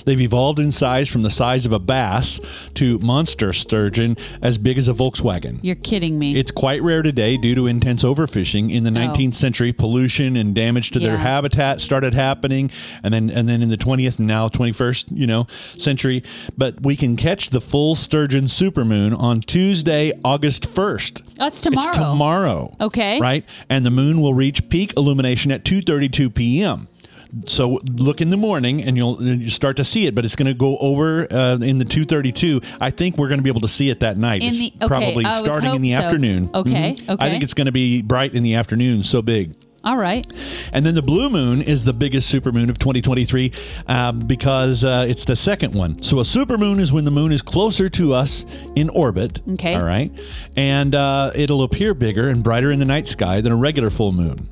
They've 0.05 0.19
evolved 0.21 0.59
in 0.59 0.71
size 0.71 1.09
from 1.09 1.23
the 1.23 1.29
size 1.29 1.65
of 1.65 1.72
a 1.73 1.79
bass 1.79 2.69
to 2.75 2.99
monster 2.99 3.51
sturgeon 3.53 4.15
as 4.41 4.57
big 4.57 4.77
as 4.77 4.87
a 4.87 4.93
Volkswagen. 4.93 5.59
You're 5.61 5.75
kidding 5.75 6.17
me. 6.17 6.37
It's 6.37 6.51
quite 6.51 6.81
rare 6.81 7.01
today 7.01 7.37
due 7.37 7.55
to 7.55 7.67
intense 7.67 8.03
overfishing. 8.03 8.71
In 8.71 8.83
the 8.83 8.89
19th 8.89 9.33
century, 9.33 9.73
pollution 9.73 10.37
and 10.37 10.55
damage 10.55 10.91
to 10.91 10.99
their 10.99 11.17
habitat 11.17 11.81
started 11.81 12.13
happening, 12.13 12.71
and 13.03 13.13
then 13.13 13.29
and 13.29 13.47
then 13.49 13.61
in 13.61 13.69
the 13.69 13.77
20th 13.77 14.19
and 14.19 14.27
now 14.27 14.47
21st, 14.47 15.05
you 15.11 15.27
know, 15.27 15.45
century. 15.49 16.23
But 16.57 16.81
we 16.81 16.95
can 16.95 17.15
catch 17.15 17.49
the 17.49 17.61
full 17.61 17.95
sturgeon 17.95 18.45
supermoon 18.45 19.17
on 19.17 19.41
Tuesday, 19.41 20.13
August 20.23 20.69
1st. 20.69 21.35
That's 21.35 21.61
tomorrow. 21.61 21.89
It's 21.89 21.97
tomorrow. 21.97 22.75
Okay. 22.79 23.19
Right, 23.19 23.45
and 23.69 23.85
the 23.85 23.91
moon 23.91 24.21
will 24.21 24.33
reach 24.33 24.69
peak 24.69 24.93
illumination 24.97 25.51
at 25.51 25.63
2:32 25.63 26.33
p.m. 26.33 26.87
So 27.45 27.79
look 27.97 28.21
in 28.21 28.29
the 28.29 28.37
morning, 28.37 28.83
and 28.83 28.95
you'll 28.95 29.21
you 29.21 29.49
start 29.49 29.77
to 29.77 29.83
see 29.83 30.05
it. 30.05 30.15
But 30.15 30.25
it's 30.25 30.35
going 30.35 30.47
to 30.47 30.53
go 30.53 30.77
over 30.77 31.27
uh, 31.31 31.57
in 31.61 31.79
the 31.79 31.85
2:32. 31.85 32.77
I 32.79 32.89
think 32.89 33.17
we're 33.17 33.27
going 33.27 33.39
to 33.39 33.43
be 33.43 33.49
able 33.49 33.61
to 33.61 33.67
see 33.67 33.89
it 33.89 33.99
that 34.01 34.17
night. 34.17 34.43
In 34.43 34.51
the- 34.51 34.73
okay, 34.77 34.87
probably 34.87 35.25
I 35.25 35.33
starting 35.39 35.73
in 35.75 35.81
the 35.81 35.91
so. 35.91 35.95
afternoon. 35.97 36.49
Okay, 36.53 36.95
Mhm. 36.99 37.17
I 37.19 37.29
think 37.29 37.43
it's 37.43 37.53
going 37.53 37.65
to 37.65 37.71
be 37.71 38.01
bright 38.01 38.33
in 38.35 38.43
the 38.43 38.55
afternoon. 38.55 39.03
So 39.03 39.21
big. 39.21 39.53
All 39.85 39.97
right. 39.97 40.25
And 40.71 40.85
then 40.85 40.95
the 40.95 41.01
blue 41.01 41.29
moon 41.29 41.61
is 41.61 41.83
the 41.83 41.91
biggest 41.91 42.33
supermoon 42.33 42.69
of 42.69 42.79
2023 42.79 43.51
um, 43.89 44.19
because 44.19 44.85
uh, 44.85 45.05
it's 45.09 45.25
the 45.25 45.35
second 45.35 45.73
one. 45.73 46.01
So 46.01 46.19
a 46.19 46.23
supermoon 46.23 46.79
is 46.79 46.93
when 46.93 47.03
the 47.03 47.11
moon 47.11 47.33
is 47.33 47.41
closer 47.41 47.89
to 47.89 48.13
us 48.13 48.45
in 48.75 48.87
orbit. 48.89 49.41
Okay. 49.55 49.75
All 49.75 49.83
right. 49.83 50.09
And 50.55 50.95
uh, 50.95 51.31
it'll 51.35 51.63
appear 51.63 51.93
bigger 51.93 52.29
and 52.29 52.45
brighter 52.45 52.71
in 52.71 52.79
the 52.79 52.85
night 52.85 53.07
sky 53.07 53.41
than 53.41 53.51
a 53.51 53.57
regular 53.57 53.89
full 53.89 54.13
moon. 54.13 54.47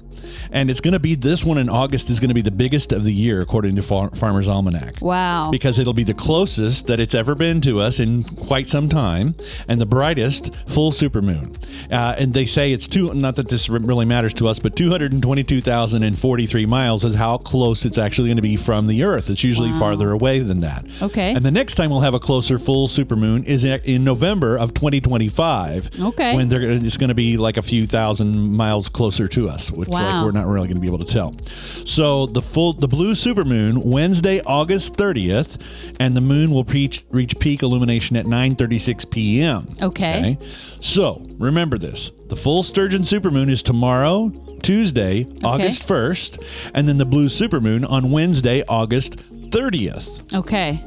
And 0.52 0.70
it's 0.70 0.82
going 0.82 0.94
to 0.94 1.00
be 1.00 1.16
this 1.16 1.44
one 1.44 1.58
in 1.58 1.70
August 1.70 2.10
is 2.10 2.20
going 2.20 2.30
to 2.30 2.34
be 2.36 2.42
the 2.42 2.52
biggest 2.52 2.92
of 2.92 3.04
the 3.04 3.14
year, 3.14 3.42
according 3.42 3.76
to 3.78 3.82
Far- 3.84 4.10
Farmer's 4.12 4.48
Almanac 4.48 4.96
Wow. 5.02 5.50
because 5.52 5.80
it'll 5.80 5.94
be 5.94 6.04
the 6.04 6.14
closest 6.14 6.88
that 6.88 7.00
it's 7.00 7.16
ever 7.16 7.36
been 7.36 7.62
to 7.62 7.80
us 7.80 8.00
in 8.00 8.24
quite 8.24 8.68
some 8.68 8.90
time 8.90 9.36
and 9.68 9.80
the 9.80 9.86
brightest 9.86 10.54
full 10.68 10.92
supermoon. 10.92 11.56
Uh, 11.92 12.16
and 12.18 12.34
they 12.34 12.46
say 12.46 12.72
it's 12.72 12.88
two, 12.88 13.14
not 13.14 13.36
that 13.36 13.48
this 13.50 13.70
really 13.70 14.06
matters 14.06 14.34
to 14.36 14.48
us, 14.48 14.60
but 14.60 14.76
222,043 14.76 16.66
miles 16.66 17.06
is 17.06 17.16
how 17.16 17.38
close 17.38 17.86
it's 17.86 17.98
actually 17.98 18.28
going 18.30 18.38
to 18.38 18.42
be 18.42 18.56
from 18.56 18.88
the 18.88 19.04
Earth. 19.04 19.30
It's 19.30 19.44
usually 19.44 19.72
farther 19.74 20.12
away 20.12 20.40
than 20.40 20.60
that. 20.62 20.86
Okay. 21.02 21.34
And 21.34 21.44
the 21.44 21.52
next 21.52 21.76
time 21.76 21.90
we'll 21.90 22.02
have 22.02 22.14
a 22.14 22.20
closer 22.20 22.58
full 22.60 22.88
supermoon 22.88 23.46
is 23.46 23.64
in 23.64 24.04
November 24.04 24.58
of 24.58 24.74
2025. 24.74 26.00
Okay. 26.02 26.36
When 26.36 26.50
they're, 26.50 26.62
it's 26.62 26.98
going 26.98 27.10
to 27.10 27.16
be 27.16 27.38
like 27.38 27.58
a 27.58 27.62
few 27.62 27.86
thousand 27.86 28.54
miles 28.54 28.90
closer 28.90 29.28
to 29.30 29.50
us, 29.50 29.72
which 29.72 29.90
like 29.90 30.04
Wow. 30.22 30.26
we're 30.28 30.32
not 30.32 30.48
really 30.48 30.68
going 30.68 30.78
to 30.78 30.82
be 30.82 30.88
able 30.88 31.00
to 31.00 31.06
tell. 31.06 31.36
So 31.48 32.26
the 32.26 32.42
full 32.42 32.74
the 32.74 32.88
blue 32.88 33.14
supermoon 33.14 33.86
Wednesday, 33.86 34.42
August 34.46 34.96
30th, 34.96 35.60
and 36.00 36.16
the 36.16 36.22
moon 36.22 36.52
will 36.52 36.64
reach 36.64 37.04
reach 37.10 37.38
peak 37.40 37.64
illumination 37.64 38.16
at 38.16 38.26
9:36 38.26 39.10
p.m. 39.12 39.68
Okay. 39.82 40.38
So 40.80 41.26
remember 41.38 41.78
this: 41.78 42.12
the 42.28 42.36
full 42.36 42.64
sturgeon 42.64 43.02
supermoon 43.02 43.50
is 43.50 43.64
tomorrow, 43.64 44.30
Tuesday, 44.62 45.28
August 45.44 45.84
1st, 45.88 46.72
and 46.74 46.88
then 46.88 46.98
the 46.98 47.06
blue 47.06 47.28
supermoon 47.28 47.90
on 47.90 48.12
Wednesday, 48.12 48.64
August 48.68 49.18
30th. 49.50 50.34
Okay. 50.34 50.84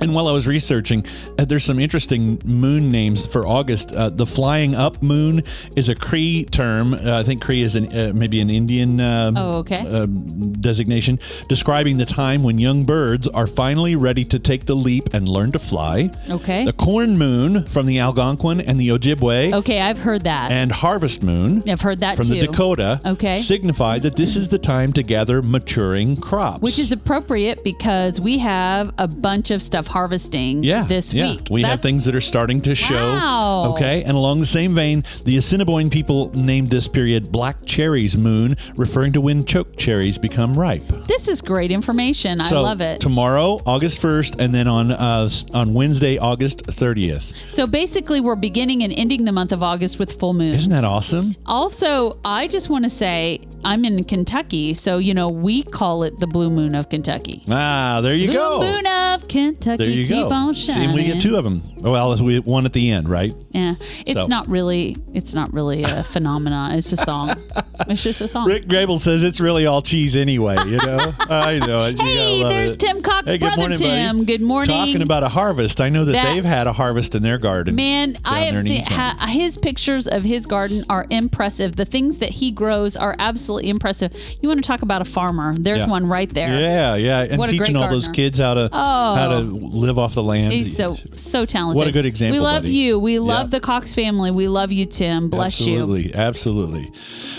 And 0.00 0.14
while 0.14 0.28
I 0.28 0.32
was 0.32 0.46
researching, 0.46 1.04
uh, 1.38 1.44
there's 1.44 1.64
some 1.64 1.78
interesting 1.78 2.40
moon 2.44 2.90
names 2.90 3.26
for 3.26 3.46
August. 3.46 3.92
Uh, 3.92 4.10
the 4.10 4.26
flying 4.26 4.74
up 4.74 5.02
moon 5.02 5.42
is 5.76 5.88
a 5.88 5.94
Cree 5.94 6.44
term. 6.44 6.94
Uh, 6.94 7.18
I 7.18 7.22
think 7.22 7.42
Cree 7.42 7.62
is 7.62 7.76
an, 7.76 7.86
uh, 7.92 8.12
maybe 8.14 8.40
an 8.40 8.50
Indian 8.50 9.00
um, 9.00 9.36
Oh, 9.36 9.52
okay. 9.58 9.84
uh, 9.86 10.06
designation 10.06 11.18
describing 11.48 11.96
the 11.96 12.06
time 12.06 12.42
when 12.42 12.58
young 12.58 12.84
birds 12.84 13.26
are 13.28 13.46
finally 13.46 13.96
ready 13.96 14.24
to 14.26 14.38
take 14.38 14.66
the 14.66 14.74
leap 14.74 15.14
and 15.14 15.28
learn 15.28 15.52
to 15.52 15.58
fly. 15.58 16.10
Okay. 16.28 16.64
The 16.64 16.72
corn 16.72 17.16
moon 17.18 17.64
from 17.66 17.86
the 17.86 17.98
Algonquin 17.98 18.60
and 18.60 18.78
the 18.78 18.88
Ojibwe. 18.88 19.54
Okay, 19.54 19.80
I've 19.80 19.98
heard 19.98 20.24
that. 20.24 20.50
And 20.50 20.70
harvest 20.70 21.22
moon 21.22 21.62
I've 21.68 21.80
heard 21.80 22.00
that 22.00 22.16
from 22.16 22.26
too. 22.26 22.34
the 22.40 22.46
Dakota 22.46 23.00
Okay. 23.04 23.34
signify 23.34 23.98
that 24.00 24.16
this 24.16 24.36
is 24.36 24.48
the 24.48 24.58
time 24.58 24.92
to 24.94 25.02
gather 25.02 25.42
maturing 25.42 26.16
crops. 26.16 26.60
Which 26.62 26.78
is 26.78 26.92
appropriate 26.92 27.64
because 27.64 28.20
we 28.20 28.38
have 28.38 28.92
a 28.98 29.08
bunch 29.08 29.50
of 29.50 29.62
stuff 29.62 29.85
harvesting 29.88 30.62
Yeah, 30.62 30.84
this 30.84 31.12
yeah. 31.12 31.30
week. 31.32 31.48
We 31.50 31.62
have 31.62 31.80
things 31.80 32.04
that 32.04 32.14
are 32.14 32.20
starting 32.20 32.60
to 32.62 32.74
show. 32.74 32.94
Wow. 32.94 33.72
Okay, 33.74 34.02
and 34.04 34.16
along 34.16 34.40
the 34.40 34.46
same 34.46 34.74
vein, 34.74 35.02
the 35.24 35.36
Assiniboine 35.38 35.90
people 35.90 36.30
named 36.34 36.68
this 36.68 36.88
period 36.88 37.30
Black 37.32 37.64
Cherries 37.64 38.16
Moon, 38.16 38.56
referring 38.76 39.12
to 39.14 39.20
when 39.20 39.44
choke 39.44 39.76
cherries 39.76 40.18
become 40.18 40.58
ripe. 40.58 40.86
This 41.06 41.28
is 41.28 41.40
great 41.42 41.70
information. 41.70 42.40
I 42.40 42.50
love 42.50 42.80
it. 42.80 43.00
Tomorrow, 43.00 43.60
August 43.66 44.00
first, 44.00 44.40
and 44.40 44.54
then 44.54 44.68
on 44.68 44.92
uh, 44.92 45.28
on 45.54 45.74
Wednesday, 45.74 46.18
August 46.18 46.62
thirtieth. 46.66 47.32
so 47.50 47.66
basically, 47.66 48.20
we're 48.20 48.36
beginning 48.36 48.82
and 48.82 48.92
ending 48.92 49.24
the 49.24 49.32
month 49.32 49.52
of 49.52 49.62
August 49.62 49.98
with 49.98 50.18
full 50.18 50.34
moon. 50.34 50.54
Isn't 50.54 50.72
that 50.72 50.84
awesome? 50.84 51.34
Also, 51.46 52.18
I 52.24 52.48
just 52.48 52.68
want 52.68 52.84
to 52.84 52.90
say 52.90 53.40
I'm 53.64 53.84
in 53.84 54.04
Kentucky, 54.04 54.74
so 54.74 54.98
you 54.98 55.14
know 55.14 55.28
we 55.28 55.62
call 55.62 56.02
it 56.02 56.18
the 56.18 56.26
blue 56.26 56.50
moon 56.50 56.74
of 56.74 56.88
Kentucky. 56.88 57.42
Ah, 57.48 58.00
there 58.02 58.14
you 58.14 58.32
go. 58.32 58.58
blue 58.58 58.66
go. 58.66 58.72
moon 58.76 58.86
of 58.86 59.28
Kentucky, 59.28 59.75
There 59.78 59.88
you 59.88 60.06
keep 60.06 60.28
go. 60.28 60.34
on 60.34 60.54
See, 60.54 60.72
shining. 60.72 60.84
and 60.90 60.94
we 60.94 61.04
get 61.04 61.22
two 61.22 61.36
of 61.36 61.44
them. 61.44 61.62
Well, 61.80 62.16
we 62.22 62.40
one 62.40 62.64
at 62.66 62.72
the 62.72 62.90
end, 62.90 63.08
right? 63.08 63.32
Yeah, 63.50 63.74
it's 64.06 64.20
So. 64.22 64.26
not 64.26 64.48
really. 64.48 64.96
It's 65.14 65.34
not 65.34 65.52
really 65.52 65.82
a 65.82 66.02
phenomena. 66.02 66.70
It's 66.74 66.92
a 66.92 66.96
song. 66.96 67.34
It's 67.88 68.02
just 68.02 68.22
a 68.22 68.26
song. 68.26 68.48
Rick 68.48 68.66
Grable 68.68 68.98
says 68.98 69.22
it's 69.22 69.38
really 69.38 69.66
all 69.66 69.82
cheese 69.82 70.16
anyway. 70.16 70.56
You 70.66 70.78
know, 70.78 71.12
I 71.20 71.58
know 71.58 71.84
it. 71.84 71.90
You 71.92 71.96
gotta 71.98 72.02
Hey, 72.10 72.42
love 72.42 72.48
there's 72.50 72.72
it. 72.72 72.80
Tim 72.80 73.02
Cox, 73.02 73.30
Hey, 73.30 73.36
good 73.36 73.48
brother 73.48 73.56
morning, 73.58 73.78
Tim. 73.78 74.16
buddy. 74.16 74.24
Good 74.24 74.40
morning. 74.40 74.74
Talking 74.76 75.02
about 75.02 75.22
a 75.22 75.28
harvest, 75.28 75.82
I 75.82 75.90
know 75.90 76.06
that, 76.06 76.12
That- 76.12 76.34
they've 76.34 76.42
had 76.44 76.66
a 76.68 76.72
harvest 76.72 77.14
in 77.14 77.22
their 77.22 77.36
garden. 77.36 77.74
Man, 77.76 78.16
I 78.24 78.40
have 78.40 78.54
in 78.56 78.62
seen 78.64 78.72
Eaton 78.80 78.92
ha, 78.94 79.26
his 79.28 79.58
pictures 79.58 80.08
of 80.08 80.22
his 80.24 80.46
garden 80.46 80.86
are 80.88 81.04
impressive. 81.10 81.76
The 81.76 81.84
things 81.84 82.16
that 82.16 82.30
he 82.30 82.50
grows 82.50 82.96
are 82.96 83.14
absolutely 83.18 83.68
impressive. 83.68 84.10
You 84.40 84.48
want 84.48 84.64
to 84.64 84.66
talk 84.66 84.80
about 84.80 85.02
a 85.02 85.04
farmer? 85.04 85.54
There's 85.58 85.80
Yeah. 85.80 85.86
one 85.88 86.06
right 86.06 86.30
there. 86.32 86.58
Yeah, 86.58 86.94
yeah, 86.96 87.26
and 87.28 87.38
What 87.38 87.50
a 87.50 87.56
great 87.58 87.66
teaching 87.66 87.76
all 87.76 87.90
those 87.90 88.06
gardener. 88.06 88.14
kids 88.24 88.38
how 88.38 88.54
to 88.54 88.70
how 88.72 89.28
to 89.28 89.34
oh. 89.36 89.65
Live 89.72 89.98
off 89.98 90.14
the 90.14 90.22
land. 90.22 90.52
He's 90.52 90.76
so 90.76 90.96
so 91.14 91.44
talented. 91.46 91.76
What 91.76 91.86
a 91.88 91.92
good 91.92 92.06
example, 92.06 92.38
We 92.38 92.44
love 92.44 92.62
buddy. 92.62 92.74
you. 92.74 92.98
We 92.98 93.18
love 93.18 93.46
Yeah. 93.46 93.58
the 93.58 93.60
Cox 93.60 93.94
family. 93.94 94.30
We 94.30 94.48
love 94.48 94.72
you, 94.72 94.86
Tim. 94.86 95.28
Bless 95.28 95.60
you. 95.60 95.78
absolutely, 95.80 96.14
absolutely. 96.14 96.90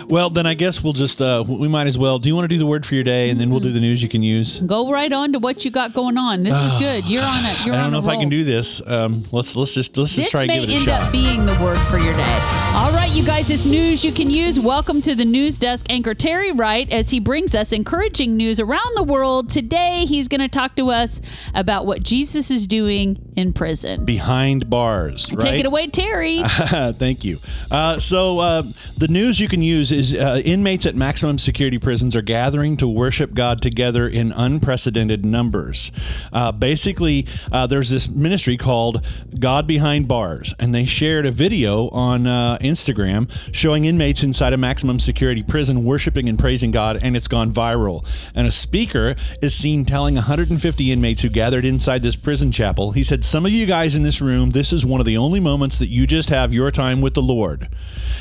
Well, 0.07 0.29
then 0.29 0.45
I 0.45 0.53
guess 0.53 0.83
we'll 0.83 0.93
just 0.93 1.21
uh, 1.21 1.43
we 1.47 1.67
might 1.67 1.87
as 1.87 1.97
well. 1.97 2.19
Do 2.19 2.29
you 2.29 2.35
want 2.35 2.45
to 2.45 2.49
do 2.55 2.57
the 2.59 2.65
word 2.65 2.85
for 2.85 2.95
your 2.95 3.03
day, 3.03 3.29
and 3.29 3.39
then 3.39 3.49
we'll 3.49 3.59
do 3.59 3.71
the 3.71 3.79
news 3.79 4.01
you 4.01 4.09
can 4.09 4.23
use? 4.23 4.59
Go 4.61 4.91
right 4.91 5.11
on 5.11 5.33
to 5.33 5.39
what 5.39 5.65
you 5.65 5.71
got 5.71 5.93
going 5.93 6.17
on. 6.17 6.43
This 6.43 6.55
is 6.55 6.73
good. 6.79 7.05
You're 7.07 7.23
on 7.23 7.45
it. 7.45 7.65
You're 7.65 7.75
I 7.75 7.79
don't 7.79 7.91
know 7.91 7.99
a 7.99 8.01
if 8.03 8.07
I 8.07 8.15
can 8.17 8.29
do 8.29 8.43
this. 8.43 8.81
Um, 8.87 9.23
let's 9.31 9.55
let's 9.55 9.73
just 9.73 9.97
let's 9.97 10.13
just 10.15 10.17
This 10.17 10.29
try 10.29 10.41
and 10.41 10.47
may 10.47 10.59
give 10.61 10.69
it 10.69 10.73
a 10.73 10.75
end 10.77 10.85
shot. 10.85 11.01
up 11.03 11.11
being 11.11 11.45
the 11.45 11.53
word 11.59 11.79
for 11.87 11.97
your 11.97 12.13
day. 12.13 12.39
All 12.75 12.91
right, 12.93 13.11
you 13.11 13.23
guys, 13.25 13.49
it's 13.49 13.65
news 13.65 14.05
you 14.05 14.11
can 14.11 14.29
use. 14.29 14.59
Welcome 14.59 15.01
to 15.01 15.15
the 15.15 15.25
news 15.25 15.57
desk. 15.57 15.87
Anchor 15.89 16.13
Terry 16.13 16.51
Wright 16.51 16.89
as 16.91 17.09
he 17.09 17.19
brings 17.19 17.55
us 17.55 17.71
encouraging 17.73 18.37
news 18.37 18.59
around 18.59 18.95
the 18.95 19.03
world. 19.03 19.49
Today, 19.49 20.05
he's 20.07 20.27
going 20.27 20.41
to 20.41 20.47
talk 20.47 20.75
to 20.75 20.91
us 20.91 21.19
about 21.55 21.85
what 21.85 22.03
Jesus 22.03 22.16
is 22.25 22.67
doing 22.67 23.31
in 23.35 23.51
prison. 23.51 24.03
Behind 24.03 24.69
bars, 24.69 25.31
right? 25.31 25.39
Take 25.39 25.59
it 25.59 25.65
away, 25.65 25.87
Terry. 25.87 26.41
Thank 26.43 27.23
you. 27.23 27.39
Uh, 27.69 27.99
so, 27.99 28.39
uh, 28.39 28.63
the 28.97 29.07
news 29.07 29.39
you 29.39 29.47
can 29.47 29.61
use 29.61 29.91
is 29.91 30.13
uh, 30.13 30.41
inmates 30.43 30.85
at 30.85 30.95
maximum 30.95 31.37
security 31.37 31.77
prisons 31.77 32.15
are 32.15 32.21
gathering 32.23 32.77
to 32.77 32.87
worship 32.87 33.33
God 33.33 33.61
together 33.61 34.07
in 34.07 34.31
unprecedented 34.31 35.25
numbers. 35.25 35.91
Uh, 36.33 36.51
basically, 36.51 37.27
uh, 37.51 37.67
there's 37.67 37.89
this 37.89 38.09
ministry 38.09 38.57
called 38.57 39.05
God 39.39 39.67
Behind 39.67 40.07
Bars, 40.07 40.55
and 40.59 40.73
they 40.73 40.85
shared 40.85 41.25
a 41.25 41.31
video 41.31 41.89
on 41.89 42.25
uh, 42.25 42.57
Instagram 42.61 43.29
showing 43.53 43.85
inmates 43.85 44.23
inside 44.23 44.53
a 44.53 44.57
maximum 44.57 44.99
security 44.99 45.43
prison 45.43 45.83
worshiping 45.83 46.27
and 46.27 46.39
praising 46.39 46.71
God, 46.71 46.97
and 47.01 47.15
it's 47.15 47.27
gone 47.27 47.51
viral. 47.51 48.03
And 48.33 48.47
a 48.47 48.51
speaker 48.51 49.15
is 49.41 49.53
seen 49.53 49.85
telling 49.85 50.15
150 50.15 50.91
inmates 50.91 51.21
who 51.21 51.29
gathered 51.29 51.65
inside 51.65 52.01
this 52.07 52.15
prison 52.15 52.53
chapel, 52.53 52.91
he 52.91 53.03
said, 53.03 53.25
Some 53.25 53.45
of 53.45 53.51
you 53.51 53.65
guys 53.65 53.93
in 53.93 54.01
this 54.01 54.21
room, 54.21 54.51
this 54.51 54.71
is 54.71 54.85
one 54.85 55.01
of 55.01 55.05
the 55.05 55.17
only 55.17 55.41
moments 55.41 55.77
that 55.79 55.89
you 55.89 56.07
just 56.07 56.29
have 56.29 56.53
your 56.53 56.71
time 56.71 57.01
with 57.01 57.13
the 57.13 57.21
Lord. 57.21 57.67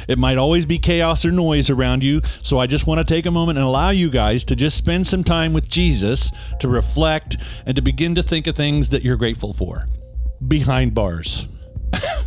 It 0.09 0.19
might 0.19 0.39
always 0.39 0.67
be 0.67 0.77
chaos 0.77 1.25
or 1.25 1.31
noise 1.31 1.71
around 1.71 2.03
you, 2.03 2.21
so 2.43 2.59
I 2.59 2.67
just 2.67 2.89
want 2.89 2.99
to 2.99 3.15
take 3.15 3.27
a 3.27 3.31
moment 3.31 3.59
and 3.59 3.65
allow 3.65 3.91
you 3.91 4.11
guys 4.11 4.45
to 4.47 4.57
just 4.57 4.77
spend 4.77 5.07
some 5.07 5.23
time 5.23 5.53
with 5.53 5.69
Jesus 5.69 6.33
to 6.59 6.67
reflect 6.67 7.37
and 7.65 7.77
to 7.77 7.83
begin 7.83 8.17
to 8.17 8.25
think 8.25 8.49
of 8.49 8.57
things 8.57 8.91
that 8.91 9.05
you're 9.05 9.17
grateful 9.17 9.53
for 9.53 9.85
behind 10.49 10.93
bars. 10.93 11.47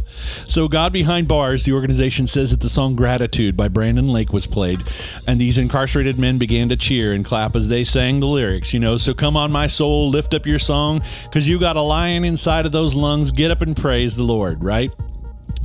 So, 0.49 0.67
God 0.67 0.93
Behind 0.93 1.28
Bars, 1.28 1.65
the 1.65 1.74
organization 1.74 2.26
says 2.26 2.49
that 2.49 2.59
the 2.59 2.70
song 2.70 2.95
Gratitude 2.95 3.55
by 3.55 3.67
Brandon 3.67 4.07
Lake 4.07 4.34
was 4.34 4.47
played, 4.47 4.80
and 5.28 5.39
these 5.39 5.59
incarcerated 5.59 6.17
men 6.17 6.39
began 6.39 6.70
to 6.70 6.76
cheer 6.76 7.13
and 7.13 7.24
clap 7.24 7.55
as 7.55 7.67
they 7.67 7.84
sang 7.84 8.20
the 8.20 8.26
lyrics, 8.26 8.74
you 8.74 8.80
know. 8.80 8.97
So, 8.97 9.13
come 9.13 9.38
on, 9.38 9.51
my 9.51 9.67
soul, 9.67 10.09
lift 10.09 10.34
up 10.34 10.47
your 10.47 10.57
song, 10.57 11.01
because 11.24 11.47
you 11.47 11.59
got 11.59 11.76
a 11.76 11.82
lion 11.82 12.26
inside 12.26 12.65
of 12.65 12.72
those 12.72 12.95
lungs. 12.95 13.30
Get 13.30 13.51
up 13.51 13.61
and 13.61 13.78
praise 13.78 14.15
the 14.15 14.24
Lord, 14.24 14.63
right? 14.63 14.91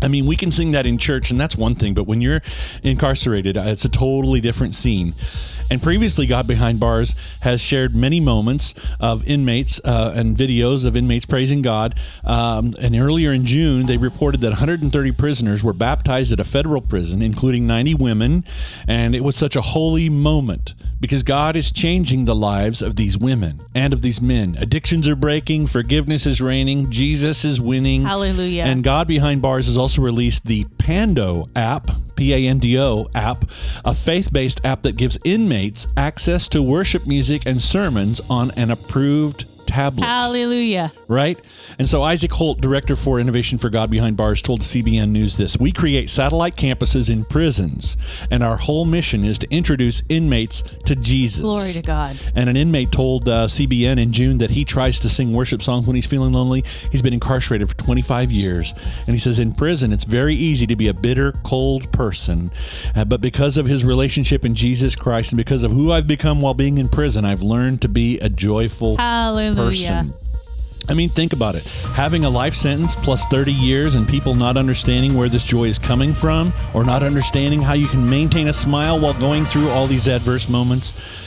I 0.03 0.09
mean, 0.09 0.27
we 0.27 0.37
can 0.37 0.51
sing 0.51 0.73
that 0.73 0.85
in 0.85 0.99
church, 0.99 1.31
and 1.31 1.41
that's 1.41 1.57
one 1.57 1.75
thing, 1.75 1.95
but 1.95 2.05
when 2.05 2.21
you're 2.21 2.43
incarcerated, 2.83 3.57
it's 3.57 3.87
a 3.87 3.89
totally 3.89 4.43
different 4.43 4.75
scene. 4.75 5.15
And 5.75 5.83
previously, 5.83 6.27
God 6.27 6.47
Behind 6.47 6.79
Bars 6.79 7.17
has 7.41 7.61
shared 7.61 7.97
many 7.97 8.21
moments 8.21 8.75
of 9.01 9.27
inmates 9.27 9.81
uh, 9.85 10.13
and 10.15 10.37
videos 10.37 10.87
of 10.87 10.97
inmates 10.97 11.27
praising 11.27 11.63
God. 11.63 11.99
Um, 12.23 12.75
and 12.81 12.95
earlier 12.95 13.33
in 13.33 13.45
June, 13.45 13.87
they 13.87 13.97
reported 13.97 14.41
that 14.43 14.51
130 14.51 15.11
prisoners 15.11 15.65
were 15.65 15.73
baptized 15.73 16.33
at 16.33 16.39
a 16.39 16.45
federal 16.45 16.81
prison, 16.81 17.23
including 17.23 17.67
90 17.67 17.97
women. 17.97 18.45
And 18.87 19.17
it 19.17 19.25
was 19.25 19.35
such 19.35 19.57
a 19.57 19.61
holy 19.61 20.09
moment 20.09 20.77
because 21.01 21.25
God 21.25 21.57
is 21.57 21.73
changing 21.73 22.25
the 22.25 22.37
lives 22.37 22.81
of 22.81 22.95
these 22.95 23.19
women 23.19 23.61
and 23.75 23.93
of 23.93 24.01
these 24.01 24.23
men. 24.23 24.57
Addictions 24.61 25.09
are 25.09 25.17
breaking, 25.17 25.67
forgiveness 25.67 26.25
is 26.25 26.41
reigning, 26.41 26.89
Jesus 26.91 27.45
is 27.45 27.61
winning. 27.61 28.05
Hallelujah. 28.05 28.63
And 28.63 28.85
God 28.85 29.09
Behind 29.09 29.43
Bars 29.43 29.67
has 29.67 29.77
also 29.77 30.03
released 30.03 30.47
the 30.47 30.65
Pando 30.79 31.47
app, 31.57 31.91
P 32.17 32.33
A 32.35 32.49
N 32.49 32.59
D 32.59 32.79
O 32.79 33.09
app, 33.15 33.45
a 33.85 33.95
faith 33.95 34.33
based 34.33 34.65
app 34.65 34.83
that 34.83 34.97
gives 34.97 35.19
inmates 35.25 35.87
access 35.97 36.49
to 36.51 36.63
worship 36.63 37.07
music 37.07 37.47
and 37.47 37.61
sermons 37.61 38.21
on 38.29 38.51
an 38.53 38.71
approved 38.71 39.47
tablet. 39.67 40.05
Hallelujah. 40.05 40.93
Right? 41.09 41.39
And 41.79 41.89
so 41.89 42.03
Isaac 42.03 42.33
Holt, 42.33 42.61
director 42.61 42.97
for 42.97 43.21
Innovation 43.21 43.59
for 43.59 43.71
God 43.71 43.91
Behind 43.91 44.17
Bars, 44.17 44.43
told 44.43 44.61
CBN 44.61 45.11
News 45.11 45.37
this 45.37 45.57
We 45.57 45.73
create 45.73 46.09
satellite 46.09 46.57
campuses 46.57 47.11
in 47.11 47.25
prisons, 47.25 47.97
and 48.31 48.43
our 48.43 48.57
whole 48.57 48.85
mission 48.85 49.25
is 49.25 49.39
to 49.39 49.51
introduce 49.51 50.03
inmates 50.09 50.63
to 50.85 50.97
Jesus. 50.97 51.43
Glory 51.43 51.73
to 51.73 51.83
God. 51.83 52.17
And 52.35 52.49
an 52.49 52.57
inmate 52.57 52.93
told 52.93 53.29
uh, 53.29 53.47
CBN 53.47 54.01
in 54.01 54.13
June 54.13 54.39
that 54.39 54.51
he 54.51 54.65
tries 54.65 54.99
to 55.01 55.09
sing 55.09 55.33
worship 55.33 55.63
songs 55.63 55.87
when 55.87 55.95
he's 55.97 56.07
feeling 56.07 56.33
lonely. 56.33 56.65
He's 56.91 57.03
been 57.03 57.15
incarcerated 57.15 57.69
for 57.69 57.77
25 57.77 58.31
years. 58.31 58.73
And 59.07 59.15
he 59.15 59.19
says, 59.19 59.39
In 59.39 59.53
prison, 59.53 59.93
it's 59.93 60.05
very 60.05 60.35
easy 60.35 60.67
to 60.67 60.77
be 60.77 60.89
a 60.89 60.95
bitter, 60.95 61.33
cold 61.45 61.91
person. 61.93 62.51
Uh, 62.95 63.05
but 63.05 63.21
because 63.21 63.59
of 63.59 63.67
his 63.67 63.85
relationship 63.85 64.45
in 64.45 64.55
Jesus 64.55 64.97
Christ 64.97 65.33
and 65.33 65.37
because 65.37 65.63
of 65.63 65.73
who 65.73 65.93
I've 65.93 66.07
become 66.07 66.41
while 66.41 66.55
being 66.55 66.79
in 66.79 66.89
prison, 66.89 67.25
I've 67.25 67.43
learned 67.43 67.83
to 67.83 67.89
be 67.89 68.19
a 68.21 68.29
joyful 68.29 68.97
Hallelujah. 68.97 69.54
Person. 69.55 70.15
I 70.89 70.95
mean, 70.95 71.09
think 71.09 71.33
about 71.33 71.55
it. 71.55 71.65
Having 71.95 72.25
a 72.25 72.31
life 72.31 72.55
sentence 72.55 72.95
plus 72.95 73.27
30 73.29 73.53
years 73.53 73.95
and 73.95 74.07
people 74.07 74.35
not 74.35 74.57
understanding 74.57 75.15
where 75.15 75.29
this 75.29 75.45
joy 75.45 75.65
is 75.65 75.79
coming 75.79 76.13
from 76.13 76.53
or 76.75 76.85
not 76.85 77.03
understanding 77.03 77.63
how 77.63 77.73
you 77.73 77.87
can 77.87 78.09
maintain 78.09 78.49
a 78.49 78.53
smile 78.53 79.01
while 79.01 79.15
going 79.15 79.47
through 79.47 79.71
all 79.71 79.87
these 79.87 80.09
adverse 80.09 80.49
moments. 80.49 81.23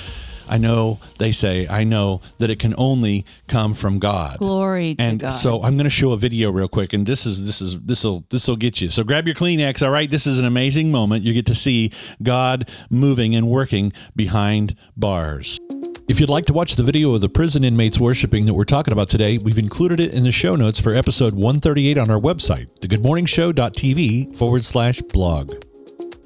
I 0.49 0.57
know 0.57 0.99
they 1.19 1.31
say, 1.31 1.67
I 1.67 1.83
know 1.83 2.21
that 2.37 2.49
it 2.49 2.59
can 2.59 2.73
only 2.77 3.25
come 3.47 3.73
from 3.73 3.99
God. 3.99 4.37
Glory 4.37 4.95
to 4.95 5.03
and 5.03 5.19
God. 5.19 5.31
so 5.31 5.61
I'm 5.61 5.75
going 5.75 5.85
to 5.85 5.89
show 5.89 6.11
a 6.11 6.17
video 6.17 6.51
real 6.51 6.69
quick, 6.69 6.93
and 6.93 7.05
this 7.05 7.25
is 7.25 7.45
this 7.45 7.61
is 7.61 7.79
this 7.81 8.05
will 8.05 8.23
this 8.29 8.47
will 8.47 8.55
get 8.55 8.79
you. 8.79 8.89
So 8.89 9.03
grab 9.03 9.25
your 9.27 9.35
Kleenex. 9.35 9.83
All 9.83 9.91
right, 9.91 10.09
this 10.09 10.25
is 10.25 10.39
an 10.39 10.45
amazing 10.45 10.91
moment. 10.91 11.23
You 11.23 11.33
get 11.33 11.47
to 11.47 11.55
see 11.55 11.91
God 12.23 12.69
moving 12.89 13.35
and 13.35 13.49
working 13.49 13.91
behind 14.15 14.75
bars. 14.95 15.59
If 16.07 16.21
you'd 16.21 16.29
like 16.29 16.45
to 16.45 16.53
watch 16.53 16.77
the 16.77 16.83
video 16.83 17.13
of 17.15 17.19
the 17.19 17.27
prison 17.27 17.65
inmates 17.65 17.99
worshiping 17.99 18.45
that 18.45 18.53
we're 18.53 18.63
talking 18.63 18.93
about 18.93 19.09
today, 19.09 19.37
we've 19.39 19.57
included 19.57 19.99
it 19.99 20.13
in 20.13 20.23
the 20.23 20.31
show 20.31 20.55
notes 20.55 20.79
for 20.79 20.93
episode 20.93 21.33
138 21.33 21.97
on 21.97 22.09
our 22.09 22.17
website, 22.17 22.69
thegoodmorningshow.tv 22.79 24.33
forward 24.33 24.63
slash 24.63 25.01
blog. 25.01 25.66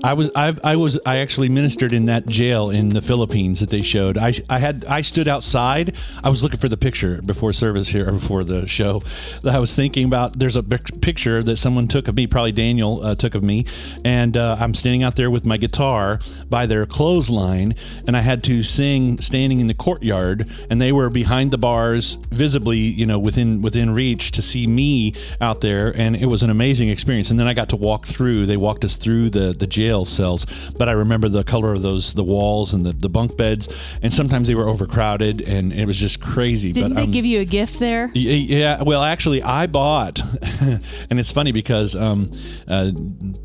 I 0.04 0.14
was 0.14 0.32
I, 0.36 0.56
I 0.64 0.76
was 0.78 1.00
I 1.06 1.18
actually 1.20 1.50
ministered 1.50 1.94
in 1.94 2.06
that 2.08 2.26
jail 2.26 2.72
in 2.72 2.90
the 2.90 3.02
Philippines 3.02 3.60
that 3.60 3.70
they 3.70 3.84
showed. 3.84 4.18
I 4.18 4.34
I 4.50 4.58
had 4.58 4.84
I 4.86 5.02
stood 5.02 5.28
outside. 5.28 5.96
I 6.24 6.30
was 6.30 6.42
looking 6.42 6.60
for 6.60 6.70
the 6.70 6.78
picture 6.78 7.22
before 7.22 7.54
service 7.54 7.88
here 7.88 8.10
or 8.10 8.14
before 8.14 8.44
the 8.44 8.68
show. 8.68 9.04
I 9.48 9.60
was 9.60 9.76
thinking 9.76 10.06
about. 10.06 10.40
There's 10.40 10.56
a 10.56 10.64
picture 10.64 11.44
that 11.44 11.58
someone 11.58 11.88
took 11.88 12.08
of 12.08 12.16
me, 12.16 12.26
probably 12.26 12.52
Daniel 12.52 13.04
uh, 13.04 13.16
took 13.16 13.36
of 13.36 13.44
me, 13.44 13.66
and 14.04 14.36
uh, 14.36 14.58
I'm 14.60 14.74
standing 14.74 15.04
out 15.04 15.16
there 15.16 15.30
with 15.30 15.46
my 15.46 15.58
guitar 15.58 16.20
by 16.50 16.66
their 16.66 16.86
clothesline, 16.88 17.76
and 18.08 18.18
I 18.18 18.22
had 18.22 18.44
to 18.46 18.64
sing 18.64 19.22
standing 19.22 19.60
in 19.60 19.68
the 19.68 19.76
courtyard, 19.76 20.50
and 20.72 20.82
they 20.82 20.92
were 20.92 21.12
behind 21.12 21.52
the 21.52 21.60
bars, 21.60 22.16
visibly, 22.32 22.78
you 22.78 23.06
know, 23.06 23.20
within 23.20 23.62
within 23.62 23.94
reach 23.94 24.32
to 24.32 24.42
see 24.42 24.66
me 24.66 25.14
out 25.40 25.62
there, 25.62 25.96
and 25.96 26.16
it 26.16 26.26
was 26.26 26.42
an 26.42 26.50
amazing 26.50 26.90
experience. 26.90 27.30
And 27.30 27.40
then 27.40 27.48
I 27.48 27.54
got 27.54 27.70
to 27.70 27.76
walk 27.76 28.08
through. 28.08 28.48
They 28.48 28.58
walked 28.58 28.84
us 28.84 28.98
through 28.98 29.30
the 29.30 29.54
the 29.54 29.68
jail 29.68 29.91
cells, 30.06 30.72
but 30.78 30.90
I 30.90 30.94
remember 30.94 31.30
the 31.30 31.44
color 31.44 31.74
of 31.74 31.82
those 31.82 32.14
the 32.14 32.24
walls 32.24 32.74
and 32.74 32.86
the, 32.86 32.94
the 32.94 33.10
bunk 33.10 33.38
beds, 33.38 33.98
and 34.02 34.14
sometimes 34.14 34.48
they 34.48 34.56
were 34.56 34.68
overcrowded, 34.68 35.42
and 35.42 35.74
it 35.74 35.86
was 35.86 35.98
just 35.98 36.22
crazy. 36.22 36.72
Didn't 36.72 36.92
but 36.92 36.96
they 36.96 37.04
um, 37.04 37.12
give 37.12 37.26
you 37.26 37.40
a 37.40 37.46
gift 37.46 37.80
there? 37.80 38.12
Yeah, 38.14 38.84
well, 38.84 39.04
actually, 39.04 39.42
I 39.42 39.68
bought, 39.68 40.22
and 40.62 41.20
it's 41.20 41.32
funny 41.32 41.52
because 41.52 41.96
um, 41.96 42.32
uh, 42.68 42.92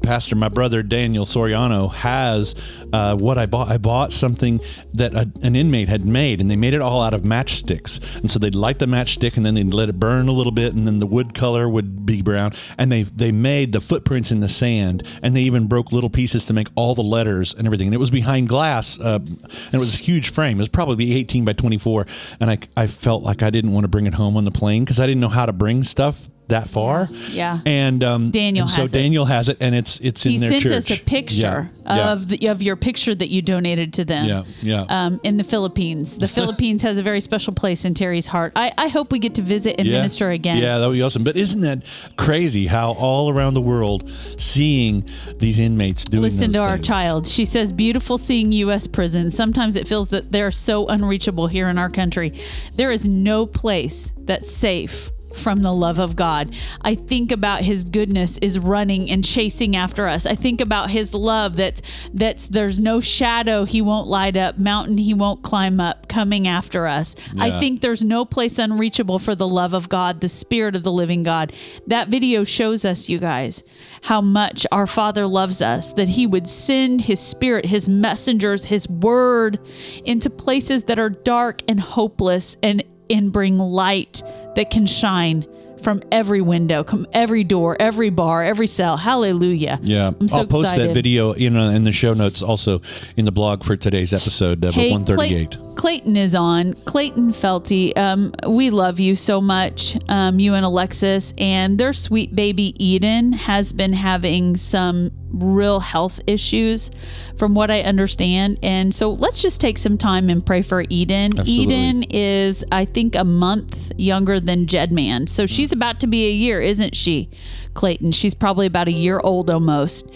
Pastor, 0.03 0.37
my 0.37 0.49
brother 0.49 0.83
Daniel 0.83 1.25
Soriano, 1.25 1.93
has 1.93 2.55
uh, 2.93 3.17
what 3.17 3.39
I 3.39 3.47
bought. 3.47 3.69
I 3.69 3.79
bought 3.79 4.13
something 4.13 4.61
that 4.95 5.15
a, 5.15 5.31
an 5.43 5.57
inmate 5.57 5.89
had 5.89 6.05
made, 6.05 6.41
and 6.41 6.51
they 6.51 6.57
made 6.57 6.75
it 6.75 6.81
all 6.81 7.03
out 7.03 7.15
of 7.15 7.23
matchsticks. 7.23 8.21
And 8.21 8.31
so 8.31 8.39
they'd 8.39 8.55
light 8.55 8.79
the 8.79 8.87
matchstick, 8.87 9.37
and 9.37 9.45
then 9.45 9.55
they'd 9.55 9.73
let 9.73 9.89
it 9.89 9.99
burn 9.99 10.29
a 10.29 10.33
little 10.33 10.53
bit, 10.53 10.75
and 10.75 10.87
then 10.87 10.99
the 10.99 11.07
wood 11.07 11.35
color 11.35 11.69
would 11.69 12.07
be 12.07 12.23
brown. 12.23 12.53
And 12.79 12.91
they 12.91 13.03
they 13.03 13.33
made 13.33 13.73
the 13.73 13.81
footprints 13.81 14.31
in 14.31 14.41
the 14.41 14.49
sand, 14.49 15.03
and 15.23 15.35
they 15.35 15.43
even 15.43 15.67
broke 15.67 15.93
little 15.93 16.11
pieces 16.11 16.36
to 16.45 16.53
make 16.53 16.69
all 16.75 16.95
the 16.95 17.03
letters 17.03 17.55
and 17.55 17.67
everything. 17.67 17.89
And 17.89 17.95
it 17.95 17.99
was 17.99 18.11
behind 18.11 18.49
glass, 18.49 19.01
uh, 19.01 19.19
and 19.23 19.75
it 19.75 19.79
was 19.79 19.99
a 19.99 20.03
huge 20.03 20.31
frame. 20.31 20.59
It 20.59 20.63
was 20.63 20.69
probably 20.69 21.15
18 21.15 21.45
by 21.45 21.55
24, 21.55 22.07
and 22.41 22.51
I 22.51 22.59
I 22.77 22.87
felt 22.87 23.23
like 23.23 23.43
I 23.43 23.51
didn't 23.51 23.73
want 23.73 23.85
to 23.85 23.89
bring 23.89 24.07
it 24.07 24.15
home 24.15 24.37
on 24.37 24.45
the 24.45 24.51
plane 24.51 24.85
because 24.85 25.01
I 25.01 25.07
didn't 25.07 25.21
know 25.21 25.29
how 25.29 25.47
to 25.47 25.53
bring 25.53 25.83
stuff 25.83 26.29
that 26.49 26.69
far. 26.69 27.09
Yeah. 27.31 27.61
And 27.67 28.03
um, 28.05 28.31
Daniel 28.31 28.65
and 28.65 28.71
so 28.71 28.83
has 28.83 28.95
it. 28.95 28.99
Daniel 28.99 29.25
has 29.25 29.49
it, 29.49 29.57
and 29.61 29.75
it's 29.75 29.99
it's 30.01 30.25
in 30.27 30.41
their 30.41 30.51
church. 30.51 30.63
He 30.63 30.69
sent 30.69 30.75
us 30.75 30.91
a 30.91 31.05
picture 31.05 31.37
Yeah, 31.37 31.67
yeah, 31.97 32.13
of 32.13 32.29
the, 32.29 32.47
of 32.49 32.63
your 32.63 32.77
picture 32.77 33.15
that 33.15 33.29
you 33.29 33.43
donated 33.43 33.93
to 33.95 34.05
them. 34.05 34.27
Yeah, 34.27 34.45
yeah. 34.63 34.85
Um, 34.89 35.21
in 35.23 35.37
the 35.37 35.45
Philippines, 35.45 36.19
the 36.19 36.29
Philippines 36.37 36.83
has 36.83 36.99
a 36.99 37.03
very 37.03 37.21
special 37.21 37.53
place 37.53 37.85
in 37.85 37.95
Terry's 37.95 38.27
heart. 38.27 38.53
I, 38.57 38.73
I 38.79 38.89
hope 38.89 39.13
we 39.13 39.19
get 39.19 39.35
to 39.37 39.43
visit 39.43 39.77
and 39.79 39.89
yeah. 39.89 39.97
minister 39.97 40.31
again. 40.31 40.59
Yeah, 40.59 40.79
that 40.79 40.87
would 40.87 40.95
be 40.95 41.03
awesome. 41.03 41.25
But 41.25 41.37
isn't 41.37 41.61
that 41.63 41.85
crazy 42.17 42.67
how 42.67 42.93
all 42.93 43.31
around 43.31 43.55
the 43.55 43.61
world 43.61 44.09
seeing 44.11 45.05
these 45.37 45.59
inmates 45.59 46.05
doing 46.05 46.23
Listen 46.23 46.53
to 46.53 46.59
those 46.59 46.61
our 46.61 46.79
child. 46.79 47.27
She 47.27 47.45
says, 47.45 47.73
beautiful 47.73 48.19
seeing 48.19 48.53
U.S. 48.53 48.87
prisons. 48.87 49.35
Sometimes 49.35 49.77
it 49.77 49.87
feels 49.89 50.09
that 50.09 50.31
they're 50.31 50.51
so 50.51 50.87
unreachable 50.87 51.47
here 51.47 51.69
in 51.69 51.79
our 51.79 51.91
country. 51.91 52.33
There 52.75 52.91
is 52.91 53.09
no 53.09 53.47
place 53.47 54.13
that's 54.17 54.53
safe 54.53 55.11
from 55.37 55.61
the 55.63 55.73
love 55.73 55.99
of 55.99 56.17
God. 56.17 56.55
I 56.83 56.95
think 56.95 57.33
about 57.33 57.63
his 57.63 57.85
goodness 57.85 58.39
is 58.39 58.59
running 58.59 59.11
and 59.11 59.25
chasing 59.25 59.77
after 59.77 60.09
us. 60.09 60.27
I 60.27 60.35
think 60.35 60.61
about 60.61 60.91
his 60.91 61.15
love 61.15 61.57
that's 61.57 61.83
that's 62.13 62.49
there's 62.49 62.81
no 62.81 63.01
shadow 63.01 63.65
he 63.65 63.83
won't 63.83 64.09
light 64.09 64.37
up, 64.37 64.59
mountain 64.59 64.99
he 64.99 65.15
won't 65.15 65.43
climb 65.43 65.81
up 65.81 66.09
coming 66.09 66.49
after 66.49 66.87
us. 66.87 67.15
I 67.39 67.59
think 67.59 67.81
there's 67.81 68.03
no 68.03 68.25
place 68.25 68.59
unreachable 68.59 69.19
for 69.19 69.35
the 69.35 69.49
love 69.49 69.75
of 69.75 69.89
God, 69.89 70.21
the 70.21 70.29
spirit 70.29 70.75
of 70.75 70.83
the 70.83 70.93
living 70.93 71.23
God. 71.23 71.53
That 71.87 72.09
video 72.09 72.45
shows 72.45 72.85
us 72.85 73.09
you 73.09 73.19
guys 73.19 73.63
how 74.03 74.21
much 74.21 74.67
our 74.73 74.87
Father 74.87 75.27
loves 75.27 75.61
us 75.61 75.93
that 75.95 76.09
he 76.09 76.27
would 76.27 76.47
send 76.47 77.01
his 77.01 77.21
spirit, 77.21 77.65
his 77.65 77.89
messengers, 77.89 78.65
his 78.65 78.89
word 78.89 79.59
into 80.05 80.31
places 80.31 80.85
that 80.85 80.99
are 80.99 81.11
dark 81.11 81.63
and 81.69 81.81
hopeless 81.81 82.57
and 82.63 82.83
and 83.11 83.33
bring 83.33 83.59
light 83.59 84.23
that 84.55 84.71
can 84.71 84.87
shine 84.87 85.47
from 85.83 86.03
every 86.11 86.41
window, 86.41 86.83
from 86.83 87.07
every 87.13 87.45
door, 87.45 87.77
every 87.79 88.11
bar, 88.11 88.43
every 88.43 88.67
cell. 88.67 88.97
Hallelujah. 88.97 89.79
Yeah, 89.83 90.13
I'm 90.21 90.29
so 90.29 90.39
I'll 90.39 90.47
post 90.47 90.65
excited. 90.65 90.91
that 90.91 90.95
video 90.95 91.33
in 91.33 91.57
uh, 91.57 91.71
in 91.71 91.83
the 91.83 91.93
show 91.93 92.15
notes, 92.15 92.43
also 92.43 92.81
in 93.17 93.25
the 93.25 93.33
blog 93.33 93.63
for 93.63 93.77
today's 93.77 94.13
episode 94.13 94.65
of 94.65 94.75
Hey, 94.75 94.91
138. 94.91 95.51
Clay- 95.51 95.66
Clayton 95.77 96.17
is 96.17 96.35
on. 96.35 96.73
Clayton 96.73 97.31
Felty, 97.31 97.97
um, 97.97 98.33
we 98.49 98.71
love 98.71 98.99
you 98.99 99.15
so 99.15 99.41
much, 99.41 99.97
um, 100.09 100.41
you 100.41 100.55
and 100.55 100.65
Alexis, 100.65 101.35
and 101.39 101.79
their 101.79 101.93
sweet 101.93 102.35
baby 102.35 102.75
Eden 102.83 103.33
has 103.33 103.73
been 103.73 103.93
having 103.93 104.57
some 104.57 105.11
real 105.29 105.81
health 105.81 106.19
issues, 106.27 106.91
from 107.37 107.55
what 107.55 107.71
I 107.71 107.83
understand. 107.83 108.59
And 108.63 108.95
so 108.95 109.13
let's 109.13 109.43
just 109.43 109.61
take 109.61 109.77
some 109.77 109.99
time 109.99 110.31
and 110.31 110.45
pray 110.45 110.63
for 110.63 110.85
Eden. 110.89 111.39
Absolutely. 111.39 111.75
Eden 111.75 112.03
is, 112.11 112.65
I 112.73 112.87
think, 112.87 113.15
a 113.15 113.25
month 113.25 113.93
younger 113.99 114.41
than 114.41 114.67
Jedman, 114.67 115.29
so 115.29 115.45
she's 115.45 115.73
about 115.73 116.01
to 116.01 116.07
be 116.07 116.27
a 116.27 116.33
year, 116.33 116.61
isn't 116.61 116.97
she, 116.97 117.31
Clayton? 117.75 118.13
She's 118.13 118.35
probably 118.35 118.67
about 118.67 118.89
a 118.89 118.93
year 118.93 119.21
old 119.23 119.51
almost, 119.51 120.11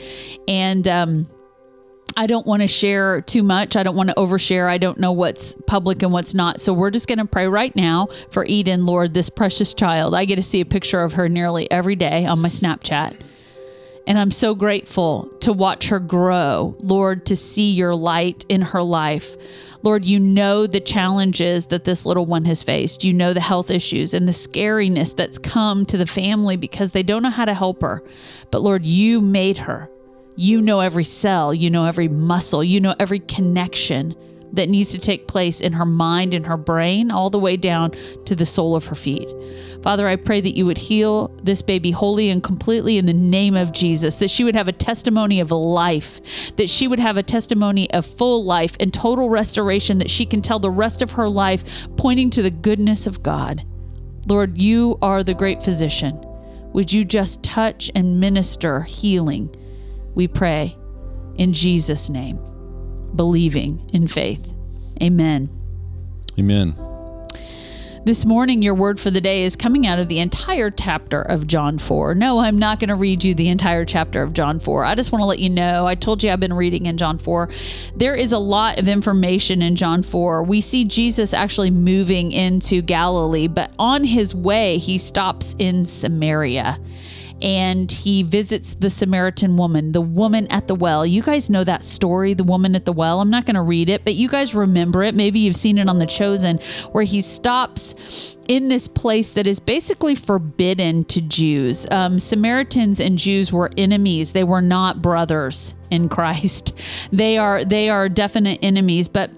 and. 0.49 0.89
Um, 0.89 1.27
I 2.21 2.27
don't 2.27 2.47
want 2.47 2.61
to 2.61 2.69
share 2.69 3.23
too 3.23 3.43
much. 3.43 3.77
I 3.77 3.83
don't 3.83 3.97
want 3.97 4.11
to 4.11 4.15
overshare. 4.17 4.69
I 4.69 4.77
don't 4.77 4.99
know 4.99 5.11
what's 5.11 5.55
public 5.67 6.03
and 6.03 6.13
what's 6.13 6.35
not. 6.35 6.61
So 6.61 6.75
we're 6.75 6.91
just 6.91 7.09
going 7.09 7.19
to 7.19 7.25
pray 7.25 7.49
right 7.49 7.75
now 7.75 8.09
for 8.31 8.45
Eden, 8.45 8.85
Lord, 8.85 9.15
this 9.15 9.31
precious 9.31 9.73
child. 9.73 10.15
I 10.15 10.27
get 10.27 10.37
to 10.37 10.43
see 10.43 10.61
a 10.61 10.67
picture 10.67 11.01
of 11.01 11.15
her 11.15 11.31
nearly 11.31 11.71
every 11.71 11.97
day 11.97 12.27
on 12.27 12.43
my 12.43 12.51
Snapchat. 12.51 13.19
And 14.07 14.19
I'm 14.19 14.31
so 14.31 14.55
grateful 14.55 15.31
to 15.41 15.55
watch 15.55 15.89
her 15.89 15.99
grow, 15.99 16.77
Lord, 16.81 17.25
to 17.25 17.37
see 17.37 17.71
your 17.71 17.95
light 17.95 18.45
in 18.51 18.61
her 18.61 18.83
life. 18.83 19.35
Lord, 19.83 20.05
you 20.05 20.21
know 20.21 20.67
the 20.67 20.81
challenges 20.81 21.69
that 21.69 21.85
this 21.85 22.05
little 22.05 22.27
one 22.27 22.45
has 22.45 22.63
faced. 22.63 23.03
You 23.03 23.15
know 23.15 23.33
the 23.33 23.41
health 23.41 23.71
issues 23.71 24.13
and 24.13 24.29
the 24.29 24.33
scariness 24.33 25.17
that's 25.17 25.39
come 25.39 25.87
to 25.87 25.97
the 25.97 26.05
family 26.05 26.59
because 26.59 26.91
they 26.91 27.03
don't 27.03 27.23
know 27.23 27.31
how 27.31 27.47
to 27.47 27.55
help 27.55 27.81
her. 27.81 28.03
But 28.51 28.61
Lord, 28.61 28.85
you 28.85 29.23
made 29.23 29.57
her. 29.57 29.89
You 30.43 30.63
know 30.63 30.81
every 30.81 31.05
cell, 31.05 31.53
you 31.53 31.69
know 31.69 31.85
every 31.85 32.09
muscle, 32.09 32.65
you 32.65 32.81
know 32.81 32.95
every 32.99 33.19
connection 33.19 34.15
that 34.55 34.71
needs 34.71 34.91
to 34.93 34.99
take 34.99 35.29
place 35.29 35.61
in 35.61 35.75
her 35.75 35.85
mind 35.85 36.33
and 36.33 36.47
her 36.47 36.57
brain, 36.57 37.11
all 37.11 37.29
the 37.29 37.39
way 37.39 37.59
down 37.59 37.91
to 38.25 38.35
the 38.35 38.47
sole 38.47 38.75
of 38.75 38.87
her 38.87 38.95
feet. 38.95 39.31
Father, 39.83 40.09
I 40.09 40.17
pray 40.17 40.41
that 40.41 40.57
you 40.57 40.65
would 40.65 40.79
heal 40.79 41.29
this 41.43 41.61
baby 41.61 41.91
wholly 41.91 42.31
and 42.31 42.43
completely 42.43 42.97
in 42.97 43.05
the 43.05 43.13
name 43.13 43.55
of 43.55 43.73
Jesus, 43.73 44.15
that 44.17 44.31
she 44.31 44.43
would 44.43 44.57
have 44.57 44.67
a 44.67 44.73
testimony 44.73 45.41
of 45.41 45.51
life, 45.51 46.57
that 46.57 46.71
she 46.71 46.89
would 46.89 47.01
have 47.01 47.19
a 47.19 47.23
testimony 47.23 47.91
of 47.91 48.07
full 48.07 48.43
life 48.43 48.79
and 48.81 48.95
total 48.95 49.29
restoration, 49.29 49.99
that 49.99 50.09
she 50.09 50.25
can 50.25 50.41
tell 50.41 50.59
the 50.59 50.71
rest 50.71 51.03
of 51.03 51.11
her 51.11 51.29
life 51.29 51.87
pointing 51.99 52.31
to 52.31 52.41
the 52.41 52.51
goodness 52.51 53.07
of 53.07 53.23
God. 53.23 53.63
Lord, 54.27 54.57
you 54.57 54.97
are 55.03 55.23
the 55.23 55.35
great 55.35 55.63
physician. 55.63 56.19
Would 56.73 56.95
you 56.95 57.05
just 57.05 57.45
touch 57.45 57.91
and 57.95 58.19
minister 58.19 58.81
healing? 58.85 59.55
We 60.15 60.29
pray 60.29 60.77
in 61.37 61.53
Jesus' 61.53 62.11
name 62.11 62.39
believing 63.15 63.89
in 63.93 64.07
faith. 64.07 64.55
Amen. 65.03 65.49
Amen. 66.39 66.75
This 68.03 68.25
morning, 68.25 68.63
your 68.63 68.75
word 68.75 68.99
for 68.99 69.11
the 69.11 69.21
day 69.21 69.45
is 69.45 69.57
coming 69.57 69.87
out 69.87 69.99
of 69.99 70.09
the 70.09 70.21
entire 70.21 70.71
chapter 70.71 71.21
of 71.21 71.47
John 71.47 71.77
4. 71.77 72.15
No, 72.15 72.39
I'm 72.39 72.59
not 72.59 72.81
going 72.81 72.89
to 72.89 72.95
read 72.95 73.23
you 73.23 73.35
the 73.35 73.51
entire 73.51 73.85
chapter 73.85 74.23
of 74.23 74.33
John 74.33 74.59
4. 74.59 74.87
I 74.87 74.95
just 74.95 75.13
want 75.13 75.21
to 75.21 75.27
let 75.27 75.39
you 75.39 75.51
know 75.51 75.87
I 75.87 75.97
told 75.97 76.23
you 76.23 76.31
I've 76.31 76.41
been 76.41 76.55
reading 76.55 76.87
in 76.87 76.97
John 76.97 77.19
4. 77.19 77.51
There 77.97 78.15
is 78.15 78.33
a 78.33 78.39
lot 78.39 78.79
of 78.79 78.89
information 78.89 79.61
in 79.61 79.77
John 79.77 80.03
4. 80.03 80.43
We 80.45 80.63
see 80.63 80.87
Jesus 80.87 81.35
actually 81.35 81.71
moving 81.71 82.33
into 82.33 82.81
Galilee, 82.81 83.49
but 83.49 83.71
on 83.79 84.05
his 84.05 84.35
way, 84.35 84.79
he 84.79 84.97
stops 84.97 85.55
in 85.59 85.85
Samaria 85.85 86.79
and 87.43 87.91
he 87.91 88.23
visits 88.23 88.75
the 88.75 88.91
Samaritan 88.91 89.57
woman, 89.57 89.93
the 89.93 90.01
woman 90.01 90.47
at 90.49 90.67
the 90.67 90.75
well. 90.75 91.07
You 91.07 91.23
guys 91.23 91.51
know 91.51 91.65
that 91.65 91.85
story, 91.85 92.35
the 92.35 92.45
woman 92.45 92.75
at 92.75 92.85
the 92.85 92.93
well. 92.93 93.21
I'm 93.21 93.31
not 93.31 93.47
going 93.47 93.55
to 93.55 93.63
read 93.63 93.89
it, 93.89 94.05
but 94.05 94.15
you 94.15 94.29
guys 94.29 94.55
remember 94.55 95.03
it. 95.03 95.15
Maybe 95.15 95.41
you've 95.41 95.57
seen 95.57 95.79
it 95.79 95.89
on 95.89 95.99
The 95.99 96.07
Chosen, 96.07 96.59
where 96.93 97.05
he 97.05 97.21
stops 97.21 98.37
in 98.49 98.69
this 98.69 98.89
place 98.89 99.33
that 99.33 99.47
is 99.47 99.61
basically 99.61 100.15
forbidden 100.15 101.05
to 101.05 101.21
Jews. 101.21 101.87
Um, 101.91 102.19
Samaritans 102.19 103.01
and 103.01 103.17
Jews 103.17 103.53
were 103.53 103.71
enemies; 103.77 104.33
they 104.33 104.45
were 104.45 104.63
not 104.63 105.03
brothers 105.03 105.75
in 105.91 106.09
Christ. 106.09 106.73
They 107.13 107.39
are 107.39 107.65
they 107.65 107.89
are 107.89 108.09
definite 108.09 108.61
enemies, 108.63 109.09
but 109.09 109.31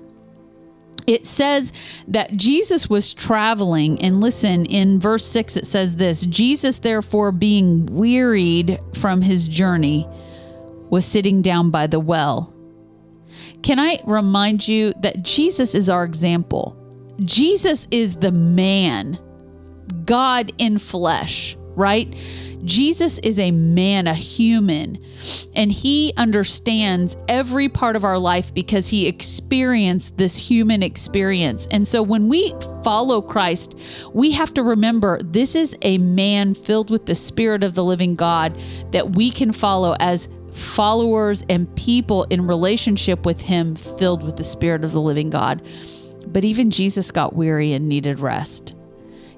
it 1.07 1.26
says 1.26 1.72
that 2.09 2.36
Jesus 2.36 2.88
was 2.88 3.12
traveling. 3.12 4.00
And 4.00 4.20
listen, 4.20 4.66
in 4.66 5.00
verse 5.00 5.24
6, 5.26 5.57
it 5.57 5.66
says 5.66 5.96
this 5.96 6.24
Jesus, 6.26 6.78
therefore, 6.78 7.32
being 7.32 7.86
wearied 7.86 8.78
from 8.94 9.22
his 9.22 9.48
journey, 9.48 10.07
was 10.90 11.05
sitting 11.05 11.42
down 11.42 11.70
by 11.70 11.86
the 11.86 12.00
well. 12.00 12.55
Can 13.62 13.78
I 13.78 14.00
remind 14.05 14.66
you 14.66 14.92
that 15.00 15.22
Jesus 15.22 15.74
is 15.74 15.88
our 15.88 16.05
example? 16.05 16.76
Jesus 17.20 17.86
is 17.90 18.16
the 18.16 18.32
man, 18.32 19.18
God 20.05 20.53
in 20.59 20.78
flesh, 20.78 21.57
right? 21.74 22.12
Jesus 22.64 23.18
is 23.18 23.38
a 23.38 23.50
man, 23.50 24.06
a 24.06 24.14
human, 24.14 24.98
and 25.56 25.72
he 25.72 26.12
understands 26.16 27.16
every 27.28 27.68
part 27.68 27.96
of 27.96 28.04
our 28.04 28.18
life 28.18 28.54
because 28.54 28.88
he 28.88 29.06
experienced 29.06 30.16
this 30.16 30.36
human 30.36 30.82
experience. 30.82 31.66
And 31.70 31.86
so 31.86 32.02
when 32.02 32.28
we 32.28 32.54
follow 32.84 33.20
Christ, 33.20 33.78
we 34.12 34.32
have 34.32 34.54
to 34.54 34.62
remember 34.62 35.20
this 35.22 35.54
is 35.54 35.76
a 35.82 35.98
man 35.98 36.54
filled 36.54 36.90
with 36.90 37.06
the 37.06 37.14
Spirit 37.14 37.64
of 37.64 37.74
the 37.74 37.84
living 37.84 38.14
God 38.14 38.56
that 38.92 39.16
we 39.16 39.30
can 39.30 39.52
follow 39.52 39.96
as 39.98 40.28
followers 40.52 41.44
and 41.48 41.74
people 41.76 42.24
in 42.24 42.46
relationship 42.46 43.24
with 43.24 43.40
him 43.40 43.74
filled 43.74 44.22
with 44.22 44.36
the 44.36 44.44
Spirit 44.44 44.84
of 44.84 44.92
the 44.92 45.00
living 45.00 45.30
God. 45.30 45.62
But 46.26 46.44
even 46.44 46.70
Jesus 46.70 47.10
got 47.10 47.34
weary 47.34 47.72
and 47.72 47.88
needed 47.88 48.20
rest. 48.20 48.74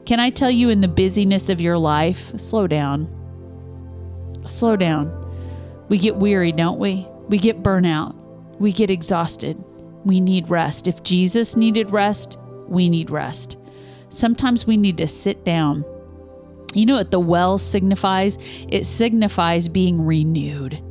Can 0.07 0.21
I 0.21 0.29
tell 0.31 0.51
you 0.51 0.69
in 0.69 0.81
the 0.81 0.89
busyness 0.89 1.49
of 1.49 1.63
your 1.63 1.79
life, 1.79 2.39
slow 2.39 2.67
down. 2.67 3.09
Slow 4.45 4.77
down. 4.77 5.21
We 5.89 5.97
get 5.97 6.17
weary, 6.17 6.53
don't 6.53 6.79
we? 6.79 7.07
We 7.29 7.39
get 7.39 7.63
burnout. 7.63 8.15
We 8.59 8.73
get 8.73 8.91
exhausted. 8.91 9.63
We 10.05 10.21
need 10.21 10.51
rest. 10.51 10.87
If 10.87 11.03
Jesus 11.03 11.57
needed 11.57 11.91
rest, 11.91 12.39
we 12.69 12.91
need 12.91 13.09
rest. 13.09 13.57
Sometimes 14.11 14.67
we 14.67 14.77
need 14.77 14.99
to 14.99 15.07
sit 15.07 15.45
down. 15.45 15.85
You 16.75 16.85
know 16.85 16.97
what 16.97 17.11
the 17.11 17.21
well 17.21 17.57
signifies? 17.57 18.37
It 18.69 18.85
signifies 18.85 19.69
being 19.69 20.05
renewed, 20.05 20.83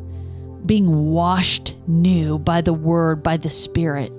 being 0.66 1.12
washed 1.12 1.76
new 1.88 2.40
by 2.40 2.62
the 2.62 2.74
word, 2.74 3.22
by 3.22 3.38
the 3.38 3.50
spirit. 3.50 4.12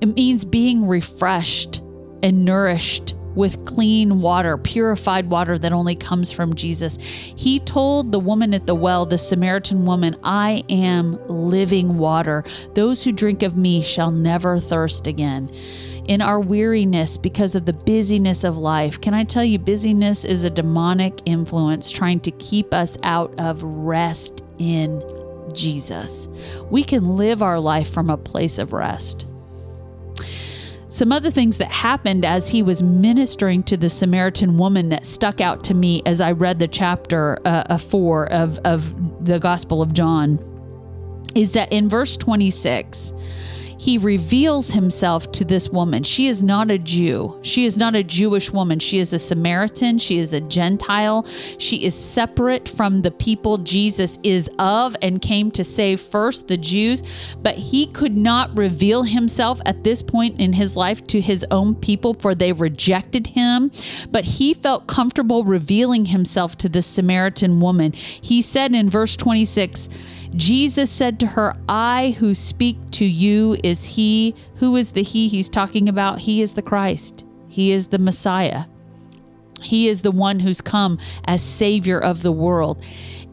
It 0.00 0.14
means 0.14 0.44
being 0.44 0.86
refreshed 0.86 1.80
and 2.22 2.44
nourished 2.44 3.14
with 3.34 3.64
clean 3.64 4.20
water, 4.20 4.56
purified 4.56 5.30
water 5.30 5.58
that 5.58 5.72
only 5.72 5.94
comes 5.94 6.30
from 6.30 6.54
Jesus. 6.54 6.96
He 7.00 7.58
told 7.60 8.12
the 8.12 8.18
woman 8.18 8.54
at 8.54 8.66
the 8.66 8.74
well, 8.74 9.06
the 9.06 9.18
Samaritan 9.18 9.86
woman, 9.86 10.16
I 10.22 10.64
am 10.68 11.18
living 11.28 11.98
water. 11.98 12.44
Those 12.74 13.02
who 13.02 13.12
drink 13.12 13.42
of 13.42 13.56
me 13.56 13.82
shall 13.82 14.10
never 14.10 14.58
thirst 14.58 15.06
again. 15.06 15.50
In 16.06 16.20
our 16.20 16.40
weariness, 16.40 17.16
because 17.16 17.54
of 17.54 17.64
the 17.64 17.72
busyness 17.72 18.42
of 18.42 18.58
life, 18.58 19.00
can 19.00 19.14
I 19.14 19.22
tell 19.22 19.44
you, 19.44 19.58
busyness 19.58 20.24
is 20.24 20.42
a 20.42 20.50
demonic 20.50 21.20
influence 21.26 21.90
trying 21.92 22.18
to 22.20 22.32
keep 22.32 22.74
us 22.74 22.98
out 23.04 23.38
of 23.38 23.62
rest 23.62 24.42
in 24.58 25.00
Jesus. 25.52 26.26
We 26.70 26.82
can 26.82 27.16
live 27.16 27.40
our 27.40 27.60
life 27.60 27.88
from 27.92 28.10
a 28.10 28.16
place 28.16 28.58
of 28.58 28.72
rest 28.72 29.26
some 30.92 31.10
other 31.10 31.30
things 31.30 31.56
that 31.56 31.72
happened 31.72 32.22
as 32.22 32.48
he 32.48 32.62
was 32.62 32.82
ministering 32.82 33.62
to 33.62 33.78
the 33.78 33.88
Samaritan 33.88 34.58
woman 34.58 34.90
that 34.90 35.06
stuck 35.06 35.40
out 35.40 35.64
to 35.64 35.72
me 35.72 36.02
as 36.04 36.20
I 36.20 36.32
read 36.32 36.58
the 36.58 36.68
chapter 36.68 37.38
uh, 37.46 37.78
four 37.78 38.30
of, 38.30 38.58
of 38.58 39.24
the 39.24 39.38
Gospel 39.38 39.80
of 39.80 39.94
John 39.94 40.38
is 41.34 41.52
that 41.52 41.72
in 41.72 41.88
verse 41.88 42.18
26, 42.18 43.14
he 43.82 43.98
reveals 43.98 44.70
himself 44.70 45.32
to 45.32 45.44
this 45.44 45.68
woman. 45.68 46.04
She 46.04 46.28
is 46.28 46.40
not 46.40 46.70
a 46.70 46.78
Jew. 46.78 47.36
She 47.42 47.64
is 47.64 47.76
not 47.76 47.96
a 47.96 48.04
Jewish 48.04 48.52
woman. 48.52 48.78
She 48.78 49.00
is 49.00 49.12
a 49.12 49.18
Samaritan. 49.18 49.98
She 49.98 50.18
is 50.18 50.32
a 50.32 50.40
Gentile. 50.40 51.26
She 51.58 51.84
is 51.84 51.92
separate 51.92 52.68
from 52.68 53.02
the 53.02 53.10
people 53.10 53.58
Jesus 53.58 54.20
is 54.22 54.48
of 54.60 54.94
and 55.02 55.20
came 55.20 55.50
to 55.50 55.64
save 55.64 56.00
first, 56.00 56.46
the 56.46 56.56
Jews. 56.56 57.02
But 57.42 57.56
he 57.56 57.88
could 57.88 58.16
not 58.16 58.56
reveal 58.56 59.02
himself 59.02 59.60
at 59.66 59.82
this 59.82 60.00
point 60.00 60.38
in 60.38 60.52
his 60.52 60.76
life 60.76 61.04
to 61.08 61.20
his 61.20 61.44
own 61.50 61.74
people, 61.74 62.14
for 62.14 62.36
they 62.36 62.52
rejected 62.52 63.26
him. 63.26 63.72
But 64.12 64.24
he 64.24 64.54
felt 64.54 64.86
comfortable 64.86 65.42
revealing 65.42 66.04
himself 66.04 66.56
to 66.58 66.68
this 66.68 66.86
Samaritan 66.86 67.58
woman. 67.60 67.94
He 67.94 68.42
said 68.42 68.76
in 68.76 68.88
verse 68.88 69.16
26, 69.16 69.88
Jesus 70.34 70.90
said 70.90 71.20
to 71.20 71.26
her, 71.26 71.54
I 71.68 72.16
who 72.18 72.34
speak 72.34 72.76
to 72.92 73.04
you 73.04 73.56
is 73.62 73.84
he. 73.84 74.34
Who 74.56 74.76
is 74.76 74.92
the 74.92 75.02
he 75.02 75.28
he's 75.28 75.48
talking 75.48 75.88
about? 75.88 76.20
He 76.20 76.40
is 76.40 76.54
the 76.54 76.62
Christ, 76.62 77.24
he 77.48 77.72
is 77.72 77.88
the 77.88 77.98
Messiah. 77.98 78.64
He 79.60 79.88
is 79.88 80.02
the 80.02 80.10
one 80.10 80.40
who's 80.40 80.60
come 80.60 80.98
as 81.24 81.40
Savior 81.40 81.98
of 81.98 82.22
the 82.22 82.32
world. 82.32 82.82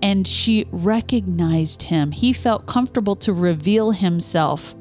And 0.01 0.27
she 0.27 0.67
recognized 0.71 1.83
him. 1.83 2.11
He 2.11 2.33
felt 2.33 2.67
comfortable 2.67 3.15
to 3.17 3.33
reveal 3.33 3.91
himself, 3.91 4.75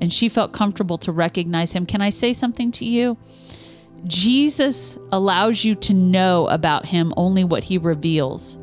and 0.00 0.12
she 0.12 0.28
felt 0.28 0.52
comfortable 0.52 0.98
to 0.98 1.10
recognize 1.10 1.72
him. 1.72 1.86
Can 1.86 2.02
I 2.02 2.10
say 2.10 2.32
something 2.32 2.70
to 2.72 2.84
you? 2.84 3.16
Jesus 4.06 4.98
allows 5.10 5.64
you 5.64 5.74
to 5.76 5.94
know 5.94 6.46
about 6.48 6.84
him 6.84 7.14
only 7.16 7.42
what 7.42 7.64
he 7.64 7.78
reveals. 7.78 8.58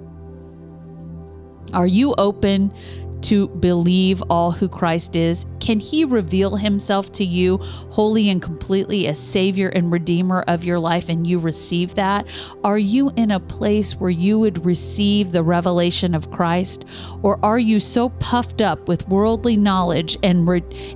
Are 1.73 1.87
you 1.87 2.13
open 2.17 2.73
to 3.21 3.47
believe 3.49 4.21
all 4.29 4.51
who 4.51 4.67
Christ 4.67 5.15
is? 5.15 5.45
Can 5.59 5.79
He 5.79 6.05
reveal 6.05 6.55
Himself 6.55 7.11
to 7.13 7.23
you 7.23 7.57
wholly 7.57 8.29
and 8.29 8.41
completely 8.41 9.07
as 9.07 9.19
Savior 9.19 9.69
and 9.69 9.91
Redeemer 9.91 10.43
of 10.47 10.63
your 10.63 10.79
life 10.79 11.09
and 11.09 11.25
you 11.25 11.39
receive 11.39 11.95
that? 11.95 12.27
Are 12.63 12.77
you 12.77 13.11
in 13.15 13.31
a 13.31 13.39
place 13.39 13.95
where 13.95 14.09
you 14.09 14.39
would 14.39 14.65
receive 14.65 15.31
the 15.31 15.43
revelation 15.43 16.15
of 16.15 16.31
Christ? 16.31 16.85
Or 17.21 17.43
are 17.43 17.59
you 17.59 17.79
so 17.79 18.09
puffed 18.09 18.61
up 18.61 18.87
with 18.87 19.07
worldly 19.07 19.55
knowledge 19.55 20.17
and, 20.23 20.47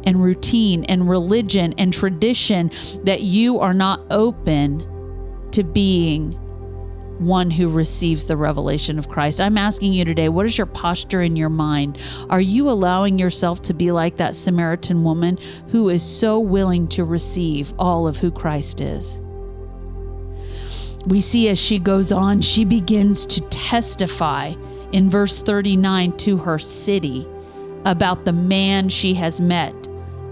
and 0.05 0.23
routine 0.23 0.83
and 0.85 1.09
religion 1.09 1.73
and 1.77 1.93
tradition 1.93 2.71
that 3.03 3.21
you 3.21 3.59
are 3.59 3.73
not 3.73 4.01
open 4.09 4.79
to 5.51 5.63
being? 5.63 6.33
One 7.19 7.51
who 7.51 7.69
receives 7.69 8.25
the 8.25 8.37
revelation 8.37 8.99
of 8.99 9.09
Christ. 9.09 9.39
I'm 9.39 9.57
asking 9.57 9.93
you 9.93 10.05
today, 10.05 10.29
what 10.29 10.45
is 10.45 10.57
your 10.57 10.67
posture 10.67 11.21
in 11.21 11.35
your 11.35 11.49
mind? 11.49 11.97
Are 12.29 12.41
you 12.41 12.69
allowing 12.69 13.19
yourself 13.19 13.61
to 13.63 13.73
be 13.73 13.91
like 13.91 14.17
that 14.17 14.35
Samaritan 14.35 15.03
woman 15.03 15.37
who 15.69 15.89
is 15.89 16.03
so 16.03 16.39
willing 16.39 16.87
to 16.89 17.03
receive 17.03 17.73
all 17.79 18.07
of 18.07 18.17
who 18.17 18.31
Christ 18.31 18.81
is? 18.81 19.19
We 21.07 21.21
see 21.21 21.49
as 21.49 21.59
she 21.59 21.77
goes 21.77 22.11
on, 22.11 22.41
she 22.41 22.65
begins 22.65 23.25
to 23.27 23.41
testify 23.49 24.53
in 24.91 25.09
verse 25.09 25.41
39 25.41 26.17
to 26.17 26.37
her 26.37 26.57
city 26.57 27.27
about 27.85 28.25
the 28.25 28.33
man 28.33 28.89
she 28.89 29.13
has 29.13 29.39
met, 29.39 29.73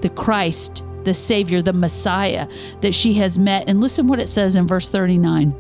the 0.02 0.10
Christ 0.10 0.84
the 1.04 1.14
Savior, 1.14 1.62
the 1.62 1.74
Messiah 1.74 2.48
that 2.82 2.94
she 2.94 3.14
has 3.16 3.38
met. 3.38 3.66
And 3.68 3.82
listen 3.82 4.08
what 4.08 4.20
it 4.20 4.30
says 4.30 4.56
in 4.56 4.68
verse 4.68 4.90
39. 4.90 5.54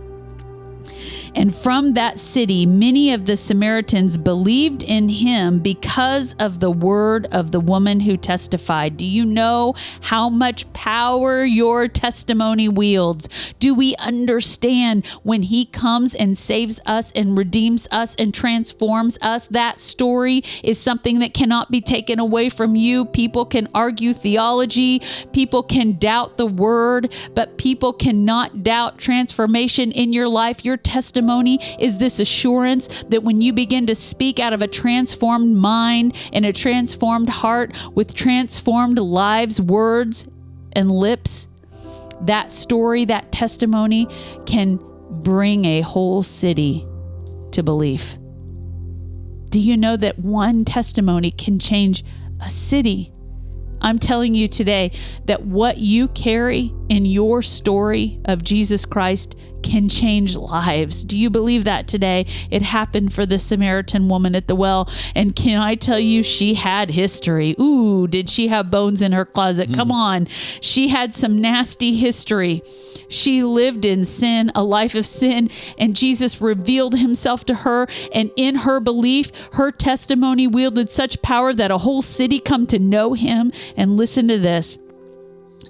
And 1.35 1.53
from 1.53 1.93
that 1.93 2.19
city, 2.19 2.65
many 2.65 3.11
of 3.11 3.25
the 3.25 3.35
Samaritans 3.35 4.17
believed 4.17 4.83
in 4.83 5.09
him 5.09 5.59
because 5.59 6.35
of 6.35 6.59
the 6.59 6.69
word 6.69 7.27
of 7.31 7.51
the 7.51 7.59
woman 7.59 8.01
who 8.01 8.17
testified. 8.17 8.97
Do 8.97 9.05
you 9.05 9.25
know 9.25 9.73
how 10.01 10.29
much 10.29 10.71
power 10.73 11.43
your 11.43 11.87
testimony 11.87 12.69
wields? 12.69 13.53
Do 13.59 13.73
we 13.73 13.95
understand 13.95 15.07
when 15.23 15.41
he 15.43 15.65
comes 15.65 16.13
and 16.13 16.37
saves 16.37 16.79
us 16.85 17.11
and 17.13 17.35
redeems 17.35 17.87
us 17.91 18.15
and 18.15 18.31
transforms 18.31 19.17
us? 19.21 19.47
That 19.47 19.79
story 19.79 20.43
is 20.63 20.79
something 20.79 21.19
that 21.19 21.33
cannot 21.33 21.71
be 21.71 21.81
taken 21.81 22.19
away 22.19 22.49
from 22.49 22.75
you. 22.75 23.05
People 23.05 23.45
can 23.45 23.67
argue 23.73 24.13
theology, 24.13 25.01
people 25.31 25.63
can 25.63 25.93
doubt 25.93 26.37
the 26.37 26.45
word, 26.45 27.11
but 27.33 27.57
people 27.57 27.91
cannot 27.91 28.63
doubt 28.63 28.99
transformation 28.99 29.91
in 29.91 30.13
your 30.13 30.27
life. 30.27 30.63
Your 30.63 30.77
testimony 30.77 31.22
testimony 31.23 31.57
is 31.79 31.97
this 31.97 32.19
assurance 32.19 33.03
that 33.05 33.23
when 33.23 33.39
you 33.39 33.53
begin 33.53 33.87
to 33.87 33.95
speak 33.95 34.39
out 34.39 34.51
of 34.51 34.61
a 34.61 34.67
transformed 34.67 35.55
mind 35.55 36.13
and 36.33 36.45
a 36.45 36.51
transformed 36.51 37.29
heart 37.29 37.71
with 37.95 38.13
transformed 38.13 38.99
lives, 38.99 39.61
words, 39.61 40.27
and 40.73 40.91
lips, 40.91 41.47
that 42.21 42.51
story, 42.51 43.05
that 43.05 43.31
testimony 43.31 44.07
can 44.45 44.79
bring 45.23 45.63
a 45.65 45.81
whole 45.81 46.23
city 46.23 46.85
to 47.51 47.63
belief. 47.63 48.17
Do 49.49 49.59
you 49.59 49.77
know 49.77 49.95
that 49.95 50.19
one 50.19 50.65
testimony 50.65 51.31
can 51.31 51.57
change 51.57 52.03
a 52.41 52.49
city? 52.49 53.13
I'm 53.83 53.99
telling 53.99 54.33
you 54.33 54.47
today 54.47 54.91
that 55.25 55.45
what 55.45 55.77
you 55.77 56.07
carry 56.07 56.73
in 56.89 57.05
your 57.05 57.41
story 57.41 58.19
of 58.25 58.43
Jesus 58.43 58.85
Christ 58.85 59.35
can 59.61 59.89
change 59.89 60.35
lives. 60.35 61.03
Do 61.05 61.17
you 61.17 61.29
believe 61.29 61.63
that 61.63 61.87
today? 61.87 62.25
It 62.51 62.61
happened 62.61 63.13
for 63.13 63.25
the 63.25 63.39
Samaritan 63.39 64.09
woman 64.09 64.35
at 64.35 64.47
the 64.47 64.55
well. 64.55 64.89
And 65.15 65.35
can 65.35 65.59
I 65.59 65.75
tell 65.75 65.99
you, 65.99 66.21
she 66.21 66.53
had 66.53 66.91
history. 66.91 67.55
Ooh, 67.59 68.07
did 68.07 68.29
she 68.29 68.49
have 68.49 68.69
bones 68.69 69.01
in 69.01 69.13
her 69.13 69.25
closet? 69.25 69.69
Mm. 69.69 69.75
Come 69.75 69.91
on. 69.91 70.27
She 70.61 70.89
had 70.89 71.13
some 71.13 71.39
nasty 71.39 71.95
history. 71.95 72.61
She 73.13 73.43
lived 73.43 73.85
in 73.85 74.05
sin, 74.05 74.51
a 74.55 74.63
life 74.63 74.95
of 74.95 75.05
sin, 75.05 75.49
and 75.77 75.95
Jesus 75.95 76.41
revealed 76.41 76.97
himself 76.97 77.45
to 77.45 77.55
her. 77.55 77.87
And 78.13 78.31
in 78.35 78.55
her 78.55 78.79
belief, 78.79 79.49
her 79.53 79.71
testimony 79.71 80.47
wielded 80.47 80.89
such 80.89 81.21
power 81.21 81.53
that 81.53 81.71
a 81.71 81.77
whole 81.77 82.01
city 82.01 82.39
come 82.39 82.67
to 82.67 82.79
know 82.79 83.13
him. 83.13 83.51
And 83.77 83.97
listen 83.97 84.27
to 84.27 84.37
this 84.37 84.79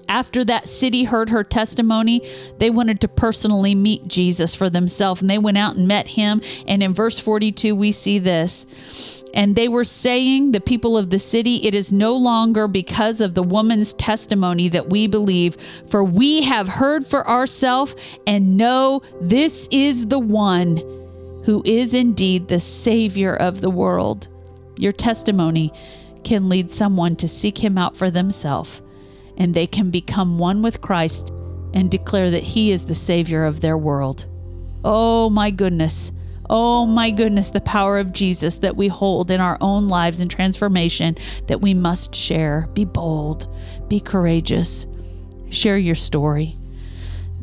after 0.07 0.43
that 0.45 0.67
city 0.67 1.03
heard 1.03 1.29
her 1.29 1.43
testimony, 1.43 2.21
they 2.57 2.69
wanted 2.69 3.01
to 3.01 3.07
personally 3.07 3.75
meet 3.75 4.07
Jesus 4.07 4.53
for 4.53 4.69
themselves 4.69 5.21
and 5.21 5.29
they 5.29 5.37
went 5.37 5.57
out 5.57 5.75
and 5.75 5.87
met 5.87 6.07
him. 6.07 6.41
And 6.67 6.83
in 6.83 6.93
verse 6.93 7.19
42, 7.19 7.75
we 7.75 7.91
see 7.91 8.19
this. 8.19 9.23
And 9.33 9.55
they 9.55 9.67
were 9.67 9.83
saying, 9.83 10.51
the 10.51 10.61
people 10.61 10.97
of 10.97 11.09
the 11.09 11.19
city, 11.19 11.65
it 11.65 11.73
is 11.73 11.91
no 11.91 12.15
longer 12.15 12.67
because 12.67 13.21
of 13.21 13.33
the 13.33 13.43
woman's 13.43 13.93
testimony 13.93 14.69
that 14.69 14.89
we 14.89 15.07
believe, 15.07 15.57
for 15.87 16.03
we 16.03 16.43
have 16.43 16.67
heard 16.67 17.05
for 17.05 17.27
ourselves 17.27 17.95
and 18.27 18.57
know 18.57 19.01
this 19.21 19.67
is 19.71 20.07
the 20.07 20.19
one 20.19 20.77
who 21.45 21.61
is 21.65 21.93
indeed 21.93 22.47
the 22.47 22.59
Savior 22.59 23.35
of 23.35 23.61
the 23.61 23.69
world. 23.69 24.27
Your 24.77 24.91
testimony 24.91 25.71
can 26.23 26.47
lead 26.47 26.71
someone 26.71 27.15
to 27.17 27.27
seek 27.27 27.57
him 27.57 27.77
out 27.77 27.97
for 27.97 28.09
themselves 28.09 28.81
and 29.37 29.53
they 29.53 29.67
can 29.67 29.89
become 29.89 30.39
one 30.39 30.61
with 30.61 30.81
Christ 30.81 31.31
and 31.73 31.89
declare 31.89 32.29
that 32.31 32.43
He 32.43 32.71
is 32.71 32.85
the 32.85 32.95
Savior 32.95 33.45
of 33.45 33.61
their 33.61 33.77
world. 33.77 34.27
Oh 34.83 35.29
my 35.29 35.51
goodness. 35.51 36.11
Oh 36.49 36.85
my 36.85 37.09
goodness, 37.09 37.49
the 37.49 37.61
power 37.61 37.97
of 37.97 38.11
Jesus 38.11 38.57
that 38.57 38.75
we 38.75 38.87
hold 38.87 39.31
in 39.31 39.39
our 39.39 39.57
own 39.61 39.87
lives 39.87 40.19
and 40.19 40.29
transformation 40.29 41.15
that 41.47 41.61
we 41.61 41.73
must 41.73 42.13
share. 42.13 42.67
Be 42.73 42.85
bold, 42.85 43.47
be 43.87 43.99
courageous, 43.99 44.85
share 45.49 45.77
your 45.77 45.95
story. 45.95 46.57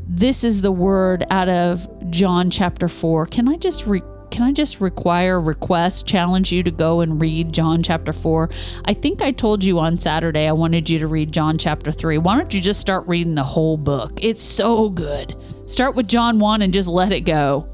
This 0.07 0.45
is 0.45 0.61
the 0.61 0.73
word 0.73 1.25
out 1.31 1.49
of 1.49 1.87
John 2.11 2.51
chapter 2.51 2.89
4. 2.89 3.27
Can 3.27 3.49
I 3.49 3.57
just 3.57 3.87
re- 3.87 4.03
can 4.31 4.45
I 4.45 4.53
just 4.53 4.81
require, 4.81 5.41
request, 5.41 6.07
challenge 6.07 6.53
you 6.53 6.63
to 6.63 6.71
go 6.71 7.01
and 7.01 7.21
read 7.21 7.53
John 7.53 7.83
chapter 7.83 8.13
4? 8.13 8.49
I 8.85 8.95
think 8.95 9.23
I 9.23 9.33
told 9.33 9.65
you 9.65 9.79
on 9.79 9.99
Saturday 9.99 10.47
I 10.47 10.53
wanted 10.53 10.89
you 10.89 10.99
to 11.01 11.07
read 11.07 11.33
John 11.33 11.59
chapter 11.59 11.93
3. 11.93 12.19
Why 12.19 12.37
don't 12.37 12.53
you 12.55 12.61
just 12.61 12.81
start 12.81 13.07
reading 13.09 13.35
the 13.35 13.45
whole 13.45 13.77
book? 13.77 14.23
It's 14.23 14.43
so 14.43 14.89
good. 14.89 15.35
Start 15.67 15.95
with 15.95 16.09
John 16.09 16.39
1 16.39 16.63
and 16.63 16.73
just 16.73 16.89
let 16.89 17.13
it 17.13 17.23
go. 17.23 17.69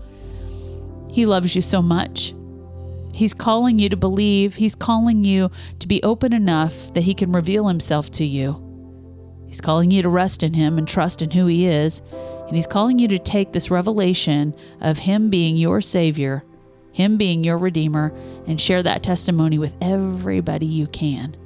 He 1.12 1.26
loves 1.26 1.54
you 1.54 1.62
so 1.62 1.80
much. 1.80 2.34
He's 3.14 3.32
calling 3.32 3.78
you 3.78 3.88
to 3.88 3.96
believe. 3.96 4.56
He's 4.56 4.74
calling 4.74 5.24
you 5.24 5.50
to 5.78 5.88
be 5.88 6.02
open 6.02 6.34
enough 6.34 6.92
that 6.92 7.04
He 7.04 7.14
can 7.14 7.32
reveal 7.32 7.68
Himself 7.68 8.10
to 8.12 8.24
you. 8.24 8.62
He's 9.46 9.60
calling 9.60 9.90
you 9.90 10.02
to 10.02 10.08
rest 10.08 10.42
in 10.42 10.52
Him 10.52 10.76
and 10.76 10.86
trust 10.86 11.22
in 11.22 11.30
who 11.30 11.46
He 11.46 11.66
is. 11.66 12.02
And 12.46 12.54
He's 12.54 12.66
calling 12.66 12.98
you 12.98 13.08
to 13.08 13.18
take 13.18 13.52
this 13.52 13.70
revelation 13.70 14.54
of 14.80 14.98
Him 14.98 15.30
being 15.30 15.56
your 15.56 15.80
Savior, 15.80 16.44
Him 16.92 17.16
being 17.16 17.42
your 17.42 17.58
Redeemer, 17.58 18.12
and 18.46 18.60
share 18.60 18.82
that 18.82 19.02
testimony 19.02 19.58
with 19.58 19.74
everybody 19.80 20.66
you 20.66 20.86
can. 20.86 21.36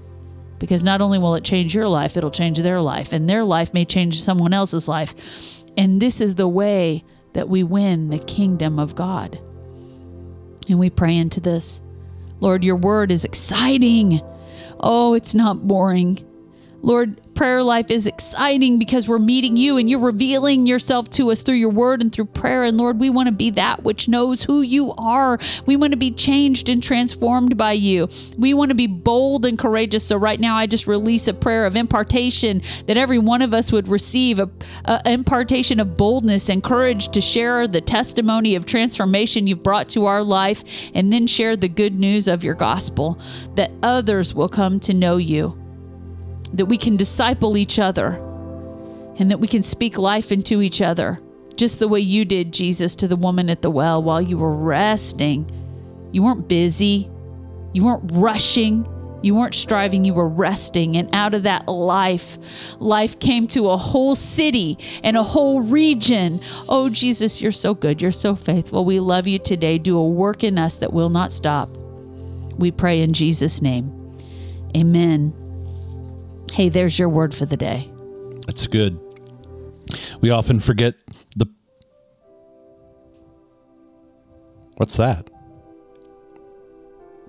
Because 0.58 0.84
not 0.84 1.00
only 1.00 1.18
will 1.18 1.34
it 1.36 1.44
change 1.44 1.74
your 1.74 1.88
life, 1.88 2.16
it'll 2.16 2.30
change 2.30 2.58
their 2.58 2.82
life, 2.82 3.14
and 3.14 3.28
their 3.28 3.44
life 3.44 3.72
may 3.72 3.86
change 3.86 4.20
someone 4.20 4.52
else's 4.52 4.88
life. 4.88 5.64
And 5.76 6.02
this 6.02 6.20
is 6.20 6.34
the 6.34 6.48
way 6.48 7.02
that 7.32 7.48
we 7.48 7.62
win 7.62 8.10
the 8.10 8.18
kingdom 8.18 8.78
of 8.78 8.94
God. 8.94 9.40
And 10.68 10.78
we 10.78 10.90
pray 10.90 11.16
into 11.16 11.40
this. 11.40 11.80
Lord, 12.40 12.62
your 12.62 12.76
word 12.76 13.10
is 13.10 13.24
exciting. 13.24 14.20
Oh, 14.78 15.14
it's 15.14 15.34
not 15.34 15.66
boring. 15.66 16.18
Lord, 16.82 17.20
prayer 17.40 17.62
life 17.62 17.90
is 17.90 18.06
exciting 18.06 18.78
because 18.78 19.08
we're 19.08 19.18
meeting 19.18 19.56
you 19.56 19.78
and 19.78 19.88
you're 19.88 19.98
revealing 19.98 20.66
yourself 20.66 21.08
to 21.08 21.30
us 21.30 21.40
through 21.40 21.54
your 21.54 21.70
word 21.70 22.02
and 22.02 22.12
through 22.12 22.26
prayer. 22.26 22.64
And 22.64 22.76
Lord, 22.76 23.00
we 23.00 23.08
want 23.08 23.30
to 23.30 23.34
be 23.34 23.48
that 23.52 23.82
which 23.82 24.08
knows 24.08 24.42
who 24.42 24.60
you 24.60 24.92
are. 24.98 25.38
We 25.64 25.74
want 25.74 25.94
to 25.94 25.96
be 25.96 26.10
changed 26.10 26.68
and 26.68 26.82
transformed 26.82 27.56
by 27.56 27.72
you. 27.72 28.08
We 28.36 28.52
want 28.52 28.68
to 28.68 28.74
be 28.74 28.86
bold 28.86 29.46
and 29.46 29.58
courageous. 29.58 30.06
So, 30.06 30.18
right 30.18 30.38
now, 30.38 30.54
I 30.54 30.66
just 30.66 30.86
release 30.86 31.28
a 31.28 31.32
prayer 31.32 31.64
of 31.64 31.76
impartation 31.76 32.60
that 32.84 32.98
every 32.98 33.18
one 33.18 33.40
of 33.40 33.54
us 33.54 33.72
would 33.72 33.88
receive 33.88 34.38
a, 34.38 34.50
a 34.84 35.00
impartation 35.06 35.80
of 35.80 35.96
boldness 35.96 36.50
and 36.50 36.62
courage 36.62 37.08
to 37.08 37.22
share 37.22 37.66
the 37.66 37.80
testimony 37.80 38.54
of 38.54 38.66
transformation 38.66 39.46
you've 39.46 39.62
brought 39.62 39.88
to 39.88 40.04
our 40.04 40.22
life 40.22 40.62
and 40.92 41.10
then 41.10 41.26
share 41.26 41.56
the 41.56 41.68
good 41.70 41.94
news 41.94 42.28
of 42.28 42.44
your 42.44 42.54
gospel 42.54 43.18
that 43.54 43.70
others 43.82 44.34
will 44.34 44.50
come 44.50 44.78
to 44.80 44.92
know 44.92 45.16
you 45.16 45.59
that 46.54 46.66
we 46.66 46.76
can 46.76 46.96
disciple 46.96 47.56
each 47.56 47.78
other 47.78 48.14
and 49.18 49.30
that 49.30 49.38
we 49.38 49.48
can 49.48 49.62
speak 49.62 49.98
life 49.98 50.32
into 50.32 50.62
each 50.62 50.80
other, 50.80 51.20
just 51.56 51.78
the 51.78 51.88
way 51.88 52.00
you 52.00 52.24
did, 52.24 52.52
Jesus, 52.52 52.94
to 52.96 53.08
the 53.08 53.16
woman 53.16 53.50
at 53.50 53.62
the 53.62 53.70
well 53.70 54.02
while 54.02 54.20
you 54.20 54.38
were 54.38 54.54
resting. 54.54 55.50
You 56.12 56.22
weren't 56.22 56.48
busy, 56.48 57.10
you 57.72 57.84
weren't 57.84 58.10
rushing. 58.12 58.86
You 59.22 59.34
weren't 59.34 59.54
striving, 59.54 60.04
you 60.04 60.14
were 60.14 60.28
resting. 60.28 60.96
And 60.96 61.14
out 61.14 61.34
of 61.34 61.42
that 61.42 61.68
life, 61.68 62.38
life 62.80 63.18
came 63.18 63.46
to 63.48 63.68
a 63.68 63.76
whole 63.76 64.16
city 64.16 64.78
and 65.04 65.16
a 65.16 65.22
whole 65.22 65.60
region. 65.60 66.40
Oh, 66.68 66.88
Jesus, 66.88 67.42
you're 67.42 67.52
so 67.52 67.74
good. 67.74 68.00
You're 68.00 68.12
so 68.12 68.34
faithful. 68.34 68.84
We 68.84 68.98
love 68.98 69.26
you 69.26 69.38
today. 69.38 69.76
Do 69.76 69.98
a 69.98 70.08
work 70.08 70.42
in 70.42 70.58
us 70.58 70.76
that 70.76 70.92
will 70.92 71.10
not 71.10 71.32
stop. 71.32 71.68
We 72.56 72.70
pray 72.70 73.02
in 73.02 73.12
Jesus' 73.12 73.60
name. 73.60 73.92
Amen. 74.74 75.39
Hey, 76.52 76.68
there's 76.68 76.98
your 76.98 77.08
word 77.08 77.34
for 77.34 77.46
the 77.46 77.56
day. 77.56 77.90
That's 78.46 78.66
good. 78.66 78.98
We 80.20 80.30
often 80.30 80.60
forget 80.60 80.94
the. 81.36 81.46
What's 84.76 84.96
that? 84.96 85.30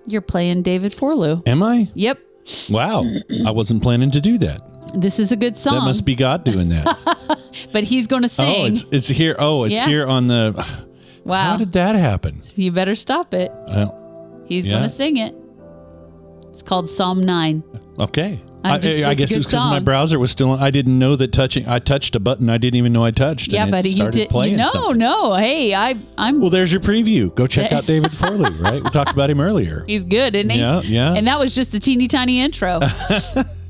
You're 0.06 0.22
playing 0.22 0.64
David 0.64 0.94
Forlu. 0.94 1.48
Am 1.48 1.62
I? 1.62 1.90
Yep. 1.94 2.22
Wow. 2.70 3.06
I 3.46 3.52
wasn't 3.52 3.84
planning 3.84 4.12
to 4.12 4.22
do 4.22 4.38
that. 4.40 4.62
This 4.96 5.20
is 5.20 5.32
a 5.32 5.36
good 5.36 5.56
song. 5.56 5.76
That 5.76 5.86
must 5.86 6.06
be 6.06 6.16
God 6.16 6.44
doing 6.44 6.70
that. 6.70 7.40
but 7.72 7.84
he's 7.84 8.08
going 8.08 8.24
to 8.24 8.28
oh, 8.28 8.30
sing. 8.30 8.62
Oh, 8.64 8.66
it's 8.66 8.84
it's 8.92 9.08
here. 9.08 9.36
Oh, 9.38 9.64
it's 9.64 9.76
yeah. 9.76 9.86
here 9.86 10.08
on 10.08 10.28
the. 10.28 10.88
Wow. 11.24 11.52
How 11.52 11.58
did 11.58 11.74
that 11.74 11.96
happen? 11.96 12.42
You 12.56 12.72
better 12.72 12.96
stop 12.96 13.34
it. 13.34 13.52
Well, 13.68 14.44
he's 14.48 14.66
yeah. 14.66 14.72
going 14.72 14.84
to 14.84 14.90
sing 14.90 15.18
it. 15.18 15.36
It's 16.50 16.64
called 16.64 16.90
Psalm 16.90 17.24
9. 17.24 17.64
Okay. 18.00 18.42
I, 18.64 18.76
I, 18.76 19.16
guess 19.16 19.32
it's 19.32 19.46
because 19.46 19.64
my 19.66 19.80
browser 19.80 20.20
was 20.20 20.32
still. 20.32 20.52
I 20.52 20.72
didn't 20.72 21.00
know 21.00 21.16
that 21.16 21.32
touching. 21.34 21.68
I 21.68 21.80
touched 21.80 22.16
a 22.16 22.20
button 22.20 22.50
I 22.50 22.58
didn't 22.58 22.78
even 22.78 22.94
know 22.94 23.04
I 23.04 23.12
touched. 23.12 23.52
Yeah, 23.52 23.70
but 23.70 23.86
you 23.86 24.10
did. 24.12 24.30
Playing 24.30 24.58
no, 24.58 24.68
something. 24.68 24.98
no. 24.98 25.34
Hey, 25.36 25.74
I, 25.74 25.96
I'm. 26.18 26.40
Well, 26.40 26.50
there's 26.50 26.72
your 26.72 26.82
preview. 26.82 27.34
Go 27.34 27.48
check 27.48 27.72
out 27.74 27.86
David 27.86 28.12
Forlu. 28.12 28.60
Right, 28.62 28.84
we 28.84 28.90
talked 28.90 29.12
about 29.12 29.30
him 29.30 29.42
earlier. 29.42 29.84
He's 29.88 30.06
good, 30.06 30.36
isn't 30.36 30.50
he? 30.50 30.60
Yeah, 30.60 30.82
yeah. 30.82 31.14
And 31.14 31.28
that 31.28 31.40
was 31.40 31.56
just 31.56 31.74
a 31.74 31.80
teeny 31.80 32.08
tiny 32.08 32.42
intro. 32.42 32.80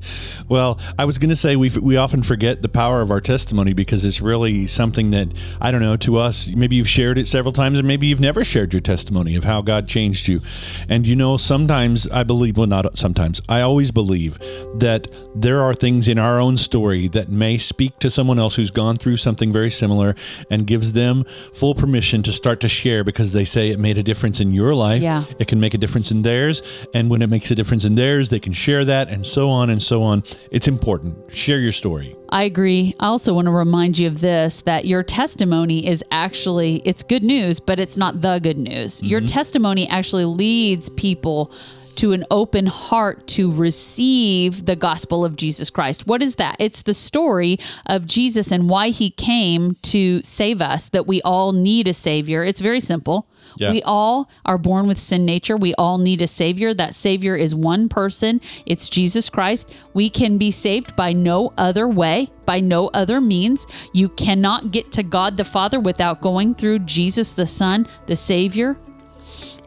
Well, 0.52 0.80
I 1.00 1.06
was 1.06 1.18
going 1.18 1.30
to 1.30 1.36
say 1.38 1.56
we 1.56 1.70
we 1.82 1.96
often 1.96 2.24
forget 2.24 2.62
the 2.62 2.68
power 2.68 3.02
of 3.02 3.10
our 3.10 3.22
testimony 3.22 3.72
because 3.72 4.04
it's 4.04 4.20
really 4.20 4.68
something 4.68 5.12
that 5.12 5.30
I 5.62 5.72
don't 5.72 5.80
know 5.80 5.96
to 5.96 6.18
us. 6.18 6.50
Maybe 6.54 6.76
you've 6.76 6.90
shared 6.90 7.18
it 7.18 7.28
several 7.28 7.54
times, 7.54 7.80
and 7.80 7.88
maybe 7.88 8.08
you've 8.08 8.20
never 8.20 8.44
shared 8.44 8.74
your 8.74 8.82
testimony 8.82 9.38
of 9.38 9.46
how 9.46 9.62
God 9.62 9.88
changed 9.88 10.28
you. 10.28 10.42
And 10.90 11.08
you 11.08 11.16
know, 11.16 11.38
sometimes 11.38 12.06
I 12.12 12.24
believe, 12.24 12.58
well, 12.58 12.68
not 12.68 12.98
sometimes, 12.98 13.42
I 13.48 13.62
always 13.62 13.92
believe 13.92 14.40
that 14.80 15.08
there 15.34 15.62
are 15.62 15.74
things 15.74 16.10
in 16.10 16.20
our 16.20 16.38
own 16.42 16.58
story 16.58 17.08
that 17.08 17.30
may 17.30 17.58
speak 17.58 17.98
to 18.00 18.10
someone 18.10 18.38
else 18.38 18.54
who's 18.54 18.72
gone 18.72 18.98
through 18.98 19.18
something 19.18 19.54
very 19.54 19.70
similar 19.70 20.16
and 20.50 20.68
gives 20.68 20.92
them 20.92 21.24
full 21.54 21.76
permission 21.76 22.24
to 22.24 22.34
start 22.34 22.60
to 22.60 22.68
share 22.68 23.06
because 23.06 23.32
they 23.32 23.46
say 23.46 23.70
it 23.70 23.80
made 23.80 23.98
a 23.98 24.04
difference 24.04 24.42
in 24.42 24.52
your 24.52 24.76
life. 24.76 25.02
Yeah. 25.02 25.24
It 25.40 25.48
can 25.48 25.62
make 25.62 25.76
a 25.76 25.78
difference 25.78 26.12
in 26.12 26.24
theirs, 26.24 26.86
and 26.94 27.10
when 27.10 27.22
it 27.22 27.30
makes 27.30 27.52
a 27.52 27.56
difference 27.56 27.86
in 27.86 27.96
theirs, 27.96 28.28
they 28.28 28.42
can 28.42 28.52
share 28.52 28.84
that, 28.84 29.10
and 29.10 29.26
so 29.26 29.50
on 29.50 29.70
and 29.70 29.82
so 29.82 30.04
on. 30.04 30.24
It's 30.50 30.68
important. 30.68 31.32
Share 31.32 31.60
your 31.60 31.72
story. 31.72 32.16
I 32.30 32.44
agree. 32.44 32.96
I 33.00 33.08
also 33.08 33.34
want 33.34 33.46
to 33.46 33.52
remind 33.52 33.98
you 33.98 34.08
of 34.08 34.22
this 34.22 34.62
that 34.62 34.86
your 34.86 35.04
testimony 35.04 35.86
is 35.88 36.04
actually 36.12 36.82
it's 36.86 37.04
good 37.04 37.24
news, 37.24 37.60
but 37.60 37.80
it's 37.80 37.98
not 37.98 38.22
the 38.22 38.40
good 38.40 38.58
news. 38.58 39.04
Your 39.04 39.20
mm-hmm. 39.20 39.28
testimony 39.28 39.88
actually 39.88 40.26
leads 40.26 40.90
people 40.90 41.54
to 41.96 42.14
an 42.14 42.24
open 42.32 42.66
heart 42.66 43.28
to 43.28 43.52
receive 43.52 44.66
the 44.66 44.76
gospel 44.76 45.24
of 45.26 45.36
Jesus 45.36 45.70
Christ. 45.70 46.08
What 46.08 46.22
is 46.22 46.36
that? 46.36 46.56
It's 46.60 46.84
the 46.84 46.94
story 46.94 47.60
of 47.86 48.08
Jesus 48.08 48.52
and 48.52 48.70
why 48.70 48.90
he 48.90 49.10
came 49.12 49.76
to 49.84 50.22
save 50.24 50.62
us, 50.62 50.90
that 50.90 51.06
we 51.06 51.22
all 51.22 51.52
need 51.52 51.88
a 51.88 51.94
savior. 51.94 52.44
It's 52.44 52.60
very 52.60 52.80
simple. 52.80 53.28
Yeah. 53.58 53.72
We 53.72 53.82
all 53.84 54.30
are 54.46 54.58
born 54.58 54.88
with 54.88 54.98
sin 54.98 55.26
nature. 55.26 55.58
We 55.58 55.74
all 55.76 55.98
need 55.98 56.22
a 56.22 56.28
savior. 56.28 56.74
That 56.74 56.96
savior 56.96 57.36
is 57.36 57.54
one 57.54 57.90
person. 57.90 58.42
It's 58.66 58.90
Jesus 58.90 59.30
Christ. 59.30 59.72
We 59.94 60.10
can 60.10 60.38
be 60.38 60.52
saved 60.52 60.96
by 60.96 61.14
no 61.14 61.54
other 61.58 61.88
way, 61.88 62.30
by 62.46 62.60
no 62.60 62.90
other 62.94 63.22
means. 63.22 63.68
You 63.94 64.10
cannot 64.10 64.72
get 64.72 64.92
to 64.94 65.04
God 65.04 65.38
the 65.38 65.44
Father 65.44 65.80
without 65.80 66.22
going 66.22 66.56
through 66.56 66.80
Jesus 66.80 67.34
the 67.34 67.48
Son, 67.48 67.88
the 68.06 68.16
savior. 68.16 68.78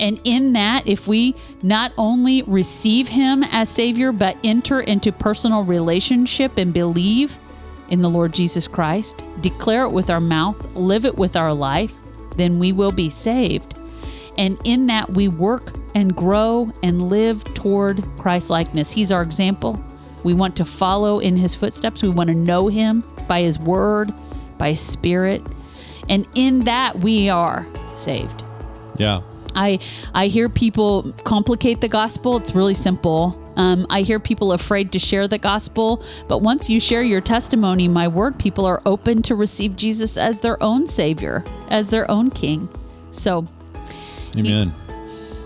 And 0.01 0.21
in 0.25 0.53
that, 0.55 0.87
if 0.87 1.07
we 1.07 1.35
not 1.63 1.93
only 1.97 2.43
receive 2.43 3.09
him 3.09 3.45
as 3.45 3.69
savior, 3.69 4.13
but 4.13 4.37
enter 4.45 4.81
into 4.81 5.13
personal 5.13 5.63
relationship 5.63 6.59
and 6.59 6.73
believe 6.73 7.39
in 7.89 8.01
the 8.01 8.11
Lord 8.11 8.35
Jesus 8.35 8.67
Christ, 8.67 9.25
declare 9.41 9.85
it 9.85 9.91
with 9.91 10.11
our 10.11 10.21
mouth, 10.21 10.75
live 10.75 11.05
it 11.05 11.17
with 11.17 11.37
our 11.37 11.53
life, 11.53 11.95
then 12.37 12.59
we 12.59 12.73
will 12.73 12.93
be 12.93 13.11
saved. 13.11 13.75
And 14.37 14.59
in 14.65 14.87
that, 14.87 15.11
we 15.11 15.29
work 15.29 15.73
and 15.95 16.15
grow 16.15 16.73
and 16.83 17.09
live 17.09 17.45
toward 17.55 18.05
Christ 18.19 18.51
likeness. 18.51 18.91
He's 18.91 19.13
our 19.13 19.23
example. 19.23 19.81
We 20.25 20.35
want 20.35 20.57
to 20.57 20.65
follow 20.65 21.21
in 21.21 21.37
his 21.37 21.55
footsteps. 21.55 22.03
We 22.03 22.09
want 22.09 22.29
to 22.29 22.35
know 22.35 22.69
him 22.69 23.05
by 23.29 23.43
his 23.43 23.59
word, 23.59 24.13
by 24.59 24.71
his 24.71 24.81
spirit. 24.81 25.43
And 26.09 26.27
in 26.35 26.65
that, 26.65 26.99
we 26.99 27.29
are 27.29 27.67
saved. 27.95 28.45
Yeah. 28.97 29.21
I 29.55 29.79
I 30.15 30.27
hear 30.27 30.49
people 30.49 31.13
complicate 31.25 31.81
the 31.81 31.89
gospel. 31.89 32.37
It's 32.37 32.55
really 32.55 32.75
simple. 32.75 33.41
Um, 33.57 33.87
I 33.91 34.03
hear 34.03 34.19
people 34.19 34.53
afraid 34.53 34.93
to 34.93 34.99
share 34.99 35.29
the 35.29 35.39
gospel, 35.39 36.05
but 36.29 36.39
once 36.39 36.69
you 36.69 36.81
share 36.81 37.03
your 37.03 37.21
testimony, 37.21 37.89
my 37.89 38.09
word, 38.09 38.39
people 38.39 38.67
are 38.67 38.83
open 38.87 39.23
to 39.23 39.35
receive 39.35 39.77
Jesus 39.77 40.17
as 40.17 40.41
their 40.41 40.61
own 40.63 40.87
savior, 40.87 41.45
as 41.69 41.89
their 41.89 42.11
own 42.11 42.31
king. 42.31 42.69
So 43.13 43.47
Amen. 44.37 44.75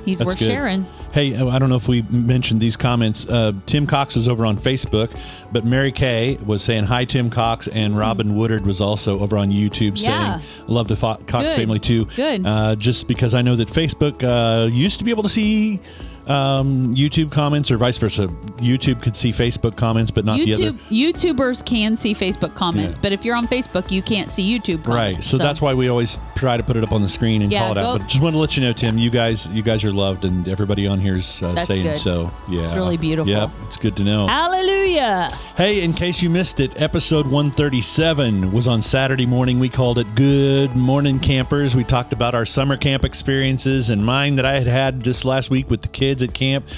he's 0.05 0.19
That's 0.19 0.27
worth 0.27 0.39
good. 0.39 0.47
sharing. 0.47 0.87
Hey, 1.13 1.35
uh, 1.35 1.49
I 1.49 1.59
don't 1.59 1.71
know 1.71 1.77
if 1.77 1.89
we 1.89 2.03
mentioned 2.03 2.61
these 2.61 2.77
comments. 2.77 3.27
Uh, 3.27 3.53
Tim 3.65 3.87
Cox 3.87 4.15
is 4.15 4.29
over 4.29 4.45
on 4.45 4.57
Facebook, 4.59 5.11
but 5.51 5.65
Mary 5.65 5.91
Kay 5.91 6.37
was 6.45 6.63
saying 6.63 6.85
hi, 6.85 7.07
Tim 7.07 7.31
Cox, 7.31 7.67
and 7.67 7.97
Robin 7.97 8.35
Woodard 8.35 8.67
was 8.67 8.81
also 8.83 9.19
over 9.21 9.39
on 9.39 9.49
YouTube. 9.51 9.93
Yeah. 9.95 10.39
saying 10.39 10.65
love 10.69 10.87
the 10.87 10.97
Fo- 10.97 11.17
Cox 11.27 11.49
Good. 11.49 11.57
family 11.57 11.79
too. 11.79 12.05
Good. 12.15 12.47
Uh, 12.47 12.77
just 12.77 13.09
because 13.09 13.35
I 13.35 13.41
know 13.41 13.57
that 13.57 13.69
Facebook 13.69 14.23
uh, 14.23 14.67
used 14.67 14.99
to 14.99 15.05
be 15.05 15.11
able 15.11 15.23
to 15.23 15.31
see 15.31 15.81
um, 16.29 16.95
YouTube 16.95 17.31
comments 17.31 17.71
or 17.71 17.77
vice 17.79 17.97
versa. 17.99 18.29
YouTube 18.59 19.03
could 19.03 19.17
see 19.17 19.31
Facebook 19.33 19.77
comments, 19.77 20.11
but 20.11 20.25
not 20.25 20.39
the 20.39 20.53
other. 20.55 20.63
YouTube 20.73 20.79
YouTubers 21.15 21.65
can 21.65 21.97
see 21.97 22.15
Facebook 22.15 22.55
comments, 22.55 22.97
Yeah. 22.97 23.03
but 23.03 23.13
if 23.13 23.25
you're 23.25 23.37
on 23.37 23.47
Facebook, 23.49 23.91
you 23.91 24.03
can't 24.03 24.29
see 24.31 24.43
YouTube 24.59 24.85
comments. 24.85 25.17
Right, 25.17 25.25
so, 25.25 25.39
that's 25.39 25.63
why 25.63 25.75
we 25.75 25.89
always 25.89 26.19
try 26.37 26.57
to 26.57 26.63
put 26.63 26.77
it 26.77 26.85
up 26.85 26.93
on 26.93 27.03
the 27.03 27.09
screen 27.09 27.43
and 27.43 27.51
Yeah, 27.53 27.63
call 27.63 27.73
it 27.73 27.79
out. 27.79 27.93
go- 27.95 27.99
But 27.99 28.09
just 28.09 28.23
want 28.23 28.35
to 28.35 28.39
let 28.39 28.57
you 28.57 28.63
know, 28.63 28.73
Tim, 28.73 28.99
you 28.99 29.11
guys, 29.11 29.47
you 29.53 29.63
guys 29.63 29.85
are 29.85 29.93
loved, 29.93 30.25
and 30.25 30.49
everybody 30.49 30.87
on 30.87 30.99
here 31.01 31.17
is 31.17 31.43
uh, 31.43 31.53
That's 31.53 31.67
saying 31.69 31.83
good. 31.85 31.99
so. 31.99 32.31
Yeah, 32.49 32.63
It's 32.63 32.73
really 32.75 32.97
beautiful. 32.97 33.31
Yep, 33.33 33.51
it's 33.65 33.77
good 33.77 33.97
to 33.97 34.05
know. 34.05 34.27
Hallelujah. 34.27 35.29
Hey, 35.57 35.83
in 35.83 35.93
case 35.93 36.23
you 36.23 36.31
missed 36.31 36.61
it, 36.61 36.81
episode 36.81 37.27
137 37.27 38.53
was 38.53 38.67
on 38.69 38.83
Saturday 38.83 39.27
morning. 39.27 39.59
We 39.61 39.69
called 39.69 39.99
it 39.99 40.07
Good 40.15 40.77
Morning 40.77 41.19
Campers. 41.21 41.75
We 41.77 41.85
talked 41.85 42.13
about 42.13 42.35
our 42.35 42.45
summer 42.47 42.77
camp 42.77 43.05
experiences 43.05 43.91
and 43.91 44.05
mine 44.05 44.37
that 44.37 44.45
I 44.47 44.55
had 44.55 44.67
had 44.67 45.03
just 45.05 45.25
last 45.25 45.51
week 45.51 45.69
with 45.71 45.83
the 45.83 45.89
kids 45.89 46.18
at 46.23 46.35
camp. 46.35 46.69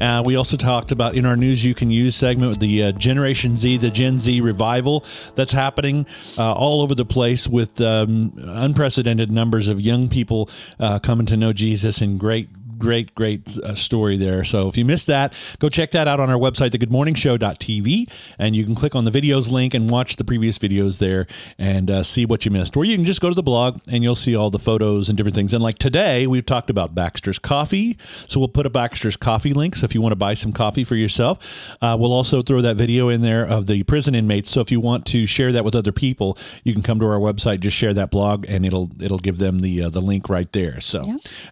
Uh, 0.00 0.22
we 0.24 0.36
also 0.36 0.56
talked 0.56 0.92
about 0.92 1.14
in 1.14 1.26
our 1.26 1.36
News 1.36 1.64
You 1.64 1.74
Can 1.74 1.90
Use 1.90 2.16
segment 2.16 2.50
with 2.50 2.60
the 2.60 2.84
uh, 2.84 2.92
Generation 2.92 3.56
Z, 3.56 3.78
the 3.78 3.90
Gen 3.90 4.18
Z 4.18 4.40
revival 4.40 5.04
that's 5.34 5.52
happening 5.52 6.06
uh, 6.38 6.52
all 6.52 6.82
over 6.82 6.94
the 6.94 7.04
place 7.04 7.48
with 7.48 7.80
um, 7.80 8.32
unprecedented 8.36 9.30
numbers 9.30 9.68
of 9.68 9.80
young 9.80 10.08
people 10.08 10.48
uh, 10.78 10.98
coming 10.98 11.26
to 11.26 11.36
know 11.36 11.52
Jesus 11.52 12.02
in 12.02 12.18
great 12.18 12.48
great, 12.80 13.14
great 13.14 13.46
uh, 13.58 13.74
story 13.74 14.16
there. 14.16 14.42
So 14.42 14.68
if 14.68 14.76
you 14.76 14.84
missed 14.84 15.06
that, 15.06 15.36
go 15.60 15.68
check 15.68 15.92
that 15.92 16.08
out 16.08 16.18
on 16.18 16.30
our 16.30 16.38
website, 16.38 16.70
thegoodmorningshow.tv, 16.70 18.10
and 18.38 18.56
you 18.56 18.64
can 18.64 18.74
click 18.74 18.96
on 18.96 19.04
the 19.04 19.10
videos 19.10 19.50
link 19.50 19.74
and 19.74 19.88
watch 19.88 20.16
the 20.16 20.24
previous 20.24 20.58
videos 20.58 20.98
there 20.98 21.26
and 21.58 21.90
uh, 21.90 22.02
see 22.02 22.26
what 22.26 22.44
you 22.44 22.50
missed. 22.50 22.76
Or 22.76 22.84
you 22.84 22.96
can 22.96 23.04
just 23.04 23.20
go 23.20 23.28
to 23.28 23.34
the 23.34 23.42
blog 23.42 23.78
and 23.90 24.02
you'll 24.02 24.14
see 24.14 24.34
all 24.34 24.50
the 24.50 24.58
photos 24.58 25.08
and 25.08 25.16
different 25.16 25.36
things. 25.36 25.54
And 25.54 25.62
like 25.62 25.78
today, 25.78 26.26
we've 26.26 26.44
talked 26.44 26.70
about 26.70 26.94
Baxter's 26.94 27.38
Coffee. 27.38 27.96
So 28.00 28.40
we'll 28.40 28.48
put 28.48 28.66
a 28.66 28.70
Baxter's 28.70 29.16
Coffee 29.16 29.52
link. 29.52 29.76
So 29.76 29.84
if 29.84 29.94
you 29.94 30.00
want 30.00 30.12
to 30.12 30.16
buy 30.16 30.34
some 30.34 30.52
coffee 30.52 30.84
for 30.84 30.96
yourself, 30.96 31.76
uh, 31.82 31.96
we'll 32.00 32.12
also 32.12 32.42
throw 32.42 32.60
that 32.62 32.76
video 32.76 33.08
in 33.10 33.20
there 33.20 33.46
of 33.46 33.66
the 33.66 33.82
prison 33.84 34.14
inmates. 34.14 34.50
So 34.50 34.60
if 34.60 34.70
you 34.70 34.80
want 34.80 35.04
to 35.06 35.26
share 35.26 35.52
that 35.52 35.64
with 35.64 35.74
other 35.74 35.92
people, 35.92 36.38
you 36.64 36.72
can 36.72 36.82
come 36.82 36.98
to 37.00 37.06
our 37.06 37.20
website, 37.20 37.60
just 37.60 37.76
share 37.76 37.94
that 37.94 38.10
blog, 38.10 38.46
and 38.48 38.64
it'll 38.64 38.90
it'll 39.02 39.18
give 39.18 39.38
them 39.38 39.60
the 39.60 39.84
uh, 39.84 39.90
the 39.90 40.00
link 40.00 40.28
right 40.28 40.50
there. 40.52 40.80
So, 40.80 41.02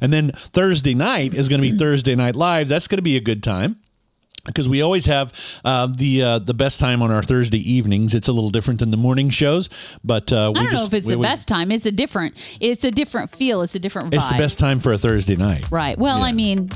and 0.00 0.12
then 0.12 0.30
Thursday 0.32 0.94
night 0.94 1.17
is 1.26 1.48
going 1.48 1.60
to 1.62 1.70
be 1.70 1.76
Thursday 1.76 2.14
Night 2.14 2.36
Live. 2.36 2.68
That's 2.68 2.88
going 2.88 2.98
to 2.98 3.02
be 3.02 3.16
a 3.16 3.20
good 3.20 3.42
time 3.42 3.76
because 4.46 4.68
we 4.68 4.80
always 4.82 5.06
have 5.06 5.32
uh, 5.64 5.86
the 5.94 6.22
uh, 6.22 6.38
the 6.38 6.54
best 6.54 6.80
time 6.80 7.02
on 7.02 7.10
our 7.10 7.22
Thursday 7.22 7.58
evenings. 7.58 8.14
It's 8.14 8.28
a 8.28 8.32
little 8.32 8.50
different 8.50 8.80
than 8.80 8.90
the 8.90 8.96
morning 8.96 9.28
shows, 9.30 9.68
but 10.04 10.32
uh, 10.32 10.52
we 10.54 10.60
I 10.60 10.62
don't 10.64 10.72
just 10.72 10.82
know 10.84 10.86
if 10.86 10.94
it's 10.94 11.06
the 11.06 11.14
always- 11.14 11.28
best 11.28 11.48
time. 11.48 11.70
It's 11.70 11.86
a 11.86 11.92
different. 11.92 12.34
It's 12.60 12.84
a 12.84 12.90
different 12.90 13.30
feel. 13.30 13.62
It's 13.62 13.74
a 13.74 13.78
different 13.78 14.10
vibe. 14.10 14.16
It's 14.16 14.30
the 14.30 14.38
best 14.38 14.58
time 14.58 14.78
for 14.78 14.92
a 14.92 14.98
Thursday 14.98 15.36
night. 15.36 15.70
Right. 15.70 15.98
Well, 15.98 16.18
Yeah. 16.18 16.24
I 16.24 16.32
mean, 16.32 16.70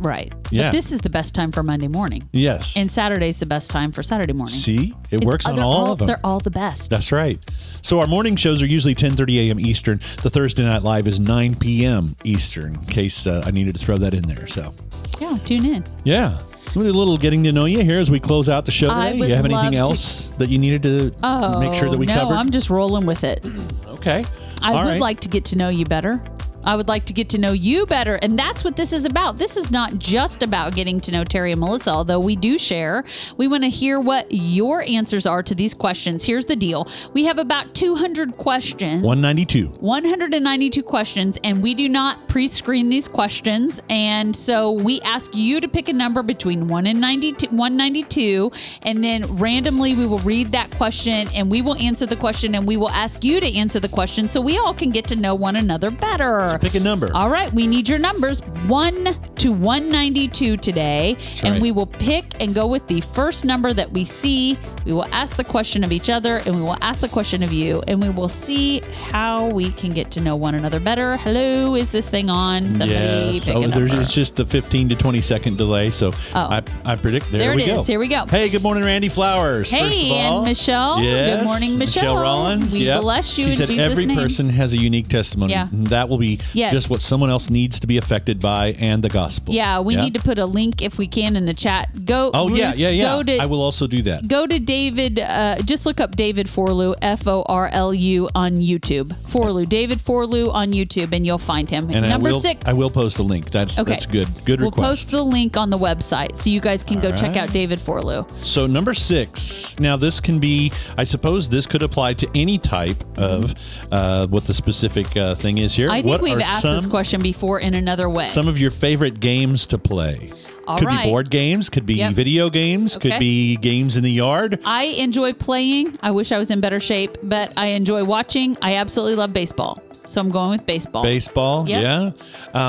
right. 0.00 0.32
Yeah. 0.50 0.64
But 0.68 0.72
this 0.72 0.92
is 0.92 1.00
the 1.00 1.10
best 1.10 1.34
time 1.34 1.52
for 1.52 1.62
Monday 1.62 1.88
morning. 1.88 2.28
Yes. 2.32 2.76
And 2.76 2.90
Saturday's 2.90 3.38
the 3.38 3.46
best 3.46 3.70
time 3.70 3.92
for 3.92 4.02
Saturday 4.02 4.32
morning. 4.32 4.54
See, 4.56 4.94
it 5.10 5.16
It's- 5.16 5.26
works 5.26 5.46
on 5.46 5.56
they're 5.56 5.64
all, 5.64 5.92
of 5.92 5.98
them. 5.98 6.06
They're 6.06 6.20
all 6.24 6.40
the 6.40 6.50
best. 6.50 6.90
That's 6.90 7.12
right. 7.12 7.38
So 7.82 8.00
our 8.00 8.06
morning 8.06 8.36
shows 8.36 8.62
are 8.62 8.66
usually 8.66 8.94
10:30 8.94 9.48
a.m. 9.48 9.60
Eastern. 9.60 10.00
The 10.22 10.30
Thursday 10.30 10.62
Night 10.64 10.82
Live 10.82 11.06
is 11.06 11.20
9 11.20 11.56
p.m. 11.56 12.14
Eastern. 12.24 12.74
In 12.74 12.84
case 12.86 13.26
uh, 13.26 13.42
I 13.46 13.50
needed 13.50 13.76
to 13.76 13.84
throw 13.84 13.96
that 13.98 14.14
in 14.14 14.22
there. 14.22 14.46
So 14.46 14.74
yeah, 15.20 15.38
tune 15.44 15.64
in. 15.66 15.84
yeah. 16.04 16.38
A 16.76 16.78
little 16.80 17.16
getting 17.16 17.44
to 17.44 17.52
know 17.52 17.66
you 17.66 17.84
here 17.84 18.00
as 18.00 18.10
we 18.10 18.18
close 18.18 18.48
out 18.48 18.64
the 18.64 18.72
show 18.72 18.88
today. 18.92 19.14
You 19.28 19.34
have 19.36 19.44
anything 19.44 19.72
to- 19.72 19.76
else 19.78 20.26
that 20.38 20.48
you 20.48 20.58
needed 20.58 20.82
to 20.82 21.12
Oh, 21.22 21.60
make 21.60 21.72
sure 21.72 21.88
that 21.88 21.96
we 21.96 22.04
cover? 22.06 22.18
no, 22.18 22.24
covered? 22.26 22.34
I'm 22.40 22.50
just 22.50 22.68
rolling 22.68 23.06
with 23.06 23.22
it. 23.22 23.46
okay. 23.86 24.24
I 24.60 24.72
All 24.72 24.78
would 24.82 24.88
right. 24.90 25.00
like 25.00 25.20
to 25.20 25.28
get 25.28 25.44
to 25.46 25.56
know 25.56 25.68
you 25.68 25.84
better. 25.84 26.20
I 26.64 26.76
would 26.76 26.88
like 26.88 27.04
to 27.06 27.12
get 27.12 27.28
to 27.30 27.38
know 27.38 27.52
you 27.52 27.86
better. 27.86 28.14
And 28.16 28.38
that's 28.38 28.64
what 28.64 28.76
this 28.76 28.92
is 28.92 29.04
about. 29.04 29.36
This 29.36 29.56
is 29.56 29.70
not 29.70 29.98
just 29.98 30.42
about 30.42 30.74
getting 30.74 31.00
to 31.02 31.12
know 31.12 31.24
Terry 31.24 31.52
and 31.52 31.60
Melissa, 31.60 31.90
although 31.90 32.20
we 32.20 32.36
do 32.36 32.58
share. 32.58 33.04
We 33.36 33.48
want 33.48 33.64
to 33.64 33.70
hear 33.70 34.00
what 34.00 34.26
your 34.30 34.82
answers 34.82 35.26
are 35.26 35.42
to 35.42 35.54
these 35.54 35.74
questions. 35.74 36.24
Here's 36.24 36.46
the 36.46 36.56
deal 36.56 36.88
we 37.12 37.24
have 37.24 37.38
about 37.38 37.74
200 37.74 38.36
questions. 38.36 39.02
192. 39.02 39.68
192 39.80 40.82
questions, 40.82 41.38
and 41.44 41.62
we 41.62 41.74
do 41.74 41.88
not 41.88 42.28
pre 42.28 42.48
screen 42.48 42.88
these 42.88 43.08
questions. 43.08 43.80
And 43.90 44.34
so 44.34 44.72
we 44.72 45.00
ask 45.02 45.34
you 45.34 45.60
to 45.60 45.68
pick 45.68 45.88
a 45.88 45.92
number 45.92 46.22
between 46.22 46.68
1 46.68 46.86
and 46.86 47.00
92, 47.00 47.48
192, 47.48 48.50
and 48.82 49.02
then 49.02 49.24
randomly 49.36 49.94
we 49.94 50.06
will 50.06 50.18
read 50.20 50.52
that 50.52 50.70
question 50.76 51.28
and 51.34 51.50
we 51.50 51.62
will 51.62 51.76
answer 51.76 52.06
the 52.06 52.16
question 52.16 52.54
and 52.54 52.66
we 52.66 52.76
will 52.76 52.90
ask 52.90 53.24
you 53.24 53.40
to 53.40 53.54
answer 53.54 53.80
the 53.80 53.88
question 53.88 54.28
so 54.28 54.40
we 54.40 54.58
all 54.58 54.74
can 54.74 54.90
get 54.90 55.06
to 55.08 55.16
know 55.16 55.34
one 55.34 55.56
another 55.56 55.90
better. 55.90 56.53
Number. 56.54 56.66
Pick 56.70 56.80
a 56.80 56.84
number. 56.84 57.10
All 57.14 57.30
right, 57.30 57.52
we 57.52 57.66
need 57.66 57.88
your 57.88 57.98
numbers 57.98 58.40
1 58.66 59.16
to 59.36 59.52
192 59.52 60.56
today. 60.56 61.16
and 61.42 61.54
right. 61.54 61.62
we 61.62 61.72
will 61.72 61.86
pick 61.86 62.40
and 62.40 62.54
go 62.54 62.66
with 62.66 62.86
the 62.88 63.00
first 63.00 63.44
number 63.44 63.72
that 63.72 63.90
we 63.92 64.04
see. 64.04 64.58
We 64.84 64.92
will 64.92 65.06
ask 65.12 65.36
the 65.36 65.44
question 65.44 65.82
of 65.82 65.92
each 65.92 66.10
other 66.10 66.36
and 66.44 66.54
we 66.54 66.60
will 66.62 66.76
ask 66.82 67.00
the 67.00 67.08
question 67.08 67.42
of 67.42 67.52
you. 67.52 67.82
And 67.88 68.02
we 68.02 68.10
will 68.10 68.28
see 68.28 68.80
how 69.08 69.46
we 69.46 69.70
can 69.72 69.90
get 69.90 70.10
to 70.12 70.20
know 70.20 70.36
one 70.36 70.54
another 70.54 70.78
better. 70.78 71.16
Hello, 71.16 71.74
is 71.74 71.90
this 71.90 72.08
thing 72.08 72.28
on? 72.28 72.62
Somebody 72.62 72.90
yes. 72.92 73.46
pick 73.46 73.56
Oh, 73.56 73.60
there's 73.66 73.90
number. 73.90 74.02
it's 74.02 74.12
just 74.14 74.36
the 74.36 74.44
15 74.44 74.90
to 74.90 74.96
20 74.96 75.20
second 75.20 75.56
delay. 75.56 75.90
So 75.90 76.12
Oh. 76.34 76.38
I, 76.50 76.62
I 76.84 76.96
predict 76.96 77.30
there, 77.32 77.40
There 77.40 77.56
we 77.56 77.62
it 77.64 77.66
go. 77.66 77.80
is. 77.80 77.86
Here 77.86 77.98
we 77.98 78.08
go. 78.08 78.26
Hey, 78.26 78.48
good 78.50 78.62
morning, 78.62 78.84
Randy 78.84 79.08
Flowers. 79.08 79.70
Hey, 79.70 79.80
first 79.88 80.00
of 80.00 80.10
all. 80.12 80.36
and 80.38 80.44
Michelle. 80.46 81.00
Yes. 81.02 81.38
Good 81.40 81.46
morning, 81.46 81.78
Michelle. 81.78 82.16
Rollins. 82.20 82.72
We 82.74 82.80
yep. 82.86 83.00
bless 83.00 83.38
you 83.38 83.46
She 83.46 83.54
said 83.54 83.68
Jesus' 83.68 83.90
every 83.90 84.06
name. 84.06 84.16
person 84.18 84.48
has 84.50 84.72
a 84.74 84.76
unique 84.76 85.08
testimony. 85.08 85.52
Yeah. 85.52 85.68
That 85.72 86.08
will 86.08 86.18
be 86.18 86.40
Yes. 86.52 86.72
just 86.72 86.90
what 86.90 87.00
someone 87.00 87.30
else 87.30 87.48
needs 87.50 87.80
to 87.80 87.86
be 87.86 87.96
affected 87.96 88.38
by 88.40 88.68
and 88.78 89.02
the 89.02 89.08
gospel. 89.08 89.54
Yeah, 89.54 89.80
we 89.80 89.96
need 89.96 90.14
to 90.14 90.20
put 90.20 90.38
a 90.38 90.44
link 90.46 90.82
if 90.82 90.98
we 90.98 91.06
can 91.06 91.36
in 91.36 91.46
the 91.46 91.54
chat. 91.54 92.04
Go. 92.04 92.30
Oh, 92.34 92.48
yeah, 92.54 92.68
Ruth, 92.70 92.76
yeah, 92.78 92.88
yeah. 92.90 93.04
Go 93.16 93.22
to 93.22 93.38
I 93.38 93.46
will 93.46 93.62
also 93.62 93.86
do 93.86 94.02
that. 94.02 94.28
go 94.28 94.46
to 94.46 94.58
David. 94.74 95.20
Uh, 95.20 95.56
just 95.62 95.86
look 95.86 96.00
up 96.00 96.16
David 96.16 96.48
Forlu, 96.48 96.96
F 97.00 97.28
O 97.28 97.44
R 97.48 97.68
L 97.72 97.94
U, 97.94 98.28
on 98.34 98.56
YouTube. 98.56 99.14
Forlu, 99.22 99.68
David 99.68 99.98
Forlu 99.98 100.52
on 100.52 100.72
YouTube, 100.72 101.12
and 101.12 101.24
you'll 101.24 101.38
find 101.38 101.70
him. 101.70 101.90
And 101.90 102.04
Number 102.08 102.30
I 102.30 102.32
will, 102.32 102.40
six. 102.40 102.68
I 102.68 102.72
will 102.72 102.90
post 102.90 103.20
a 103.20 103.22
link. 103.22 103.50
That's 103.50 103.78
Okay. 103.78 103.92
that's 103.92 104.06
good. 104.06 104.26
Good 104.44 104.60
request. 104.60 104.78
We'll 104.78 104.88
post 104.88 105.10
the 105.10 105.22
link 105.22 105.56
on 105.56 105.70
the 105.70 105.78
website 105.78 106.36
so 106.36 106.50
you 106.50 106.60
guys 106.60 106.82
can 106.82 106.98
go 106.98 107.14
check 107.16 107.36
out 107.36 107.52
David 107.52 107.78
Forlu. 107.78 108.28
So 108.44 108.66
number 108.66 108.94
six. 108.94 109.78
Now 109.78 109.96
this 109.96 110.18
can 110.18 110.40
be. 110.40 110.72
I 110.98 111.04
suppose 111.04 111.48
this 111.48 111.66
could 111.66 111.82
apply 111.84 112.14
to 112.14 112.28
any 112.34 112.58
type 112.58 113.02
of 113.16 113.54
uh, 113.92 114.26
what 114.26 114.42
the 114.44 114.54
specific 114.54 115.16
uh, 115.16 115.36
thing 115.36 115.58
is 115.58 115.72
here. 115.72 115.88
I 115.88 116.02
think 116.02 116.06
what 116.06 116.20
we've 116.20 116.40
asked 116.40 116.62
some, 116.62 116.74
this 116.74 116.86
question 116.86 117.22
before 117.22 117.60
in 117.60 117.74
another 117.74 118.10
way. 118.10 118.24
Some 118.24 118.48
of 118.48 118.58
your 118.58 118.72
favorite 118.72 119.20
games 119.20 119.66
to 119.66 119.78
play. 119.78 120.32
All 120.66 120.78
could 120.78 120.86
right. 120.88 121.04
be 121.04 121.10
board 121.10 121.30
games. 121.30 121.68
Could 121.70 121.86
be 121.86 121.94
Yep. 121.94 122.12
video 122.12 122.50
games. 122.50 122.96
Okay. 122.96 123.10
Could 123.10 123.18
be 123.20 123.56
games 123.56 123.96
in 123.96 124.02
the 124.02 124.10
yard. 124.10 124.60
I 124.64 124.84
enjoy 124.84 125.32
playing. 125.32 125.98
I 126.02 126.10
wish 126.10 126.32
I 126.32 126.38
was 126.38 126.50
in 126.50 126.60
better 126.60 126.80
shape, 126.80 127.18
but 127.22 127.52
I 127.56 127.66
enjoy 127.68 128.04
watching. 128.04 128.56
I 128.62 128.76
absolutely 128.76 129.16
love 129.16 129.32
baseball. 129.32 129.82
So 130.06 130.20
I'm 130.20 130.28
going 130.28 130.50
with 130.50 130.66
baseball. 130.66 131.02
Baseball, 131.02 131.66
Yep. 131.66 131.82
yeah. 131.82 132.10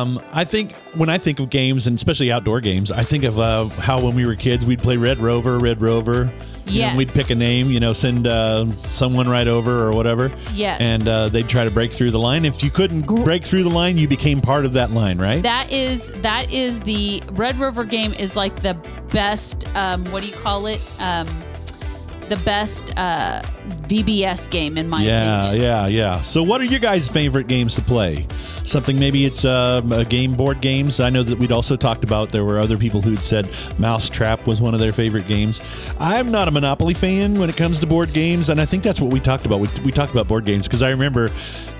Um, 0.01 0.21
I 0.31 0.45
think 0.45 0.71
when 0.95 1.09
I 1.09 1.17
think 1.17 1.39
of 1.41 1.49
games, 1.49 1.85
and 1.85 1.97
especially 1.97 2.31
outdoor 2.31 2.61
games, 2.61 2.91
I 2.91 3.03
think 3.03 3.25
of 3.25 3.37
uh, 3.39 3.65
how 3.67 3.99
when 4.01 4.15
we 4.15 4.25
were 4.25 4.35
kids, 4.35 4.65
we'd 4.65 4.79
play 4.79 4.95
Red 4.95 5.19
Rover, 5.19 5.59
Red 5.59 5.81
Rover. 5.81 6.31
You 6.67 6.81
know, 6.81 6.97
we'd 6.97 7.09
pick 7.09 7.29
a 7.29 7.35
name, 7.35 7.67
you 7.67 7.79
know, 7.79 7.93
send 7.93 8.27
uh, 8.27 8.71
someone 8.89 9.29
right 9.29 9.47
over 9.47 9.87
or 9.87 9.93
whatever. 9.93 10.31
Yes. 10.53 10.79
And 10.79 11.07
uh, 11.07 11.29
they'd 11.29 11.47
try 11.47 11.63
to 11.63 11.71
break 11.71 11.93
through 11.93 12.11
the 12.11 12.19
line. 12.19 12.45
If 12.45 12.63
you 12.63 12.71
couldn't 12.71 13.05
break 13.23 13.43
through 13.43 13.63
the 13.63 13.69
line, 13.69 13.97
you 13.97 14.07
became 14.07 14.41
part 14.41 14.65
of 14.65 14.73
that 14.73 14.91
line, 14.91 15.17
right? 15.19 15.43
That 15.43 15.71
is 15.71 16.09
that 16.21 16.51
is 16.51 16.79
the 16.81 17.21
Red 17.33 17.59
Rover 17.59 17.83
game 17.83 18.13
is 18.13 18.35
like 18.35 18.61
the 18.61 18.73
best. 19.11 19.67
Um, 19.75 20.05
what 20.05 20.23
do 20.23 20.29
you 20.29 20.35
call 20.35 20.65
it? 20.65 20.81
Um, 20.99 21.27
the 22.29 22.37
best 22.37 22.93
uh, 22.97 23.41
VBS 23.87 24.49
game 24.49 24.77
in 24.77 24.89
my 24.89 25.03
yeah, 25.03 25.43
opinion. 25.45 25.63
yeah, 25.63 25.87
yeah. 25.87 26.21
So, 26.21 26.43
what 26.43 26.61
are 26.61 26.65
your 26.65 26.79
guys' 26.79 27.07
favorite 27.07 27.47
games 27.47 27.75
to 27.75 27.81
play? 27.81 28.25
Something 28.29 28.97
maybe 28.97 29.25
it's 29.25 29.45
um, 29.45 29.91
a 29.91 30.05
game 30.05 30.35
board 30.35 30.61
games. 30.61 30.99
I 30.99 31.09
know 31.09 31.23
that 31.23 31.37
we'd 31.37 31.51
also 31.51 31.75
talked 31.75 32.03
about 32.03 32.31
there 32.31 32.45
were 32.45 32.59
other 32.59 32.77
people 32.77 33.01
who'd 33.01 33.23
said 33.23 33.49
Mousetrap 33.77 34.47
was 34.47 34.61
one 34.61 34.73
of 34.73 34.79
their 34.79 34.93
favorite 34.93 35.27
games. 35.27 35.61
I'm 35.99 36.31
not 36.31 36.47
a 36.47 36.51
Monopoly 36.51 36.93
fan 36.93 37.39
when 37.39 37.49
it 37.49 37.57
comes 37.57 37.79
to 37.79 37.87
board 37.87 38.13
games, 38.13 38.49
and 38.49 38.59
I 38.59 38.65
think 38.65 38.83
that's 38.83 39.01
what 39.01 39.13
we 39.13 39.19
talked 39.19 39.45
about. 39.45 39.59
We, 39.59 39.67
we 39.83 39.91
talked 39.91 40.11
about 40.11 40.27
board 40.27 40.45
games 40.45 40.67
because 40.67 40.83
I 40.83 40.89
remember 40.89 41.29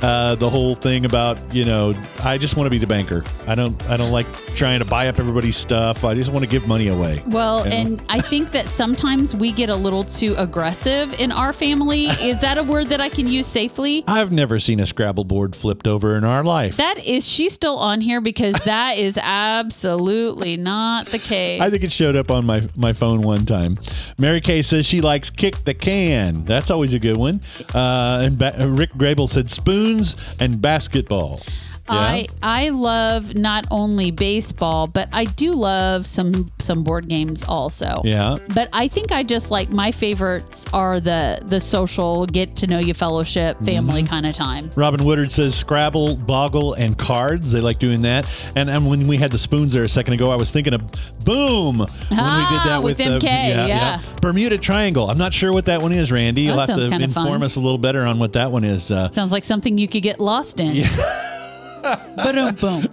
uh, 0.02 0.36
the 0.36 0.50
whole 0.50 0.76
thing 0.76 1.06
about 1.06 1.39
you 1.54 1.66
know 1.66 1.93
I 2.24 2.38
just 2.38 2.56
want 2.58 2.68
to 2.68 2.72
be 2.72 2.78
the 2.78 2.88
banker. 2.88 3.24
I 3.48 3.56
don't 3.56 3.82
I 3.89 3.98
don't 3.98 4.12
like 4.12 4.28
trying 4.56 4.80
to 4.80 4.86
buy 4.86 5.08
up 5.08 5.20
everybody's 5.20 5.58
stuff. 5.58 6.04
I 6.04 6.14
just 6.14 6.32
want 6.32 6.43
to 6.43 6.50
give 6.50 6.68
money 6.68 6.88
away. 6.88 7.24
Well, 7.28 7.64
you 7.64 7.70
know? 7.70 7.76
and 7.76 8.04
I 8.10 8.22
think 8.22 8.52
that 8.52 8.70
sometimes 8.70 9.36
we 9.36 9.52
get 9.52 9.70
a 9.70 9.76
little 9.76 10.04
too 10.04 10.35
aggressive 10.38 11.14
in 11.20 11.32
our 11.32 11.54
family. 11.54 12.06
Is 12.06 12.42
that 12.42 12.58
a 12.58 12.64
word 12.64 12.90
that 12.90 13.02
I 13.02 13.10
can 13.10 13.28
use 13.28 13.48
safely? 13.48 14.04
I've 14.08 14.32
never 14.32 14.60
seen 14.60 14.80
a 14.80 14.86
Scrabble 14.86 15.24
board 15.24 15.56
flipped 15.56 15.88
over 15.88 16.16
in 16.16 16.24
our 16.24 16.44
life. 16.44 16.78
That 16.78 17.04
is 17.06 17.28
she's 17.28 17.54
still 17.54 17.78
on 17.78 18.02
here 18.02 18.22
because 18.22 18.56
that 18.66 18.98
is 18.98 19.18
absolutely 19.22 20.58
not 20.58 21.08
the 21.08 21.20
case. 21.20 21.62
I 21.62 21.70
think 21.70 21.84
it 21.84 21.92
showed 21.92 22.16
up 22.16 22.32
on 22.32 22.46
my, 22.46 22.68
my 22.78 22.94
phone 22.94 23.22
one 23.22 23.46
time. 23.46 23.78
Mary 24.18 24.42
Kay 24.42 24.62
says 24.62 24.86
she 24.86 25.02
likes 25.02 25.30
kick 25.30 25.64
the 25.66 25.74
can. 25.74 26.46
That's 26.46 26.70
always 26.72 26.94
a 26.94 27.00
good 27.00 27.18
one. 27.18 27.42
Uh, 27.74 28.22
and 28.24 28.38
ba- 28.38 28.56
Rick 28.70 28.94
Grable 28.94 29.28
said 29.28 29.50
spoons 29.50 30.16
and 30.40 30.62
basketball. 30.62 31.42
Yeah? 31.88 31.96
I 31.96 32.28
I 32.42 32.70
love 32.70 33.36
not 33.36 33.66
only 33.70 34.10
baseball, 34.12 34.88
but 34.88 35.08
I 35.14 35.26
do 35.26 35.54
love 35.54 36.06
some 36.08 36.52
some 36.60 36.84
board 36.84 37.08
games 37.08 37.44
also. 37.44 38.02
Yeah. 38.04 38.38
But 38.56 38.70
I 38.74 38.88
think 38.88 39.12
I 39.12 39.22
just 39.24 39.52
like 39.52 39.70
my 39.70 39.92
favorites 39.92 40.66
are 40.74 41.00
the 41.00 41.40
the 41.44 41.60
social 41.60 42.26
get 42.26 42.56
to 42.58 42.68
know 42.68 42.80
you 42.80 42.94
fellowship 42.94 43.60
family 43.64 44.02
Mm-hmm. 44.02 44.08
kind 44.08 44.26
of 44.26 44.34
time. 44.36 44.72
Robin 44.76 45.04
Woodard 45.06 45.32
says 45.32 45.56
Scrabble, 45.56 46.16
Boggle, 46.16 46.74
and 46.74 46.98
cards. 46.98 47.52
They 47.52 47.62
like 47.62 47.78
doing 47.80 48.02
that. 48.02 48.26
And, 48.56 48.70
and 48.70 48.88
when 48.90 49.08
we 49.08 49.18
had 49.18 49.32
the 49.32 49.38
spoons 49.38 49.74
there 49.74 49.84
a 49.84 49.90
second 49.90 50.16
ago, 50.16 50.32
I 50.32 50.36
was 50.36 50.50
thinking 50.52 50.74
of 50.74 50.82
Boom 51.24 51.78
when 51.80 51.88
we 51.88 52.16
did 52.16 52.20
Ah, 52.20 52.64
that 52.66 52.84
with 52.84 52.98
with, 52.98 53.08
MK, 53.08 53.24
yeah. 53.24 54.02
Bermuda 54.22 54.58
Triangle. 54.58 55.10
I'm 55.10 55.18
not 55.18 55.34
sure 55.34 55.52
what 55.54 55.66
that 55.66 55.82
one 55.82 55.92
is, 55.92 56.12
Randy. 56.12 56.42
You'll 56.44 56.58
have 56.60 56.74
to 56.76 56.84
inform 56.92 57.12
fun. 57.28 57.44
us 57.44 57.56
a 57.56 57.60
little 57.60 57.78
better 57.78 58.02
on 58.06 58.20
what 58.20 58.34
that 58.34 58.52
one 58.52 58.64
is. 58.64 58.92
Uh, 58.92 59.10
Sounds 59.12 59.32
like 59.32 59.44
something 59.44 59.78
you 59.78 59.88
could 59.88 60.04
get 60.04 60.20
lost 60.20 60.60
in. 60.60 60.74
boom. 60.74 60.84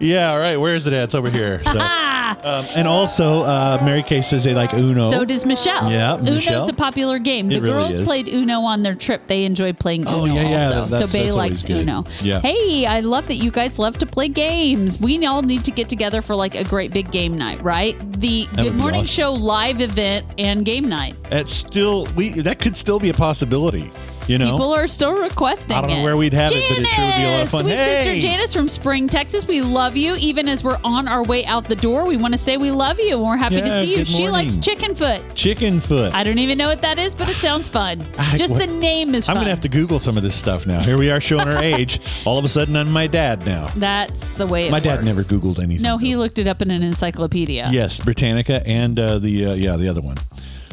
yeah, 0.00 0.32
all 0.32 0.38
right. 0.38 0.56
Where 0.56 0.74
is 0.74 0.86
it 0.86 0.92
at? 0.92 1.04
It's 1.04 1.14
over 1.14 1.30
here. 1.30 1.62
So, 1.64 1.70
um, 1.80 2.66
and 2.74 2.86
also, 2.88 3.42
uh, 3.42 3.80
Mary 3.84 4.02
Kay 4.02 4.22
says 4.22 4.44
they 4.44 4.54
like 4.54 4.72
Uno. 4.74 5.10
So 5.10 5.24
does 5.24 5.44
Michelle. 5.46 5.90
Yeah, 5.90 6.14
Uno's 6.14 6.34
Michelle. 6.36 6.68
a 6.68 6.72
popular 6.72 7.18
game. 7.18 7.48
The 7.48 7.56
It 7.56 7.62
really 7.62 7.74
girls 7.74 7.98
is. 7.98 8.04
played 8.06 8.28
Uno 8.28 8.60
on 8.60 8.82
their 8.82 8.94
trip. 8.94 9.26
They 9.26 9.44
enjoyed 9.44 9.78
playing 9.78 10.02
Uno 10.02 10.10
Oh, 10.12 10.24
yeah, 10.26 10.42
yeah, 10.48 10.66
also. 10.68 10.86
that's- 10.86 11.10
so 11.12 11.18
Bay 11.18 11.24
that's 11.24 11.36
likes 11.36 11.64
good. 11.64 11.82
Uno. 11.82 12.04
Yeah. 12.20 12.40
Hey, 12.40 12.86
I 12.86 13.00
love 13.00 13.26
that 13.28 13.36
you 13.36 13.50
guys 13.50 13.78
love 13.78 13.98
to 13.98 14.06
play 14.06 14.28
games. 14.28 15.00
We 15.00 15.24
all 15.26 15.42
need 15.42 15.64
to 15.64 15.70
get 15.70 15.88
together 15.88 16.22
for 16.22 16.34
like 16.34 16.54
a 16.54 16.64
great 16.64 16.92
big 16.92 17.10
game 17.10 17.36
night, 17.36 17.62
right? 17.62 17.96
The 18.20 18.46
would 18.48 18.56
Good 18.56 18.62
be 18.64 18.78
Morning 18.78 19.00
awesome. 19.00 19.12
Show 19.12 19.32
live 19.32 19.80
event 19.80 20.26
and 20.38 20.64
game 20.64 20.88
night. 20.88 21.14
It's 21.30 21.52
still 21.52 22.06
we 22.16 22.30
that 22.40 22.58
could 22.58 22.76
still 22.76 22.98
be 22.98 23.08
a 23.10 23.14
possibility. 23.14 23.90
You 24.28 24.38
know, 24.38 24.52
People 24.52 24.72
are 24.72 24.86
still 24.86 25.14
requesting 25.14 25.76
I 25.76 25.80
don't 25.80 25.90
know 25.90 25.96
it. 26.00 26.02
where 26.04 26.16
we'd 26.16 26.32
have 26.32 26.52
it, 26.52 26.68
but 26.68 26.78
it 26.78 26.86
sure 26.88 27.04
would 27.04 27.16
be 27.16 27.22
a 27.24 27.30
lot 27.30 27.42
of 27.42 27.48
fun. 27.50 27.60
Sweet 27.62 27.72
Hey! 27.74 28.04
sister 28.14 28.20
Janice 28.28 28.54
from 28.54 28.68
Spring, 28.68 29.08
Texas. 29.08 29.46
We 29.48 29.62
love 29.62 29.96
you. 29.96 30.14
Even 30.14 30.48
as 30.48 30.62
we're 30.62 30.78
on 30.84 31.08
our 31.08 31.24
way 31.24 31.44
out 31.44 31.64
the 31.68 31.74
door, 31.74 32.06
we 32.06 32.16
want 32.16 32.32
to 32.32 32.38
say 32.38 32.56
we 32.56 32.70
love 32.70 33.00
you 33.00 33.14
and 33.16 33.22
we're 33.24 33.36
happy 33.36 33.56
Yeah, 33.56 33.62
to 33.64 33.80
see 33.82 33.96
you. 33.98 34.04
She 34.04 34.28
likes 34.28 34.56
chicken 34.58 34.94
foot. 34.94 35.22
chicken 35.34 35.80
foot. 35.80 36.14
I 36.14 36.22
don't 36.22 36.38
even 36.38 36.56
know 36.56 36.68
what 36.68 36.82
that 36.82 36.98
is, 36.98 37.14
but 37.16 37.28
it 37.28 37.36
sounds 37.36 37.68
fun. 37.68 38.00
I- 38.16 38.38
Just 38.38 38.52
what- 38.52 38.60
the 38.60 38.66
name 38.68 39.14
is 39.16 39.26
fun. 39.26 39.36
I'm 39.36 39.40
gonna 39.42 39.50
have 39.50 39.60
to 39.60 39.68
Google 39.68 39.98
some 39.98 40.16
of 40.16 40.22
this 40.22 40.36
stuff 40.36 40.66
now. 40.66 40.80
Here 40.80 40.98
we 40.98 41.10
are 41.10 41.20
showing 41.20 41.48
our 41.48 41.60
age. 41.62 42.00
All 42.24 42.38
of 42.38 42.44
a 42.44 42.48
sudden, 42.48 42.76
I'm 42.76 42.92
my 42.92 43.08
dad 43.08 43.44
now. 43.44 43.70
That's 43.76 44.34
the 44.34 44.46
way 44.46 44.66
it 44.66 44.70
My 44.70 44.78
dad 44.80 45.04
never 45.04 45.22
Googled 45.22 45.58
anything. 45.58 45.82
No, 45.82 45.98
he 45.98 46.12
though. 46.12 46.20
looked 46.20 46.38
it 46.38 46.46
up 46.46 46.62
in 46.62 46.70
an 46.70 46.82
encyclopedia. 46.84 47.68
Yes, 47.72 47.98
Britannica 47.98 48.66
and 48.68 48.98
uh, 48.98 49.18
the 49.18 49.46
uh, 49.46 49.54
yeah 49.54 49.76
the 49.76 49.88
other 49.88 50.00
one, 50.00 50.16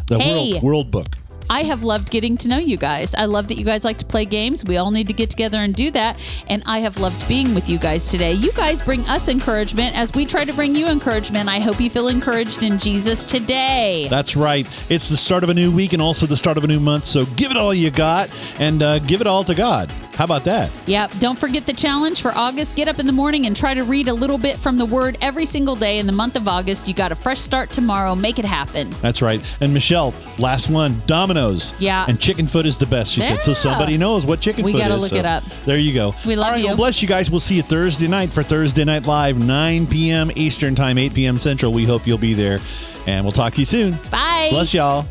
the 0.07 0.19
Hey. 0.19 0.51
World 0.53 0.63
World 0.63 0.91
Book. 0.91 1.07
I 1.49 1.63
have 1.63 1.83
loved 1.83 2.11
getting 2.11 2.37
to 2.37 2.47
know 2.47 2.57
you 2.57 2.77
guys. 2.77 3.15
I 3.15 3.25
love 3.25 3.47
that 3.47 3.57
you 3.57 3.65
guys 3.65 3.83
like 3.83 3.97
to 3.99 4.05
play 4.05 4.25
games. 4.25 4.63
We 4.63 4.77
all 4.77 4.91
need 4.91 5.07
to 5.07 5.13
get 5.13 5.29
together 5.29 5.57
and 5.59 5.73
do 5.73 5.89
that. 5.91 6.19
And 6.47 6.61
I 6.65 6.79
have 6.79 6.99
loved 6.99 7.27
being 7.27 7.55
with 7.55 7.69
you 7.69 7.79
guys 7.79 8.07
today. 8.07 8.33
You 8.33 8.51
guys 8.53 8.81
bring 8.81 9.01
us 9.07 9.27
encouragement 9.27 9.97
as 9.97 10.13
we 10.13 10.25
try 10.25 10.45
to 10.45 10.53
bring 10.53 10.75
you 10.75 10.87
encouragement. 10.87 11.49
I 11.49 11.59
hope 11.59 11.79
you 11.79 11.89
feel 11.89 12.07
encouraged 12.07 12.63
in 12.63 12.77
Jesus 12.77 13.23
today. 13.23 14.07
That's 14.09 14.35
right. 14.35 14.65
It's 14.91 15.09
the 15.09 15.17
start 15.17 15.43
of 15.43 15.49
a 15.49 15.53
new 15.53 15.71
week 15.71 15.93
and 15.93 16.01
also 16.01 16.25
the 16.25 16.37
start 16.37 16.57
of 16.57 16.63
a 16.63 16.67
new 16.67 16.79
month. 16.79 17.05
So 17.05 17.25
give 17.25 17.51
it 17.51 17.57
all 17.57 17.73
you 17.73 17.91
got 17.91 18.29
and 18.59 18.83
uh, 18.83 18.99
give 18.99 19.21
it 19.21 19.27
all 19.27 19.43
to 19.43 19.55
God. 19.55 19.91
How 20.19 20.25
about 20.25 20.43
that? 20.43 20.69
Yep. 20.85 21.11
Don't 21.19 21.39
forget 21.39 21.65
the 21.65 21.71
challenge 21.71 22.21
for 22.21 22.33
August. 22.33 22.75
Get 22.75 22.89
up 22.89 22.99
in 22.99 23.05
the 23.05 23.13
morning 23.13 23.45
and 23.45 23.55
try 23.55 23.73
to 23.73 23.85
read 23.85 24.09
a 24.09 24.13
little 24.13 24.37
bit 24.37 24.57
from 24.57 24.75
the 24.75 24.85
Word 24.85 25.17
every 25.21 25.45
single 25.45 25.77
day 25.77 25.97
in 25.97 26.07
the 26.07 26.11
month 26.11 26.35
of 26.35 26.45
August. 26.45 26.89
You 26.89 26.93
got 26.93 27.13
a 27.13 27.15
fresh 27.15 27.39
start 27.39 27.69
tomorrow. 27.69 28.15
Make 28.15 28.37
it 28.37 28.43
happen. 28.43 28.89
That's 29.01 29.21
right. 29.21 29.39
And 29.61 29.73
Michelle, 29.73 30.13
last 30.37 30.69
one, 30.69 31.01
dominoes. 31.07 31.73
Yeah. 31.79 32.03
And 32.09 32.19
chicken 32.19 32.47
foot 32.47 32.65
is 32.65 32.77
the 32.77 32.85
best. 32.87 33.13
She 33.13 33.21
said. 33.21 33.41
So 33.41 33.53
somebody 33.53 33.95
knows 33.95 34.25
what 34.25 34.41
chicken 34.41 34.65
We 34.65 34.73
foot 34.73 34.79
is. 34.79 34.83
We 34.83 34.89
gotta 34.89 35.01
look 35.01 35.11
so 35.11 35.15
it 35.15 35.25
up. 35.25 35.45
There 35.63 35.77
you 35.77 35.93
go. 35.93 36.13
We 36.27 36.35
love 36.35 36.47
All 36.47 36.51
right, 36.51 36.59
you. 36.59 36.67
Well, 36.67 36.75
bless 36.75 37.01
you 37.01 37.07
guys. 37.07 37.31
We'll 37.31 37.39
see 37.39 37.55
you 37.55 37.61
Thursday 37.61 38.09
night 38.09 38.29
for 38.29 38.43
Thursday 38.43 38.83
Night 38.83 39.05
Live, 39.05 39.41
9 39.41 39.87
p.m. 39.87 40.31
Eastern 40.35 40.75
Time, 40.75 40.97
8 40.97 41.13
p.m. 41.13 41.37
Central. 41.37 41.71
We 41.71 41.85
hope 41.85 42.05
you'll 42.05 42.17
be 42.17 42.33
there. 42.33 42.59
And 43.07 43.23
we'll 43.23 43.31
talk 43.31 43.53
to 43.53 43.61
you 43.61 43.65
soon. 43.65 43.95
Bye. 44.11 44.49
Bless 44.51 44.73
y'all. 44.73 45.05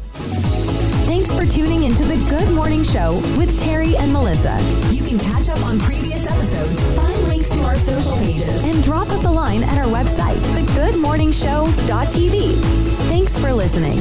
Thanks 1.09 1.33
for 1.33 1.47
tuning 1.47 1.85
into 1.85 2.05
the 2.05 2.23
Good 2.29 2.53
Morning 2.55 2.83
Show 2.85 3.15
with 3.39 3.59
Terry 3.59 3.97
and 3.97 4.13
Melissa. 4.13 4.59
You 4.93 5.03
can 5.03 5.19
catch 5.19 5.49
up 5.49 5.65
on 5.65 5.79
previous 5.81 6.27
episodes, 6.27 6.79
find 6.95 7.17
links 7.29 7.49
to 7.49 7.63
our 7.63 7.77
social 7.77 8.15
pages, 8.19 8.63
and 8.63 8.85
drop 8.85 9.09
us 9.09 9.25
a 9.25 9.31
line 9.31 9.63
at 9.63 9.79
our 9.79 9.91
website, 9.91 10.37
thegoodmorningshow.tv. 10.55 12.53
Thanks 13.09 13.39
for 13.39 13.55
listening. 13.55 13.97